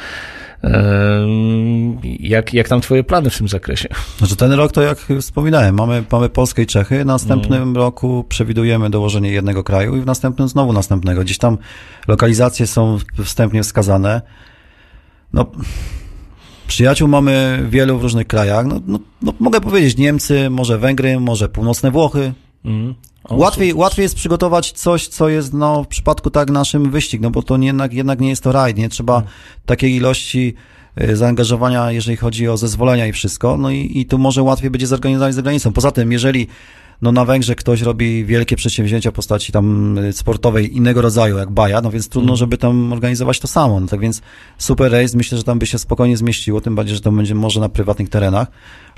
Jak, 2.20 2.53
jak 2.53 2.70
tam 2.70 2.82
twoje 2.82 3.03
plany 3.03 3.30
w 3.30 3.38
tym 3.38 3.47
zakresie? 3.47 3.89
Znaczy 4.18 4.36
ten 4.36 4.51
rok 4.51 4.72
to 4.72 4.82
jak 4.82 5.07
wspominałem, 5.22 5.76
mamy, 5.76 6.03
mamy 6.11 6.30
Polskę 6.30 6.61
i 6.61 6.66
Czechy, 6.66 7.03
w 7.03 7.05
następnym 7.05 7.76
roku 7.76 8.26
przewidujemy 8.30 8.89
dołożenie 8.89 9.32
jednego 9.32 9.64
kraju 9.64 9.95
i 9.95 10.01
w 10.01 10.05
następnym 10.05 10.47
znowu 10.47 10.74
następnego. 10.74 11.22
Gdzieś 11.22 11.38
tam 11.38 11.57
lokalizacje 12.07 12.68
są 12.68 12.97
wstępnie 13.24 13.64
wskazane. 13.64 14.22
No, 15.34 15.45
przyjaciół 16.68 17.07
mamy 17.07 17.66
wielu 17.70 17.99
w 17.99 18.03
różnych 18.03 18.28
krajach. 18.28 18.66
No, 18.66 18.80
no, 18.88 18.99
no 19.22 19.34
mogę 19.39 19.61
powiedzieć 19.61 19.97
Niemcy, 19.97 20.49
może 20.49 20.78
Węgry, 20.78 21.20
może 21.20 21.49
północne 21.49 21.91
Włochy. 21.91 22.34
Mm. 22.66 22.95
O, 23.24 23.36
Łatwiej, 23.36 23.69
super. 23.69 23.82
łatwiej 23.82 24.03
jest 24.03 24.15
przygotować 24.15 24.71
coś, 24.71 25.07
co 25.07 25.30
jest 25.30 25.53
no, 25.53 25.84
w 25.84 25.88
przypadku 25.88 26.30
tak 26.30 26.49
naszym 26.49 26.91
wyścig, 26.91 27.21
no 27.21 27.30
bo 27.30 27.43
to 27.43 27.57
nie, 27.57 27.67
jednak, 27.67 27.93
jednak 27.93 28.19
nie 28.19 28.30
jest 28.30 28.43
to 28.43 28.51
rajd, 28.51 28.78
nie 28.78 28.89
trzeba 28.89 29.24
takiej 29.65 29.95
ilości 29.95 30.53
y, 31.01 31.15
zaangażowania, 31.15 31.91
jeżeli 31.91 32.17
chodzi 32.17 32.47
o 32.47 32.57
zezwolenia 32.57 33.07
i 33.07 33.11
wszystko, 33.11 33.57
no 33.57 33.71
i, 33.71 33.91
i 33.99 34.05
tu 34.05 34.17
może 34.17 34.43
łatwiej 34.43 34.69
będzie 34.69 34.88
zorganizować 34.88 35.36
za 35.36 35.41
granicą. 35.41 35.74
Poza 35.74 35.91
tym, 35.91 36.11
jeżeli 36.11 36.47
no 37.01 37.11
na 37.11 37.25
Węgrzech 37.25 37.57
ktoś 37.57 37.81
robi 37.81 38.25
wielkie 38.25 38.55
przedsięwzięcia 38.55 39.11
w 39.11 39.13
postaci 39.13 39.51
tam 39.51 39.97
y, 39.97 40.13
sportowej 40.13 40.75
innego 40.77 41.01
rodzaju, 41.01 41.37
jak 41.37 41.51
Baja, 41.51 41.81
no 41.81 41.91
więc 41.91 42.09
trudno, 42.09 42.35
żeby 42.35 42.57
tam 42.57 42.93
organizować 42.93 43.39
to 43.39 43.47
samo. 43.47 43.79
No 43.79 43.87
tak 43.87 43.99
więc 43.99 44.21
Super 44.57 44.91
Race 44.91 45.17
myślę, 45.17 45.37
że 45.37 45.43
tam 45.43 45.59
by 45.59 45.65
się 45.65 45.79
spokojnie 45.79 46.17
zmieściło, 46.17 46.61
tym 46.61 46.75
bardziej, 46.75 46.95
że 46.95 47.01
to 47.01 47.11
będzie 47.11 47.35
może 47.35 47.59
na 47.59 47.69
prywatnych 47.69 48.09
terenach 48.09 48.47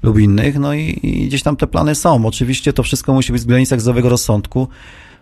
lub 0.04 0.20
innych, 0.20 0.60
no 0.60 0.74
i, 0.74 1.00
i 1.04 1.28
gdzieś 1.28 1.44
tam 1.44 1.56
te 1.56 1.68
plany 1.68 1.96
są. 1.96 2.26
Oczywiście 2.26 2.74
to 2.74 2.84
wszystko 2.84 3.14
musi 3.14 3.32
być 3.32 3.42
w 3.42 3.46
granicach 3.46 3.82
zdrowego 3.82 4.10
rozsądku, 4.10 4.68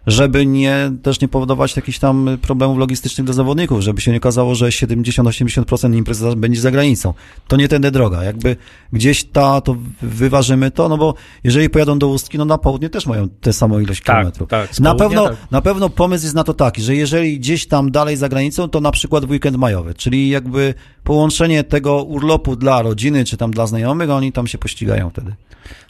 żeby 0.07 0.45
nie, 0.45 0.91
też 1.03 1.21
nie 1.21 1.27
powodować 1.27 1.75
jakichś 1.75 1.99
tam 1.99 2.37
problemów 2.41 2.77
logistycznych 2.77 3.25
dla 3.25 3.33
zawodników, 3.33 3.81
żeby 3.81 4.01
się 4.01 4.11
nie 4.11 4.17
okazało, 4.17 4.55
że 4.55 4.65
70-80% 4.65 5.95
imprez 5.95 6.23
będzie 6.37 6.61
za 6.61 6.71
granicą. 6.71 7.13
To 7.47 7.57
nie 7.57 7.67
tędy 7.67 7.91
droga. 7.91 8.23
Jakby 8.23 8.55
gdzieś 8.93 9.23
ta, 9.23 9.61
to 9.61 9.75
wyważymy 10.01 10.71
to, 10.71 10.89
no 10.89 10.97
bo 10.97 11.13
jeżeli 11.43 11.69
pojadą 11.69 11.99
do 11.99 12.07
Ustki, 12.07 12.37
no 12.37 12.45
na 12.45 12.57
południe 12.57 12.89
też 12.89 13.05
mają 13.05 13.29
tę 13.29 13.53
samą 13.53 13.79
ilość 13.79 14.03
Tak, 14.03 14.15
kilometrów. 14.15 14.49
tak, 14.49 14.79
na 14.79 14.95
południa 14.95 15.21
pewno, 15.21 15.37
tak. 15.37 15.51
na 15.51 15.61
pewno 15.61 15.89
pomysł 15.89 16.25
jest 16.25 16.35
na 16.35 16.43
to 16.43 16.53
taki, 16.53 16.81
że 16.81 16.95
jeżeli 16.95 17.39
gdzieś 17.39 17.67
tam 17.67 17.91
dalej 17.91 18.17
za 18.17 18.29
granicą, 18.29 18.69
to 18.69 18.81
na 18.81 18.91
przykład 18.91 19.25
w 19.25 19.29
weekend 19.29 19.57
majowy, 19.57 19.93
czyli 19.93 20.29
jakby 20.29 20.73
połączenie 21.03 21.63
tego 21.63 22.03
urlopu 22.03 22.55
dla 22.55 22.81
rodziny, 22.81 23.25
czy 23.25 23.37
tam 23.37 23.51
dla 23.51 23.67
znajomych, 23.67 24.09
a 24.09 24.15
oni 24.15 24.31
tam 24.31 24.47
się 24.47 24.57
pościgają 24.57 25.09
wtedy. 25.09 25.33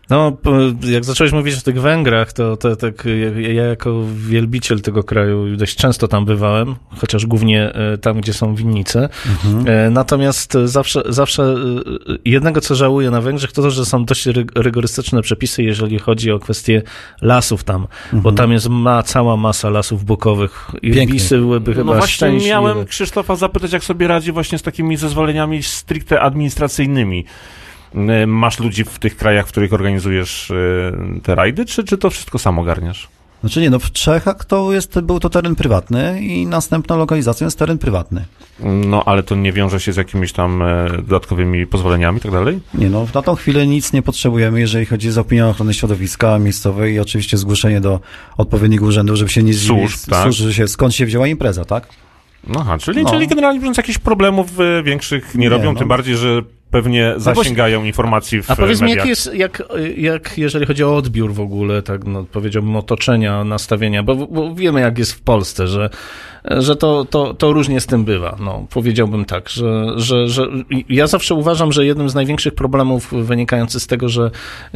No, 0.09 0.37
jak 0.81 1.05
zacząłeś 1.05 1.33
mówić 1.33 1.57
o 1.57 1.61
tych 1.61 1.81
Węgrach, 1.81 2.33
to, 2.33 2.57
to 2.57 2.75
tak 2.75 3.03
ja, 3.05 3.49
ja 3.53 3.63
jako 3.63 4.03
wielbiciel 4.15 4.81
tego 4.81 5.03
kraju 5.03 5.55
dość 5.57 5.75
często 5.75 6.07
tam 6.07 6.25
bywałem, 6.25 6.75
chociaż 6.97 7.25
głównie 7.25 7.73
e, 7.73 7.97
tam, 7.97 8.21
gdzie 8.21 8.33
są 8.33 8.55
winnice. 8.55 9.09
E, 9.65 9.89
Natomiast 9.89 10.53
zawsze, 10.65 11.03
zawsze 11.09 11.43
e, 11.43 11.55
jednego, 12.25 12.61
co 12.61 12.75
żałuję 12.75 13.11
na 13.11 13.21
Węgrzech, 13.21 13.51
to 13.51 13.61
to, 13.61 13.71
że 13.71 13.85
są 13.85 14.05
dość 14.05 14.25
ry- 14.25 14.45
rygorystyczne 14.55 15.21
przepisy, 15.21 15.63
jeżeli 15.63 15.99
chodzi 15.99 16.31
o 16.31 16.39
kwestie 16.39 16.81
lasów 17.21 17.63
tam, 17.63 17.87
bo 18.13 18.31
tam 18.31 18.51
jest 18.51 18.69
ma, 18.69 19.03
cała 19.03 19.37
masa 19.37 19.69
lasów 19.69 20.05
bukowych 20.05 20.67
i 20.81 20.91
Pięknych. 20.91 21.09
bisy 21.09 21.37
byłyby 21.37 21.73
chyba 21.73 21.91
no 21.93 21.97
właśnie 21.97 22.13
szczęśliwe. 22.15 22.49
miałem 22.49 22.85
Krzysztofa 22.85 23.35
zapytać, 23.35 23.73
jak 23.73 23.83
sobie 23.83 24.07
radzi 24.07 24.31
właśnie 24.31 24.57
z 24.57 24.61
takimi 24.61 24.97
zezwoleniami 24.97 25.63
stricte 25.63 26.21
administracyjnymi. 26.21 27.25
Y, 28.23 28.27
Masz 28.27 28.59
ludzi 28.59 28.83
w 28.83 28.99
tych 28.99 29.17
krajach, 29.17 29.47
w 29.47 29.49
których 29.51 29.73
organizujesz 29.73 30.49
y, 30.49 30.93
te 31.23 31.35
rajdy, 31.35 31.65
czy, 31.65 31.83
czy 31.83 31.97
to 31.97 32.09
wszystko 32.09 32.39
sam 32.39 32.59
ogarniasz? 32.59 33.07
Znaczy 33.41 33.61
nie, 33.61 33.69
no 33.69 33.79
w 33.79 33.91
Czechach 33.91 34.45
to 34.45 34.73
jest, 34.73 34.99
był 35.01 35.19
to 35.19 35.29
teren 35.29 35.55
prywatny 35.55 36.21
i 36.21 36.45
następną 36.45 36.97
lokalizacją 36.97 37.47
jest 37.47 37.59
teren 37.59 37.77
prywatny. 37.77 38.25
No, 38.59 39.03
ale 39.05 39.23
to 39.23 39.35
nie 39.35 39.53
wiąże 39.53 39.79
się 39.79 39.93
z 39.93 39.95
jakimiś 39.97 40.31
tam 40.33 40.61
e, 40.61 40.89
dodatkowymi 40.89 41.67
pozwoleniami 41.67 42.17
i 42.17 42.21
tak 42.21 42.31
dalej? 42.31 42.59
Nie 42.73 42.89
no, 42.89 43.07
na 43.13 43.21
tą 43.21 43.35
chwilę 43.35 43.67
nic 43.67 43.93
nie 43.93 44.01
potrzebujemy, 44.01 44.59
jeżeli 44.59 44.85
chodzi 44.85 45.09
o 45.17 45.21
opinię 45.21 45.47
ochrony 45.47 45.73
środowiska 45.73 46.39
miejscowej 46.39 46.93
i 46.93 46.99
oczywiście 46.99 47.37
zgłoszenie 47.37 47.81
do 47.81 47.99
odpowiedniego 48.37 48.85
urzędu, 48.85 49.15
żeby 49.15 49.31
się 49.31 49.43
nie 49.43 49.53
zdziwić, 49.53 49.89
Służb, 49.91 50.09
tak. 50.09 50.23
służb, 50.33 50.51
się, 50.51 50.67
skąd 50.67 50.95
się 50.95 51.05
wzięła 51.05 51.27
impreza, 51.27 51.65
tak? 51.65 51.87
Aha, 52.59 52.77
czyli, 52.77 53.03
No. 53.03 53.09
czyli 53.09 53.27
generalnie 53.27 53.59
biorąc 53.59 53.77
jakichś 53.77 53.97
problemów 53.97 54.59
e, 54.59 54.83
większych 54.83 55.35
nie, 55.35 55.41
Nie, 55.41 55.49
robią, 55.49 55.73
no. 55.73 55.79
tym 55.79 55.87
bardziej, 55.87 56.15
że 56.17 56.41
pewnie 56.73 57.11
bo- 57.13 57.19
zasięgają 57.19 57.83
informacji 57.83 58.41
w 58.41 58.51
A 58.51 58.55
powiedz 58.55 58.81
mi, 58.81 58.87
mediach. 58.87 58.97
jak 58.97 59.07
jest, 59.07 59.33
jak, 59.33 59.63
jak 59.97 60.37
jeżeli 60.37 60.65
chodzi 60.65 60.83
o 60.83 60.95
odbiór 60.95 61.33
w 61.33 61.39
ogóle, 61.39 61.81
tak 61.81 62.05
no, 62.05 62.25
powiedziałbym, 62.31 62.75
otoczenia, 62.75 63.43
nastawienia, 63.43 64.03
bo, 64.03 64.15
bo 64.15 64.55
wiemy, 64.55 64.81
jak 64.81 64.97
jest 64.97 65.13
w 65.13 65.21
Polsce, 65.21 65.67
że, 65.67 65.89
że 66.45 66.75
to, 66.75 67.05
to, 67.05 67.33
to 67.33 67.53
różnie 67.53 67.81
z 67.81 67.85
tym 67.85 68.05
bywa. 68.05 68.37
No, 68.39 68.67
powiedziałbym 68.69 69.25
tak, 69.25 69.49
że, 69.49 69.93
że, 69.95 70.27
że 70.27 70.47
ja 70.89 71.07
zawsze 71.07 71.35
uważam, 71.35 71.71
że 71.71 71.85
jednym 71.85 72.09
z 72.09 72.15
największych 72.15 72.55
problemów 72.55 73.13
wynikających 73.13 73.81
z 73.81 73.87
tego, 73.87 74.09
że 74.09 74.31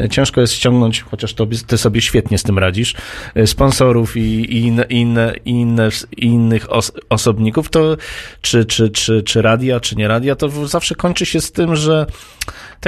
ciężko 0.10 0.42
jest 0.42 0.54
ściągnąć, 0.54 1.02
chociaż 1.02 1.34
to 1.34 1.48
ty 1.68 1.78
sobie 1.78 2.02
świetnie 2.02 2.38
z 2.38 2.44
tym 2.44 2.60
radzisz, 2.60 2.96
sponsorów 3.46 4.18
i, 4.18 4.20
i 4.20 4.58
inne, 4.60 4.84
inne, 4.84 5.34
inne, 5.46 5.90
innych 6.18 6.74
os, 6.74 6.92
osobników, 7.10 7.70
to 7.70 7.98
czy, 8.42 8.66
czy, 8.66 8.90
czy, 8.90 9.24
czy 9.24 9.42
radia, 9.42 9.80
czy 9.80 9.96
nie 9.96 10.08
radia, 10.08 10.36
to 10.36 10.68
zawsze 10.68 10.96
kończy 10.96 11.26
się 11.26 11.42
z 11.42 11.52
tym, 11.52 11.76
że 11.76 12.06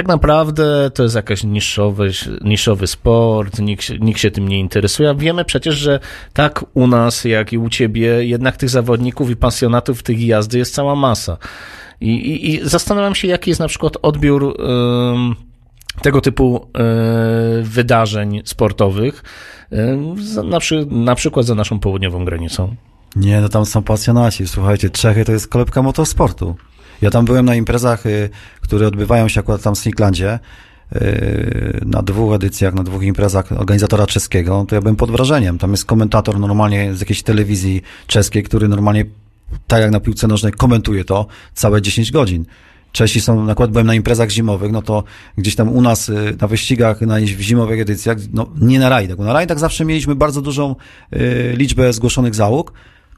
tak 0.00 0.08
naprawdę 0.08 0.90
to 0.94 1.02
jest 1.02 1.14
jakiś 1.14 1.44
niszowy, 1.44 2.10
niszowy 2.44 2.86
sport, 2.86 3.58
nikt, 3.58 4.00
nikt 4.00 4.20
się 4.20 4.30
tym 4.30 4.48
nie 4.48 4.58
interesuje. 4.58 5.10
A 5.10 5.14
wiemy 5.14 5.44
przecież, 5.44 5.74
że 5.74 6.00
tak 6.32 6.64
u 6.74 6.86
nas, 6.86 7.24
jak 7.24 7.52
i 7.52 7.58
u 7.58 7.68
ciebie, 7.68 8.24
jednak 8.26 8.56
tych 8.56 8.68
zawodników 8.68 9.30
i 9.30 9.36
pasjonatów 9.36 10.02
tych 10.02 10.26
jazdy 10.26 10.58
jest 10.58 10.74
cała 10.74 10.94
masa. 10.96 11.36
I, 12.00 12.10
i, 12.10 12.54
i 12.54 12.60
zastanawiam 12.68 13.14
się, 13.14 13.28
jaki 13.28 13.50
jest 13.50 13.60
na 13.60 13.68
przykład 13.68 13.96
odbiór 14.02 14.56
ym, 14.60 15.34
tego 16.02 16.20
typu 16.20 16.56
y, 16.56 17.62
wydarzeń 17.62 18.42
sportowych, 18.44 19.22
ym, 19.72 20.22
za, 20.22 20.42
na, 20.42 20.60
przy, 20.60 20.86
na 20.90 21.14
przykład 21.14 21.46
za 21.46 21.54
naszą 21.54 21.80
południową 21.80 22.24
granicą. 22.24 22.74
Nie, 23.16 23.40
no 23.40 23.48
tam 23.48 23.66
są 23.66 23.82
pasjonaci. 23.82 24.48
Słuchajcie, 24.48 24.90
Czechy 24.90 25.24
to 25.24 25.32
jest 25.32 25.48
kolebka 25.48 25.82
motorsportu. 25.82 26.56
Ja 27.02 27.10
tam 27.10 27.24
byłem 27.24 27.46
na 27.46 27.54
imprezach, 27.54 28.06
y, 28.06 28.30
które 28.60 28.86
odbywają 28.86 29.28
się 29.28 29.40
akurat 29.40 29.62
tam 29.62 29.74
w 29.74 29.78
Sniklandzie, 29.78 30.38
y, 30.96 31.80
na 31.86 32.02
dwóch 32.02 32.34
edycjach, 32.34 32.74
na 32.74 32.82
dwóch 32.82 33.02
imprezach 33.02 33.52
organizatora 33.52 34.06
czeskiego, 34.06 34.64
to 34.68 34.74
ja 34.74 34.80
byłem 34.80 34.96
pod 34.96 35.10
wrażeniem. 35.10 35.58
Tam 35.58 35.70
jest 35.70 35.84
komentator 35.84 36.40
normalnie 36.40 36.94
z 36.94 37.00
jakiejś 37.00 37.22
telewizji 37.22 37.82
czeskiej, 38.06 38.42
który 38.42 38.68
normalnie, 38.68 39.04
tak 39.66 39.82
jak 39.82 39.90
na 39.90 40.00
piłce 40.00 40.28
nożnej, 40.28 40.52
komentuje 40.52 41.04
to 41.04 41.26
całe 41.54 41.82
10 41.82 42.12
godzin. 42.12 42.44
Czesi 42.92 43.20
są, 43.20 43.40
na 43.40 43.46
przykład 43.46 43.70
byłem 43.70 43.86
na 43.86 43.94
imprezach 43.94 44.30
zimowych, 44.30 44.72
no 44.72 44.82
to 44.82 45.04
gdzieś 45.38 45.54
tam 45.54 45.68
u 45.68 45.82
nas 45.82 46.08
y, 46.08 46.36
na 46.40 46.48
wyścigach, 46.48 47.00
na 47.00 47.26
zimowych 47.26 47.80
edycjach, 47.80 48.18
no 48.32 48.46
nie 48.60 48.78
na 48.78 48.88
rajdach, 48.88 49.18
na 49.18 49.32
rajdach 49.32 49.58
zawsze 49.58 49.84
mieliśmy 49.84 50.14
bardzo 50.14 50.42
dużą 50.42 50.74
liczbę 51.56 51.92
zgłoszonych 51.92 52.34
załóg, 52.34 52.72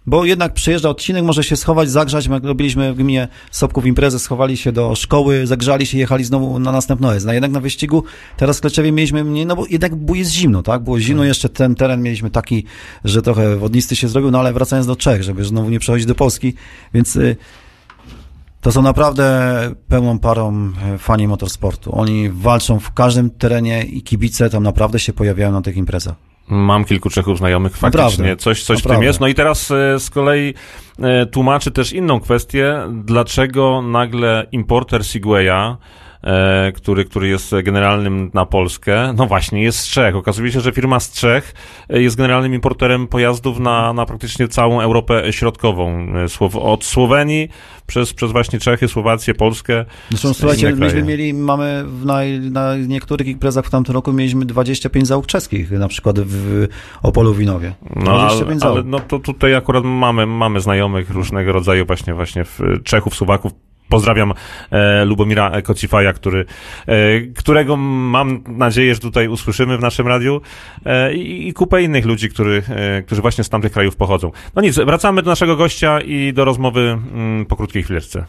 bo 0.06 0.24
jednak 0.24 0.54
przyjeżdża 0.54 0.88
odcinek, 0.88 1.24
może 1.24 1.44
się 1.44 1.56
schować, 1.56 1.90
zagrzać, 1.90 2.26
jak 2.26 2.44
robiliśmy 2.44 2.92
w 2.92 2.96
gminie 2.96 3.28
Sobków 3.50 3.86
imprezę, 3.86 4.18
schowali 4.18 4.56
się 4.56 4.72
do 4.72 4.94
szkoły, 4.94 5.46
zagrzali 5.46 5.86
się, 5.86 5.98
jechali 5.98 6.24
znowu 6.24 6.58
na 6.58 6.72
następną. 6.72 7.08
A 7.28 7.34
jednak 7.34 7.50
na 7.50 7.60
wyścigu 7.60 8.04
teraz 8.36 8.58
w 8.58 8.60
Kleczewie 8.60 8.92
mieliśmy 8.92 9.24
mniej, 9.24 9.46
no 9.46 9.56
bo 9.56 9.66
jednak 9.70 9.94
było 9.94 10.16
jest 10.16 10.30
zimno, 10.30 10.62
tak? 10.62 10.82
Było 10.82 11.00
zimno, 11.00 11.24
jeszcze 11.24 11.48
ten 11.48 11.74
teren 11.74 12.02
mieliśmy 12.02 12.30
taki, 12.30 12.64
że 13.04 13.22
trochę 13.22 13.56
wodnisty 13.56 13.96
się 13.96 14.08
zrobił, 14.08 14.30
no 14.30 14.38
ale 14.38 14.52
wracając 14.52 14.86
do 14.86 14.96
Czech, 14.96 15.22
żeby 15.22 15.44
znowu 15.44 15.70
nie 15.70 15.78
przechodzić 15.78 16.06
do 16.06 16.14
Polski, 16.14 16.54
więc 16.94 17.16
y, 17.16 17.36
to 18.60 18.72
są 18.72 18.82
naprawdę 18.82 19.50
pełną 19.88 20.18
parą 20.18 20.72
e, 20.82 20.98
fani 20.98 21.28
motorsportu. 21.28 21.98
Oni 21.98 22.30
walczą 22.30 22.78
w 22.78 22.92
każdym 22.92 23.30
terenie 23.30 23.84
i 23.84 24.02
kibice 24.02 24.50
tam 24.50 24.62
naprawdę 24.62 24.98
się 24.98 25.12
pojawiają 25.12 25.52
na 25.52 25.62
tych 25.62 25.76
imprezach. 25.76 26.31
Mam 26.48 26.84
kilku 26.84 27.10
Czechów 27.10 27.38
znajomych, 27.38 27.76
faktycznie 27.76 28.04
Naprawdę. 28.04 28.36
coś, 28.36 28.62
coś 28.64 28.78
w 28.82 28.86
tym 28.86 29.02
jest. 29.02 29.20
No 29.20 29.28
i 29.28 29.34
teraz 29.34 29.70
e, 29.70 30.00
z 30.00 30.10
kolei 30.10 30.54
e, 31.02 31.26
tłumaczy 31.26 31.70
też 31.70 31.92
inną 31.92 32.20
kwestię, 32.20 32.76
dlaczego 32.90 33.82
nagle 33.82 34.46
importer 34.52 35.04
Segwaya 35.04 35.76
e, 36.24 36.72
który, 36.72 37.04
który 37.04 37.28
jest 37.28 37.54
generalnym 37.62 38.30
na 38.34 38.46
Polskę, 38.46 39.12
no 39.16 39.26
właśnie, 39.26 39.62
jest 39.62 39.78
z 39.78 39.88
Czech. 39.88 40.16
Okazuje 40.16 40.52
się, 40.52 40.60
że 40.60 40.72
firma 40.72 41.00
z 41.00 41.12
Czech 41.12 41.54
e, 41.90 42.02
jest 42.02 42.16
generalnym 42.16 42.54
importerem 42.54 43.06
pojazdów 43.08 43.58
na, 43.60 43.92
na 43.92 44.06
praktycznie 44.06 44.48
całą 44.48 44.80
Europę 44.80 45.32
Środkową. 45.32 46.06
E, 46.14 46.28
Słow- 46.28 46.58
Od 46.62 46.84
Słowenii 46.84 47.48
przez, 47.86 48.12
przez 48.14 48.32
właśnie 48.32 48.58
Czechy, 48.58 48.88
Słowację, 48.88 49.34
Polskę. 49.34 49.84
Zresztą 50.10 50.34
słuchajcie, 50.34 50.72
myśmy 50.76 51.02
mieli, 51.02 51.34
mamy 51.34 51.84
w 51.86 52.04
na, 52.04 52.20
na 52.50 52.76
niektórych 52.76 53.28
imprezach 53.28 53.66
w 53.66 53.70
tamtym 53.70 53.94
roku 53.94 54.12
mieliśmy 54.12 54.44
25 54.44 55.06
załóg 55.06 55.26
czeskich, 55.26 55.70
na 55.70 55.88
przykład 55.88 56.20
w 56.20 56.66
Opolu 57.02 57.34
Winowie. 57.34 57.74
No, 57.96 58.02
25 58.18 58.62
ale, 58.62 58.72
ale 58.72 58.82
no 58.82 59.00
to 59.00 59.18
tutaj 59.18 59.54
akurat 59.54 59.84
mamy, 59.84 60.26
mamy 60.26 60.60
znajomych 60.60 61.10
różnego 61.10 61.52
rodzaju 61.52 61.86
właśnie 61.86 62.14
właśnie 62.14 62.44
w 62.44 62.60
Czechów, 62.84 63.14
Słowaków. 63.14 63.52
Pozdrawiam 63.92 64.32
e, 64.70 65.04
Lubomira 65.04 65.62
Kocifaja, 65.62 66.12
który, 66.12 66.44
e, 66.86 67.20
którego 67.20 67.76
mam 67.76 68.44
nadzieję, 68.48 68.94
że 68.94 69.00
tutaj 69.00 69.28
usłyszymy 69.28 69.78
w 69.78 69.80
naszym 69.80 70.08
radiu 70.08 70.40
e, 70.86 71.14
i, 71.14 71.48
i 71.48 71.52
kupę 71.52 71.82
innych 71.82 72.06
ludzi, 72.06 72.28
który, 72.28 72.62
e, 72.68 73.02
którzy 73.02 73.22
właśnie 73.22 73.44
z 73.44 73.48
tamtych 73.48 73.72
krajów 73.72 73.96
pochodzą. 73.96 74.30
No 74.54 74.62
nic, 74.62 74.76
wracamy 74.76 75.22
do 75.22 75.30
naszego 75.30 75.56
gościa 75.56 76.00
i 76.00 76.32
do 76.32 76.44
rozmowy 76.44 76.80
mm, 76.80 77.46
po 77.46 77.56
krótkiej 77.56 77.82
chwileczce. 77.82 78.24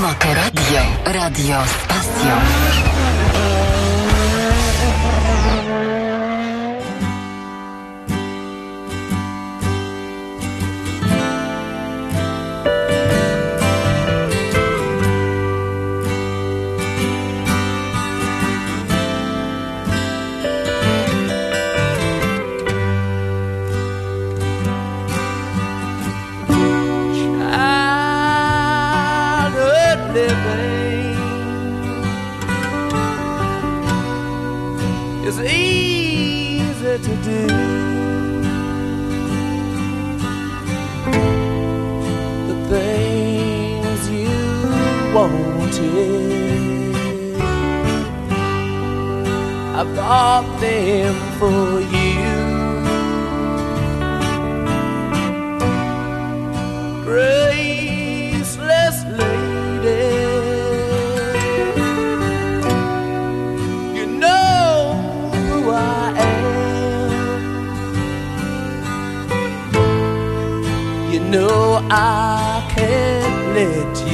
Motoradio. 0.00 0.80
Radio 1.04 1.56
z 1.66 1.86
pasją. 1.86 2.30
Wanted, 45.26 46.94
I 49.76 49.84
bought 49.96 50.60
them 50.60 51.14
for 51.38 51.80
you. 51.80 52.58
graceless 58.38 58.98
lady. 59.20 60.14
You 63.98 64.06
know 64.06 64.72
who 65.32 65.70
I 65.70 66.12
am. 66.18 67.10
You 71.12 71.20
know 71.20 71.58
I 71.90 72.62
can't 72.74 73.38
let 73.56 73.92
you 74.06 74.07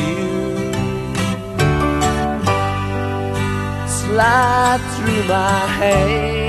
light 4.15 4.81
through 4.97 5.25
my 5.25 5.67
hair. 5.67 6.44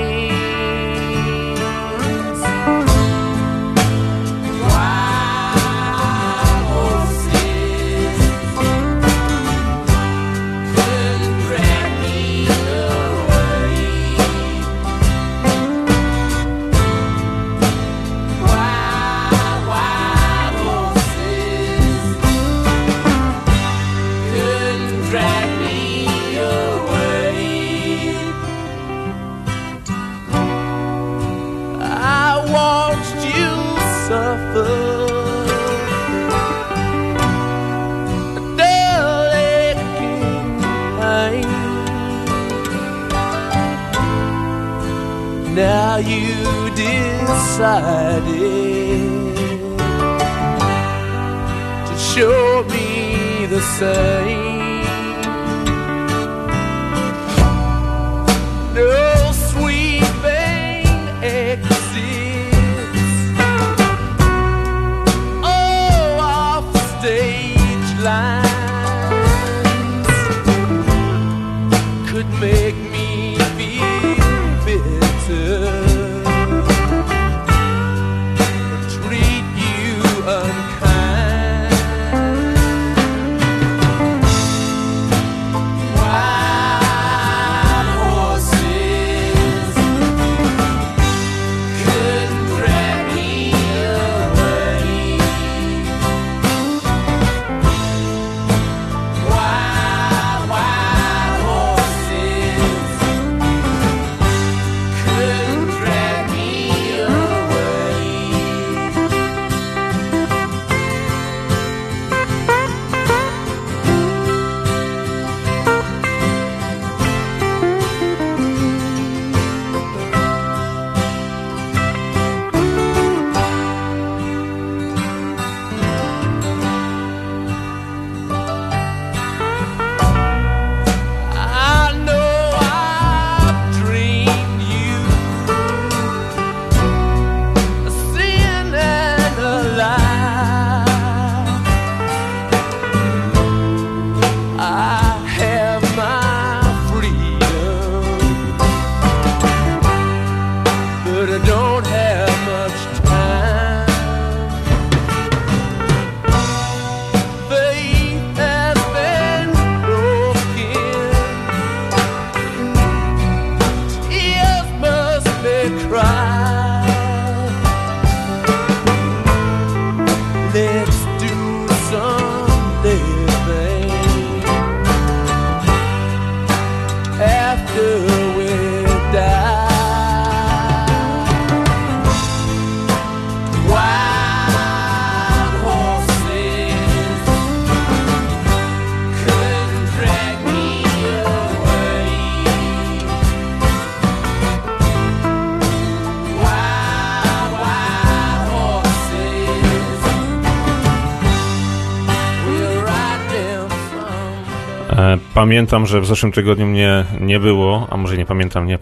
Pamiętam, 205.46 205.86
że 205.86 206.00
w 206.00 206.06
zeszłym 206.06 206.32
tygodniu 206.32 206.66
mnie 206.66 207.04
nie 207.20 207.40
było, 207.40 207.86
a 207.90 207.96
może 207.96 208.16
nie 208.16 208.26
pamiętam, 208.26 208.66
nie 208.66 208.78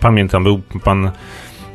pamiętam, 0.00 0.44
był 0.44 0.62
pan, 0.84 1.10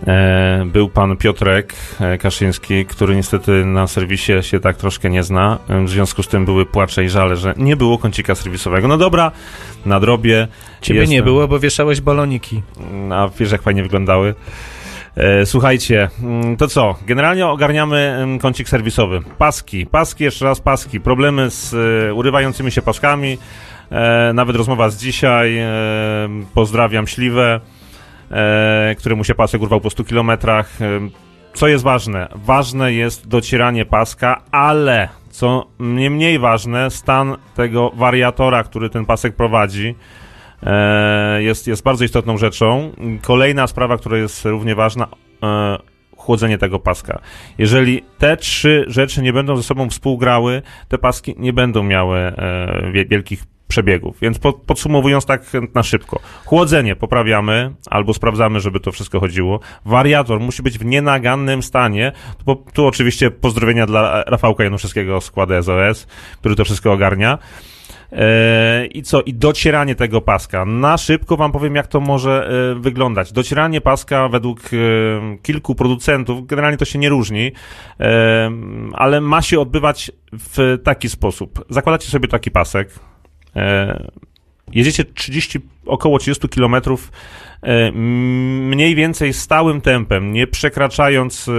e, 0.08 0.66
był 0.66 0.90
pan 0.90 1.18
Piotrek 1.18 1.74
e, 2.00 2.18
Kaszyński, 2.18 2.86
który 2.86 3.16
niestety 3.16 3.66
na 3.66 3.88
serwisie 3.88 4.34
się 4.42 4.60
tak 4.60 4.78
troszkę 4.78 5.10
nie 5.10 5.24
zna, 5.24 5.60
e, 5.70 5.84
w 5.84 5.90
związku 5.90 6.24
z 6.24 6.28
tym 6.28 6.46
były 6.46 6.66
płacze 6.66 7.04
i 7.04 7.10
żale, 7.10 7.36
że 7.36 7.54
nie 7.58 7.76
było 7.76 7.98
kącika 7.98 8.36
serwisowego. 8.36 8.88
No 8.88 8.98
dobra, 8.98 9.32
nadrobię. 9.86 10.48
Ciebie 10.82 11.00
Jestem- 11.00 11.14
nie 11.14 11.24
było, 11.24 11.48
bo 11.48 11.60
wieszałeś 11.60 12.02
baloniki. 12.02 12.62
a 13.12 13.30
wiesz, 13.40 13.52
jak 13.52 13.62
fajnie 13.62 13.84
wyglądały. 13.84 14.36
E, 15.18 15.46
Słuchajcie, 15.46 16.10
mm, 16.24 16.58
to 16.58 16.68
co? 16.68 16.96
Generalnie 17.06 17.48
ogarniamy 17.48 17.98
em, 17.98 18.40
kącik 18.40 18.70
serwisowy. 18.70 19.20
Paski, 19.38 19.86
paski, 19.86 20.24
jeszcze 20.24 20.46
raz 20.46 20.60
paski. 20.60 21.00
Problemy 21.00 21.52
z 21.52 21.74
e, 21.74 22.14
urywającymi 22.14 22.72
się 22.72 22.82
paskami. 22.82 23.38
E, 23.92 24.32
nawet 24.34 24.56
rozmowa 24.56 24.90
z 24.90 24.98
dzisiaj. 24.98 25.58
Pozdrawiam 26.54 27.08
Śliwę, 27.08 27.60
któremu 28.98 29.24
się 29.24 29.36
pasek 29.36 29.62
urwał 29.62 29.82
po 29.82 29.90
100 29.90 30.04
kilometrach. 30.04 30.78
Co 31.54 31.68
jest 31.68 31.84
ważne? 31.84 32.28
Ważne 32.36 32.94
jest 32.94 33.28
docieranie 33.28 33.86
paska, 33.86 34.42
ale 34.52 35.10
co 35.30 35.68
nie 35.80 36.10
mniej 36.10 36.40
ważne, 36.40 36.92
stan 36.92 37.36
tego 37.56 37.92
wariatora, 37.96 38.64
który 38.64 38.90
ten 38.90 39.06
pasek 39.06 39.36
prowadzi 39.36 39.96
jest, 41.40 41.68
jest 41.68 41.84
bardzo 41.84 42.06
istotną 42.06 42.38
rzeczą. 42.38 42.92
Kolejna 43.22 43.68
sprawa, 43.68 43.98
która 43.98 44.18
jest 44.18 44.46
równie 44.46 44.76
ważna, 44.76 45.08
e, 45.44 45.78
chłodzenie 46.18 46.58
tego 46.58 46.80
paska. 46.80 47.20
Jeżeli 47.58 48.04
te 48.18 48.38
trzy 48.38 48.86
rzeczy 48.88 49.22
nie 49.22 49.34
będą 49.34 49.56
ze 49.56 49.64
sobą 49.64 49.90
współgrały, 49.90 50.62
te 50.88 50.98
paski 50.98 51.36
nie 51.38 51.54
będą 51.54 51.84
miały 51.84 52.18
e, 52.20 52.92
wie- 52.92 53.06
wielkich 53.06 53.44
przebiegów. 53.68 54.18
Więc 54.22 54.40
po, 54.40 54.54
podsumowując 54.54 55.26
tak 55.26 55.42
na 55.76 55.84
szybko. 55.84 56.20
Chłodzenie 56.46 56.96
poprawiamy 56.96 57.74
albo 57.90 58.14
sprawdzamy, 58.14 58.60
żeby 58.60 58.80
to 58.80 58.92
wszystko 58.92 59.20
chodziło. 59.20 59.60
Wariator 59.86 60.40
musi 60.40 60.64
być 60.64 60.78
w 60.80 60.86
nienagannym 60.86 61.64
stanie. 61.64 62.12
Tu, 62.46 62.64
tu 62.74 62.86
oczywiście 62.86 63.32
pozdrowienia 63.32 63.86
dla 63.86 64.24
Rafałka 64.24 64.64
Januszewskiego 64.64 65.22
z 65.22 65.26
składu 65.26 65.64
SOS, 65.64 66.08
który 66.40 66.56
to 66.56 66.66
wszystko 66.66 66.92
ogarnia. 66.94 67.38
E, 68.12 68.86
I 68.86 69.04
co? 69.04 69.22
I 69.22 69.34
docieranie 69.34 69.96
tego 69.96 70.22
paska. 70.22 70.66
Na 70.66 70.98
szybko 70.98 71.38
wam 71.38 71.52
powiem, 71.52 71.76
jak 71.76 71.88
to 71.88 72.00
może 72.00 72.50
e, 72.50 72.80
wyglądać. 72.80 73.32
Docieranie 73.32 73.82
paska 73.82 74.30
według 74.30 74.60
e, 74.60 75.38
kilku 75.38 75.76
producentów, 75.76 76.48
generalnie 76.48 76.78
to 76.78 76.86
się 76.86 77.00
nie 77.00 77.10
różni, 77.10 77.52
ale 78.94 79.22
ma 79.22 79.42
się 79.42 79.60
odbywać 79.60 80.12
w 80.34 80.78
taki 80.84 81.10
sposób. 81.10 81.66
Zakładacie 81.70 82.10
sobie 82.10 82.28
taki 82.28 82.52
pasek, 82.52 82.90
jedziecie 84.72 85.06
30, 85.06 85.60
około 85.86 86.20
30 86.20 86.50
kilometrów 86.50 87.12
mniej 87.94 88.96
więcej 88.96 89.34
stałym 89.34 89.82
tempem, 89.82 90.32
nie 90.34 90.48
przekraczając 90.48 91.50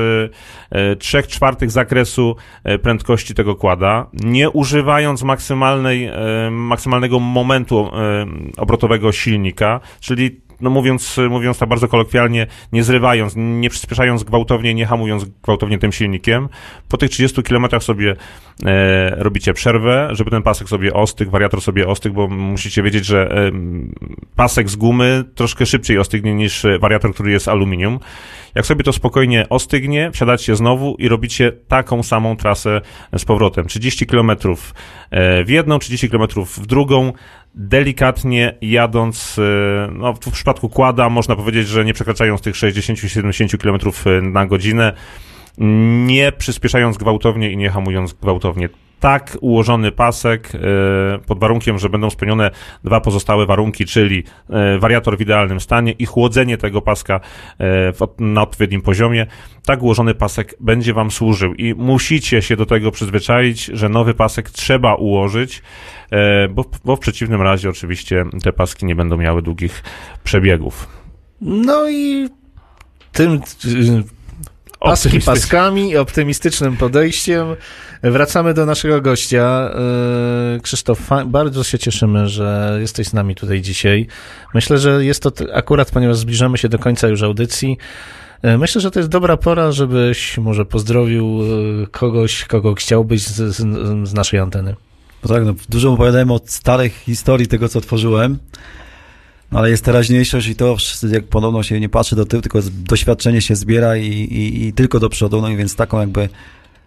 e, 0.73 0.97
3 0.97 1.23
czwartych 1.23 1.71
zakresu 1.71 2.37
e, 2.65 2.79
prędkości 2.79 3.35
tego 3.35 3.57
kłada, 3.57 4.07
nie 4.13 4.51
używając 4.51 5.23
maksymalnej, 5.23 6.05
e, 6.07 6.51
maksymalnego 6.51 7.21
momentu 7.21 7.91
e, 7.93 8.27
obrotowego 8.57 9.13
silnika, 9.13 9.81
czyli 10.01 10.41
no 10.61 10.71
mówiąc, 10.71 11.21
mówiąc 11.31 11.59
tak 11.59 11.69
bardzo 11.69 11.89
kolokwialnie, 11.89 12.47
nie 12.73 12.85
zrywając, 12.85 13.35
nie 13.37 13.71
przyspieszając 13.71 14.25
gwałtownie, 14.25 14.75
nie 14.75 14.87
hamując 14.87 15.25
gwałtownie 15.25 15.79
tym 15.79 15.93
silnikiem. 15.93 16.49
Po 16.89 16.97
tych 16.97 17.11
30 17.11 17.43
km 17.43 17.67
sobie 17.81 18.17
e, 18.67 19.11
robicie 19.11 19.55
przerwę, 19.55 20.09
żeby 20.13 20.31
ten 20.31 20.43
pasek 20.43 20.69
sobie 20.69 20.95
ostygł, 20.95 21.31
wariator 21.31 21.61
sobie 21.61 21.89
ostygł, 21.89 22.17
bo 22.17 22.29
musicie 22.29 22.83
wiedzieć, 22.83 23.05
że 23.05 23.31
e, 23.31 23.51
pasek 24.37 24.71
z 24.71 24.77
gumy 24.77 25.25
troszkę 25.35 25.67
szybciej 25.67 25.99
ostygnie 25.99 26.35
niż 26.35 26.67
wariator, 26.81 27.15
który 27.15 27.31
jest 27.31 27.49
aluminium. 27.49 27.99
Jak 28.55 28.67
sobie 28.67 28.85
to 28.85 28.93
spokojnie 28.93 29.49
ostygnie, 29.49 30.11
wsiadacie 30.13 30.57
znowu 30.57 30.97
i 30.99 31.09
robicie 31.09 31.53
taką 31.53 32.03
samą 32.03 32.37
trasę 32.37 32.81
z 33.19 33.25
powrotem. 33.25 33.67
30 33.67 34.07
km 34.07 34.31
w 35.45 35.49
jedną, 35.49 35.79
30 35.79 36.11
km 36.11 36.29
w 36.45 36.67
drugą, 36.67 37.13
delikatnie 37.55 38.55
jadąc, 38.61 39.39
e, 39.39 39.91
no 39.93 40.15
w 40.15 40.33
przypadku 40.33 40.69
kłada 40.69 41.09
można 41.09 41.37
powiedzieć, 41.37 41.69
że 41.69 41.85
nie 41.85 41.95
przekraczając 41.95 42.41
tych 42.41 42.55
60-70 42.55 43.59
km 43.59 43.79
na 44.33 44.47
godzinę, 44.47 44.93
nie 46.07 46.33
przyspieszając 46.33 46.99
gwałtownie 46.99 47.51
i 47.51 47.57
nie 47.57 47.71
hamując 47.71 48.13
gwałtownie. 48.13 48.69
Tak 49.01 49.39
ułożony 49.41 49.93
pasek, 49.93 50.53
e, 50.55 50.59
pod 51.27 51.39
warunkiem, 51.39 51.79
że 51.79 51.89
będą 51.89 52.11
spełnione 52.11 52.51
dwa 52.85 53.01
pozostałe 53.01 53.47
warunki, 53.47 53.87
czyli 53.87 54.25
e, 54.51 54.79
wariator 54.79 55.19
w 55.19 55.21
idealnym 55.21 55.61
stanie 55.61 55.93
i 55.93 56.07
chłodzenie 56.07 56.57
tego 56.57 56.83
paska 56.83 57.21
e, 57.61 57.93
na 58.19 58.43
odpowiednim 58.43 58.83
poziomie, 58.83 59.27
tak 59.67 59.83
ułożony 59.83 60.15
pasek 60.15 60.55
będzie 60.61 60.95
Wam 60.95 61.11
służył 61.11 61.55
i 61.55 61.75
musicie 61.75 62.43
się 62.43 62.57
do 62.57 62.67
tego 62.67 62.91
przyzwyczaić, 62.91 63.65
że 63.65 63.89
nowy 63.89 64.15
pasek 64.15 64.51
trzeba 64.51 64.95
ułożyć, 64.95 65.63
bo, 66.51 66.65
bo 66.85 66.97
w 66.97 67.01
przeciwnym 67.01 67.43
razie 67.43 67.69
oczywiście 67.69 68.25
te 68.43 68.53
paski 68.53 68.87
nie 68.87 68.97
będą 68.97 69.17
miały 69.17 69.43
długich 69.43 69.83
przebiegów. 70.25 70.89
No 71.41 71.91
i 71.91 72.29
tym 73.13 73.41
paski 74.81 75.21
paskami 75.21 75.91
i 75.91 75.97
optymistycznym 75.97 76.77
podejściem 76.77 77.47
wracamy 78.03 78.55
do 78.55 78.67
naszego 78.67 79.01
gościa. 79.01 79.71
Y, 80.57 80.61
Krzysztof, 80.61 81.01
bardzo 81.27 81.65
się 81.65 81.79
cieszymy, 81.79 82.29
że 82.29 82.79
jesteś 82.81 83.07
z 83.07 83.13
nami 83.13 83.35
tutaj 83.35 83.61
dzisiaj. 83.61 84.07
Myślę, 84.55 84.79
że 84.79 85.05
jest 85.05 85.23
to 85.23 85.33
akurat, 85.55 85.91
ponieważ 85.91 86.17
zbliżamy 86.17 86.59
się 86.59 86.69
do 86.69 86.79
końca 86.79 87.09
już 87.09 87.23
audycji, 87.23 87.79
y, 88.45 88.59
Myślę, 88.59 88.81
że 88.81 88.91
to 88.91 89.01
jest 89.01 89.11
dobra 89.11 89.37
pora, 89.37 89.73
żebyś 89.73 90.39
może 90.39 90.65
pozdrowił 90.65 91.43
y, 91.83 91.87
kogoś, 91.87 92.45
kogo 92.45 92.75
chciałbyś 92.75 93.23
z, 93.23 93.57
z, 93.57 93.57
z 94.09 94.15
naszej 94.15 94.41
anteny. 94.41 94.75
No 95.23 95.29
tak, 95.35 95.45
no, 95.45 95.55
dużo 95.69 95.93
opowiadałem 95.93 96.31
o 96.31 96.41
starych 96.45 96.93
historii 96.93 97.47
tego, 97.47 97.69
co 97.69 97.81
tworzyłem, 97.81 98.39
ale 99.51 99.71
jest 99.71 99.85
teraźniejszość 99.85 100.49
i 100.49 100.57
to 100.57 100.77
jak 101.13 101.25
podobno 101.25 101.63
się 101.63 101.81
nie 101.81 101.89
patrzy 101.89 102.17
do 102.17 102.27
tyłu, 102.27 102.43
tylko 102.43 102.59
doświadczenie 102.73 103.41
się 103.41 103.57
zbiera 103.57 103.97
i, 103.97 104.07
i, 104.09 104.67
i 104.67 104.73
tylko 104.73 105.01
do 105.01 105.09
przodu, 105.09 105.41
no 105.41 105.49
i 105.49 105.57
więc 105.57 105.77
taką 105.77 106.01
jakby 106.01 106.29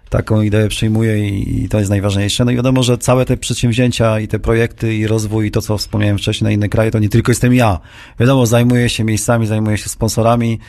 taką 0.09 0.41
ideę 0.41 0.67
przyjmuję 0.67 1.29
i, 1.29 1.63
i 1.63 1.69
to 1.69 1.79
jest 1.79 1.89
najważniejsze. 1.89 2.45
No 2.45 2.51
i 2.51 2.55
wiadomo, 2.55 2.83
że 2.83 2.97
całe 2.97 3.25
te 3.25 3.37
przedsięwzięcia 3.37 4.19
i 4.19 4.27
te 4.27 4.39
projekty 4.39 4.95
i 4.95 5.07
rozwój 5.07 5.47
i 5.47 5.51
to, 5.51 5.61
co 5.61 5.77
wspomniałem 5.77 6.17
wcześniej 6.17 6.45
na 6.45 6.51
inne 6.51 6.69
kraje, 6.69 6.91
to 6.91 6.99
nie 6.99 7.09
tylko 7.09 7.31
jestem 7.31 7.53
ja. 7.53 7.79
Wiadomo, 8.19 8.45
zajmuję 8.45 8.89
się 8.89 9.03
miejscami, 9.03 9.47
zajmuję 9.47 9.77
się 9.77 9.89
sponsorami, 9.89 10.59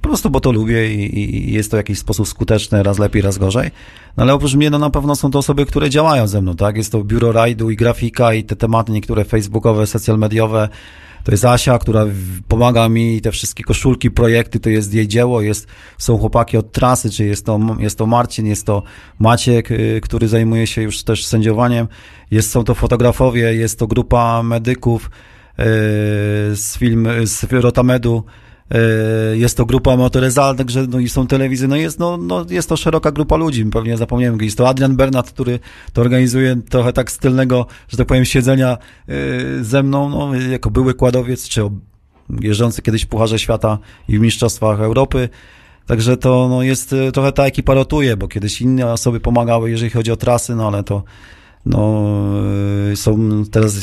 po 0.00 0.08
prostu 0.08 0.30
bo 0.30 0.40
to 0.40 0.52
lubię 0.52 0.94
i, 0.94 1.18
i- 1.18 1.48
i 1.50 1.52
jest 1.52 1.70
to 1.70 1.76
w 1.76 1.78
jakiś 1.78 1.98
sposób 1.98 2.28
skuteczne, 2.28 2.82
raz 2.82 2.98
lepiej, 2.98 3.22
raz 3.22 3.38
gorzej. 3.38 3.70
No 4.16 4.22
ale 4.22 4.34
oprócz 4.34 4.54
mnie, 4.54 4.70
no 4.70 4.78
na 4.78 4.90
pewno 4.90 5.16
są 5.16 5.30
to 5.30 5.38
osoby, 5.38 5.66
które 5.66 5.90
działają 5.90 6.26
ze 6.26 6.42
mną, 6.42 6.56
tak? 6.56 6.76
Jest 6.76 6.92
to 6.92 7.04
biuro 7.04 7.32
rajdu 7.32 7.70
i 7.70 7.76
grafika 7.76 8.34
i 8.34 8.44
te 8.44 8.56
tematy 8.56 8.92
niektóre 8.92 9.24
facebookowe, 9.24 9.86
social 9.86 10.18
mediowe. 10.18 10.68
To 11.24 11.30
jest 11.30 11.44
Asia, 11.44 11.78
która 11.78 12.06
pomaga 12.48 12.88
mi 12.88 13.20
te 13.20 13.32
wszystkie 13.32 13.64
koszulki, 13.64 14.10
projekty, 14.10 14.60
to 14.60 14.70
jest 14.70 14.94
jej 14.94 15.08
dzieło, 15.08 15.40
jest, 15.40 15.66
są 15.98 16.18
chłopaki 16.18 16.56
od 16.56 16.72
trasy, 16.72 17.10
czy 17.10 17.24
jest 17.24 17.46
to, 17.46 17.60
jest 17.78 17.98
to 17.98 18.06
Marcin, 18.06 18.46
jest 18.46 18.66
to 18.66 18.82
Maciek, 19.18 19.70
y, 19.70 20.00
który 20.02 20.28
zajmuje 20.28 20.66
się 20.66 20.82
już 20.82 21.02
też 21.02 21.26
sędziowaniem, 21.26 21.88
jest, 22.30 22.50
są 22.50 22.64
to 22.64 22.74
fotografowie, 22.74 23.54
jest 23.54 23.78
to 23.78 23.86
grupa 23.86 24.42
medyków 24.42 25.06
y, 25.06 25.10
z 26.56 26.76
film, 26.78 27.08
z 27.24 27.52
Rotamedu, 27.52 28.24
jest 29.34 29.56
to 29.56 29.66
grupa 29.66 29.96
motoryzal, 29.96 30.56
także 30.56 30.86
no 30.86 30.98
i 30.98 31.08
są 31.08 31.26
telewizy, 31.26 31.68
no 31.68 31.76
jest, 31.76 31.98
no, 31.98 32.16
no 32.16 32.46
jest 32.50 32.68
to 32.68 32.76
szeroka 32.76 33.12
grupa 33.12 33.36
ludzi, 33.36 33.64
pewnie 33.64 33.96
zapomniałem, 33.96 34.42
jest 34.42 34.58
to 34.58 34.68
Adrian 34.68 34.96
Bernat, 34.96 35.30
który 35.30 35.58
to 35.92 36.00
organizuje 36.00 36.56
trochę 36.70 36.92
tak 36.92 37.10
stylnego, 37.10 37.66
że 37.88 37.96
tak 37.96 38.06
powiem, 38.06 38.24
siedzenia 38.24 38.78
y, 39.08 39.64
ze 39.64 39.82
mną, 39.82 40.08
no, 40.08 40.34
jako 40.34 40.70
były 40.70 40.94
kładowiec, 40.94 41.48
czy 41.48 41.62
jeżdżący 42.40 42.82
kiedyś 42.82 43.04
w 43.04 43.08
Pucharze 43.08 43.38
Świata 43.38 43.78
i 44.08 44.18
w 44.18 44.20
Mistrzostwach 44.20 44.80
Europy, 44.80 45.28
Także 45.86 46.16
to 46.16 46.48
no, 46.50 46.62
jest 46.62 46.92
y, 46.92 47.12
trochę 47.12 47.32
ta 47.32 47.46
ekipa 47.46 47.74
rotuje, 47.74 48.16
bo 48.16 48.28
kiedyś 48.28 48.62
inne 48.62 48.92
osoby 48.92 49.20
pomagały, 49.20 49.70
jeżeli 49.70 49.90
chodzi 49.90 50.12
o 50.12 50.16
trasy, 50.16 50.54
no 50.54 50.66
ale 50.66 50.84
to 50.84 51.02
no, 51.66 52.12
y, 52.92 52.96
są 52.96 53.44
teraz 53.50 53.76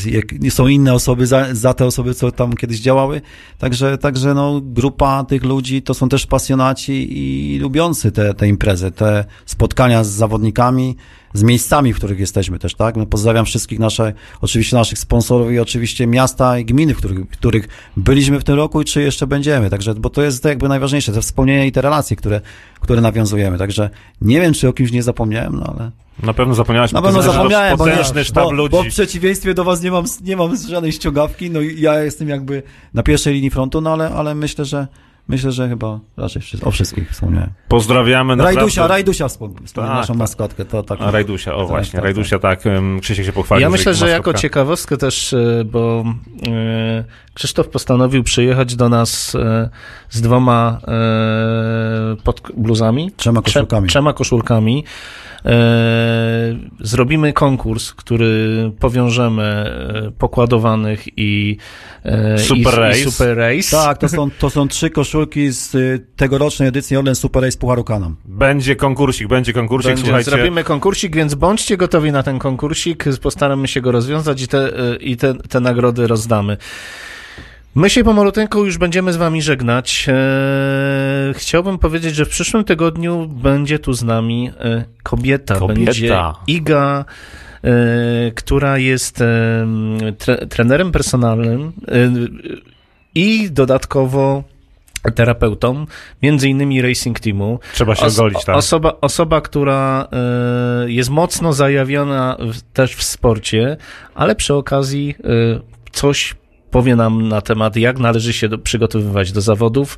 są 0.49 0.67
inne 0.67 0.93
osoby 0.93 1.27
za, 1.27 1.55
za 1.55 1.73
te 1.73 1.85
osoby, 1.85 2.13
co 2.13 2.31
tam 2.31 2.53
kiedyś 2.53 2.79
działały. 2.79 3.21
Także, 3.57 3.97
także 3.97 4.33
no, 4.33 4.61
grupa 4.63 5.23
tych 5.23 5.43
ludzi 5.43 5.81
to 5.81 5.93
są 5.93 6.09
też 6.09 6.25
pasjonaci 6.25 7.07
i 7.11 7.59
lubiący 7.59 8.11
te, 8.11 8.33
te 8.33 8.47
imprezy, 8.47 8.91
te 8.91 9.25
spotkania 9.45 10.03
z 10.03 10.09
zawodnikami, 10.09 10.95
z 11.33 11.43
miejscami, 11.43 11.93
w 11.93 11.97
których 11.97 12.19
jesteśmy 12.19 12.59
też, 12.59 12.75
tak? 12.75 12.95
No, 12.95 13.05
pozdrawiam 13.05 13.45
wszystkich 13.45 13.79
nasze, 13.79 14.13
oczywiście 14.41 14.75
naszych 14.75 14.99
sponsorów 14.99 15.51
i 15.51 15.59
oczywiście 15.59 16.07
miasta 16.07 16.59
i 16.59 16.65
gminy, 16.65 16.93
w 16.93 16.97
których, 16.97 17.19
w 17.19 17.27
których 17.31 17.67
byliśmy 17.97 18.39
w 18.39 18.43
tym 18.43 18.55
roku 18.55 18.81
i 18.81 18.85
czy 18.85 19.01
jeszcze 19.01 19.27
będziemy, 19.27 19.69
także, 19.69 19.95
bo 19.95 20.09
to 20.09 20.21
jest 20.21 20.45
jakby 20.45 20.69
najważniejsze, 20.69 21.11
te 21.11 21.21
wspomnienia 21.21 21.65
i 21.65 21.71
te 21.71 21.81
relacje, 21.81 22.15
które, 22.15 22.41
które 22.79 23.01
nawiązujemy, 23.01 23.57
także 23.57 23.89
nie 24.21 24.41
wiem, 24.41 24.53
czy 24.53 24.67
o 24.67 24.73
kimś 24.73 24.91
nie 24.91 25.03
zapomniałem, 25.03 25.55
no 25.55 25.73
ale... 25.77 25.91
Na 26.23 26.33
pewno 26.33 26.55
zapomniałeś, 26.55 26.91
Na 26.91 27.01
pewno 27.01 27.21
zapomniałem, 27.21 27.77
bo, 27.77 27.85
potężny 27.85 28.21
nie, 28.21 28.25
sztab 28.25 28.43
bo, 28.43 28.51
ludzi. 28.51 28.71
bo 28.71 28.83
w 28.83 28.87
przeciwieństwie 28.87 29.53
do 29.53 29.63
was 29.63 29.81
nie 29.81 29.91
mam, 29.91 30.05
nie 30.23 30.37
mam 30.37 30.57
żadnej 30.57 30.91
ściągawki, 30.91 31.51
no 31.51 31.61
i 31.61 31.81
ja 31.81 32.03
jestem 32.03 32.29
jakby 32.29 32.63
na 32.93 33.03
pierwszej 33.03 33.33
linii 33.33 33.49
frontu, 33.49 33.81
no 33.81 33.93
ale, 33.93 34.09
ale 34.09 34.35
myślę, 34.35 34.65
że 34.65 34.87
myślę, 35.29 35.51
że 35.51 35.69
chyba 35.69 35.99
raczej 36.17 36.41
wszyscy, 36.41 36.65
o 36.65 36.71
wszystkich 36.71 37.11
wspomniałem. 37.11 37.49
Pozdrawiamy 37.67 38.35
naprawdę. 38.35 38.59
Rajdusia, 38.59 38.87
Rajdusia 38.87 39.27
wspomnę 39.27 39.59
Tak, 39.73 39.85
naszą 39.85 40.13
tak. 40.13 40.17
maskotkę, 40.17 40.65
to 40.65 40.83
tak. 40.83 41.01
A, 41.01 41.11
Rajdusia, 41.11 41.55
o 41.55 41.59
Tak, 41.59 41.67
właśnie, 41.67 41.91
tak, 41.91 42.03
Rajdusia, 42.03 42.39
tak, 42.39 42.67
em, 42.67 42.99
Krzysiek 42.99 43.25
się 43.25 43.33
pochwalił. 43.33 43.61
Ja 43.61 43.69
myślę, 43.69 43.93
że 43.93 44.09
jako 44.09 44.33
ciekawostkę 44.33 44.97
też, 44.97 45.33
e, 45.33 45.63
bo 45.65 46.03
e, 46.47 47.03
Krzysztof 47.33 47.67
postanowił 47.67 48.23
przyjechać 48.23 48.75
do 48.75 48.89
nas 48.89 49.35
e, 49.35 49.69
z 50.09 50.21
dwoma 50.21 50.81
pod 52.23 52.41
bluzami. 52.57 53.11
Trzema 53.17 53.41
koszulkami. 53.41 53.87
Trze, 53.87 53.91
trzema 53.91 54.13
koszulkami. 54.13 54.83
E, 55.45 56.57
zrobimy 56.79 57.33
konkurs, 57.33 57.93
który 57.93 58.71
powiążemy 58.79 59.43
e, 59.43 60.11
pokładowanych 60.11 61.17
i, 61.17 61.57
e, 62.03 62.37
Super 62.37 62.73
i, 62.73 62.77
Race. 62.77 62.99
i 62.99 63.03
Super 63.03 63.37
Race. 63.37 63.71
Tak, 63.71 63.97
to 63.97 64.09
są, 64.09 64.31
to 64.31 64.49
są 64.49 64.67
trzy 64.67 64.89
koszulki 64.89 65.51
z 65.51 65.75
y, 65.75 66.05
tegorocznej 66.15 66.69
edycji 66.69 66.97
Orlen 66.97 67.15
Super 67.15 67.43
Race 67.43 67.57
Pucharu 67.57 67.83
Kanom. 67.83 68.15
Będzie 68.25 68.75
konkursik, 68.75 69.27
będzie 69.27 69.53
konkursik, 69.53 69.89
Będzie, 69.89 70.03
słuchajcie. 70.03 70.31
zrobimy 70.31 70.63
konkursik, 70.63 71.15
więc 71.15 71.35
bądźcie 71.35 71.77
gotowi 71.77 72.11
na 72.11 72.23
ten 72.23 72.39
konkursik. 72.39 73.05
Postaramy 73.21 73.67
się 73.67 73.81
go 73.81 73.91
rozwiązać 73.91 74.41
i 74.41 74.47
te, 74.47 74.79
y, 74.93 74.95
i 74.95 75.17
te, 75.17 75.35
te 75.35 75.59
nagrody 75.59 76.07
rozdamy. 76.07 76.57
My 77.75 77.89
się 77.89 78.03
pomaluteńku 78.03 78.65
już 78.65 78.77
będziemy 78.77 79.13
z 79.13 79.17
wami 79.17 79.41
żegnać. 79.41 80.05
Eee, 80.07 81.33
chciałbym 81.33 81.77
powiedzieć, 81.77 82.15
że 82.15 82.25
w 82.25 82.29
przyszłym 82.29 82.63
tygodniu 82.63 83.27
będzie 83.27 83.79
tu 83.79 83.93
z 83.93 84.03
nami 84.03 84.51
e, 84.59 84.83
kobieta. 85.03 85.55
Kobieta. 85.55 85.83
Będzie 85.83 86.15
Iga, 86.47 87.05
e, 87.63 87.71
która 88.35 88.77
jest 88.77 89.21
e, 89.21 89.65
tre, 90.17 90.37
trenerem 90.47 90.91
personalnym 90.91 91.71
e, 91.87 92.11
i 93.15 93.51
dodatkowo 93.51 94.43
terapeutą, 95.15 95.85
między 96.23 96.49
innymi 96.49 96.81
Racing 96.81 97.19
Teamu. 97.19 97.59
Trzeba 97.73 97.95
się 97.95 98.05
Os- 98.05 98.19
ogolić, 98.19 98.45
tak. 98.45 98.55
Osoba, 98.55 98.93
osoba 99.01 99.41
która 99.41 100.07
e, 100.11 100.91
jest 100.91 101.09
mocno 101.09 101.53
zajawiona 101.53 102.37
w, 102.39 102.61
też 102.73 102.95
w 102.95 103.03
sporcie, 103.03 103.77
ale 104.15 104.35
przy 104.35 104.53
okazji 104.53 105.15
e, 105.19 105.59
coś 105.91 106.35
powie 106.71 106.95
nam 106.95 107.27
na 107.27 107.41
temat, 107.41 107.75
jak 107.75 107.99
należy 107.99 108.33
się 108.33 108.49
do, 108.49 108.57
przygotowywać 108.57 109.31
do 109.31 109.41
zawodów 109.41 109.97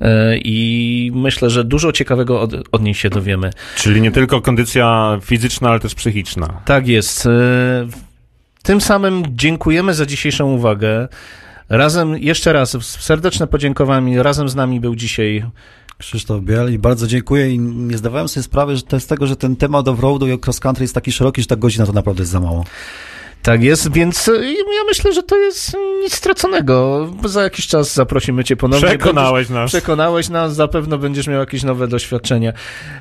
e, 0.00 0.38
i 0.38 1.10
myślę, 1.14 1.50
że 1.50 1.64
dużo 1.64 1.92
ciekawego 1.92 2.40
od, 2.40 2.52
od 2.72 2.82
niej 2.82 2.94
się 2.94 3.10
dowiemy. 3.10 3.50
Czyli 3.76 4.00
nie 4.00 4.10
tylko 4.10 4.40
kondycja 4.40 5.18
fizyczna, 5.22 5.70
ale 5.70 5.80
też 5.80 5.94
psychiczna. 5.94 6.60
Tak 6.64 6.88
jest. 6.88 7.26
E, 7.26 7.30
Tym 8.62 8.80
samym 8.80 9.22
dziękujemy 9.28 9.94
za 9.94 10.06
dzisiejszą 10.06 10.52
uwagę. 10.52 11.08
Razem, 11.68 12.18
jeszcze 12.18 12.52
raz, 12.52 12.76
serdeczne 13.00 13.46
podziękowania. 13.46 14.22
Razem 14.22 14.48
z 14.48 14.54
nami 14.54 14.80
był 14.80 14.96
dzisiaj 14.96 15.44
Krzysztof 15.98 16.42
Biel 16.42 16.72
i 16.74 16.78
bardzo 16.78 17.06
dziękuję 17.06 17.50
i 17.50 17.58
nie 17.58 17.98
zdawałem 17.98 18.28
sobie 18.28 18.44
sprawy, 18.44 18.76
że 18.76 18.82
to 18.82 18.96
jest 18.96 19.08
tego, 19.08 19.26
że 19.26 19.36
ten 19.36 19.56
temat 19.56 19.86
off-roadu 19.86 20.34
i 20.34 20.38
cross 20.44 20.60
country 20.60 20.84
jest 20.84 20.94
taki 20.94 21.12
szeroki, 21.12 21.40
że 21.42 21.46
ta 21.46 21.56
godzina 21.56 21.86
to 21.86 21.92
naprawdę 21.92 22.22
jest 22.22 22.32
za 22.32 22.40
mało. 22.40 22.64
Tak 23.42 23.62
jest, 23.62 23.92
więc 23.92 24.28
e, 24.28 24.32
ja 24.54 24.84
myślę, 24.86 25.12
że 25.12 25.22
to 25.22 25.36
jest 25.36 25.76
nic 26.02 26.14
straconego. 26.14 27.08
Za 27.24 27.42
jakiś 27.42 27.66
czas 27.66 27.94
zaprosimy 27.94 28.44
cię 28.44 28.56
ponownie. 28.56 28.88
Przekonałeś 28.88 29.46
Będziesz- 29.46 29.54
nas. 29.62 29.70
Przekonałeś 29.70 30.28
nas, 30.28 30.54
zapewne 30.54 30.98
będziesz 30.98 31.26
miał 31.26 31.40
jakieś 31.40 31.62
nowe 31.62 31.88
doświadczenia. 31.88 32.52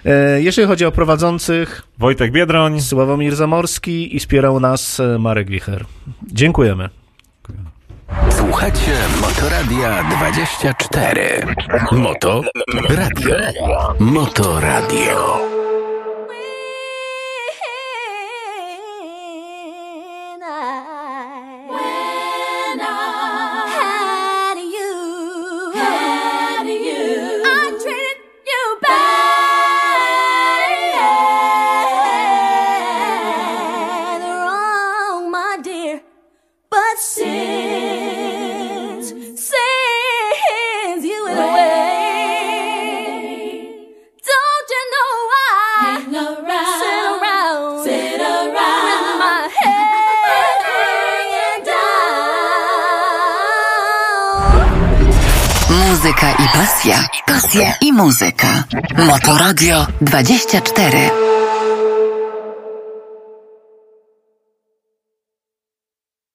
E, 0.06 0.42
jeżeli 0.42 0.68
chodzi 0.68 0.86
o 0.86 0.92
prowadzących, 0.92 1.84
Wojtek 2.00 2.32
Biedroń. 2.32 2.82
Sławomir 2.82 3.36
Zamorski 3.36 4.16
i 4.16 4.20
wspierał 4.20 4.60
nas 4.60 5.00
e, 5.00 5.20
Marek 5.20 5.50
Wicher. 5.50 5.86
Dziękujemy. 6.32 6.90
Słuchacie 8.30 8.92
Motoradia 9.22 10.04
24. 10.18 11.42
Moto 11.92 12.42
Radio. 12.90 13.36
Motoradio. 14.00 15.38
When 15.40 15.57
pasja. 56.68 56.98
Pasja 57.26 57.74
i 57.82 57.92
muzyka. 57.92 58.64
Motoradio 58.98 59.88
24. 60.02 61.37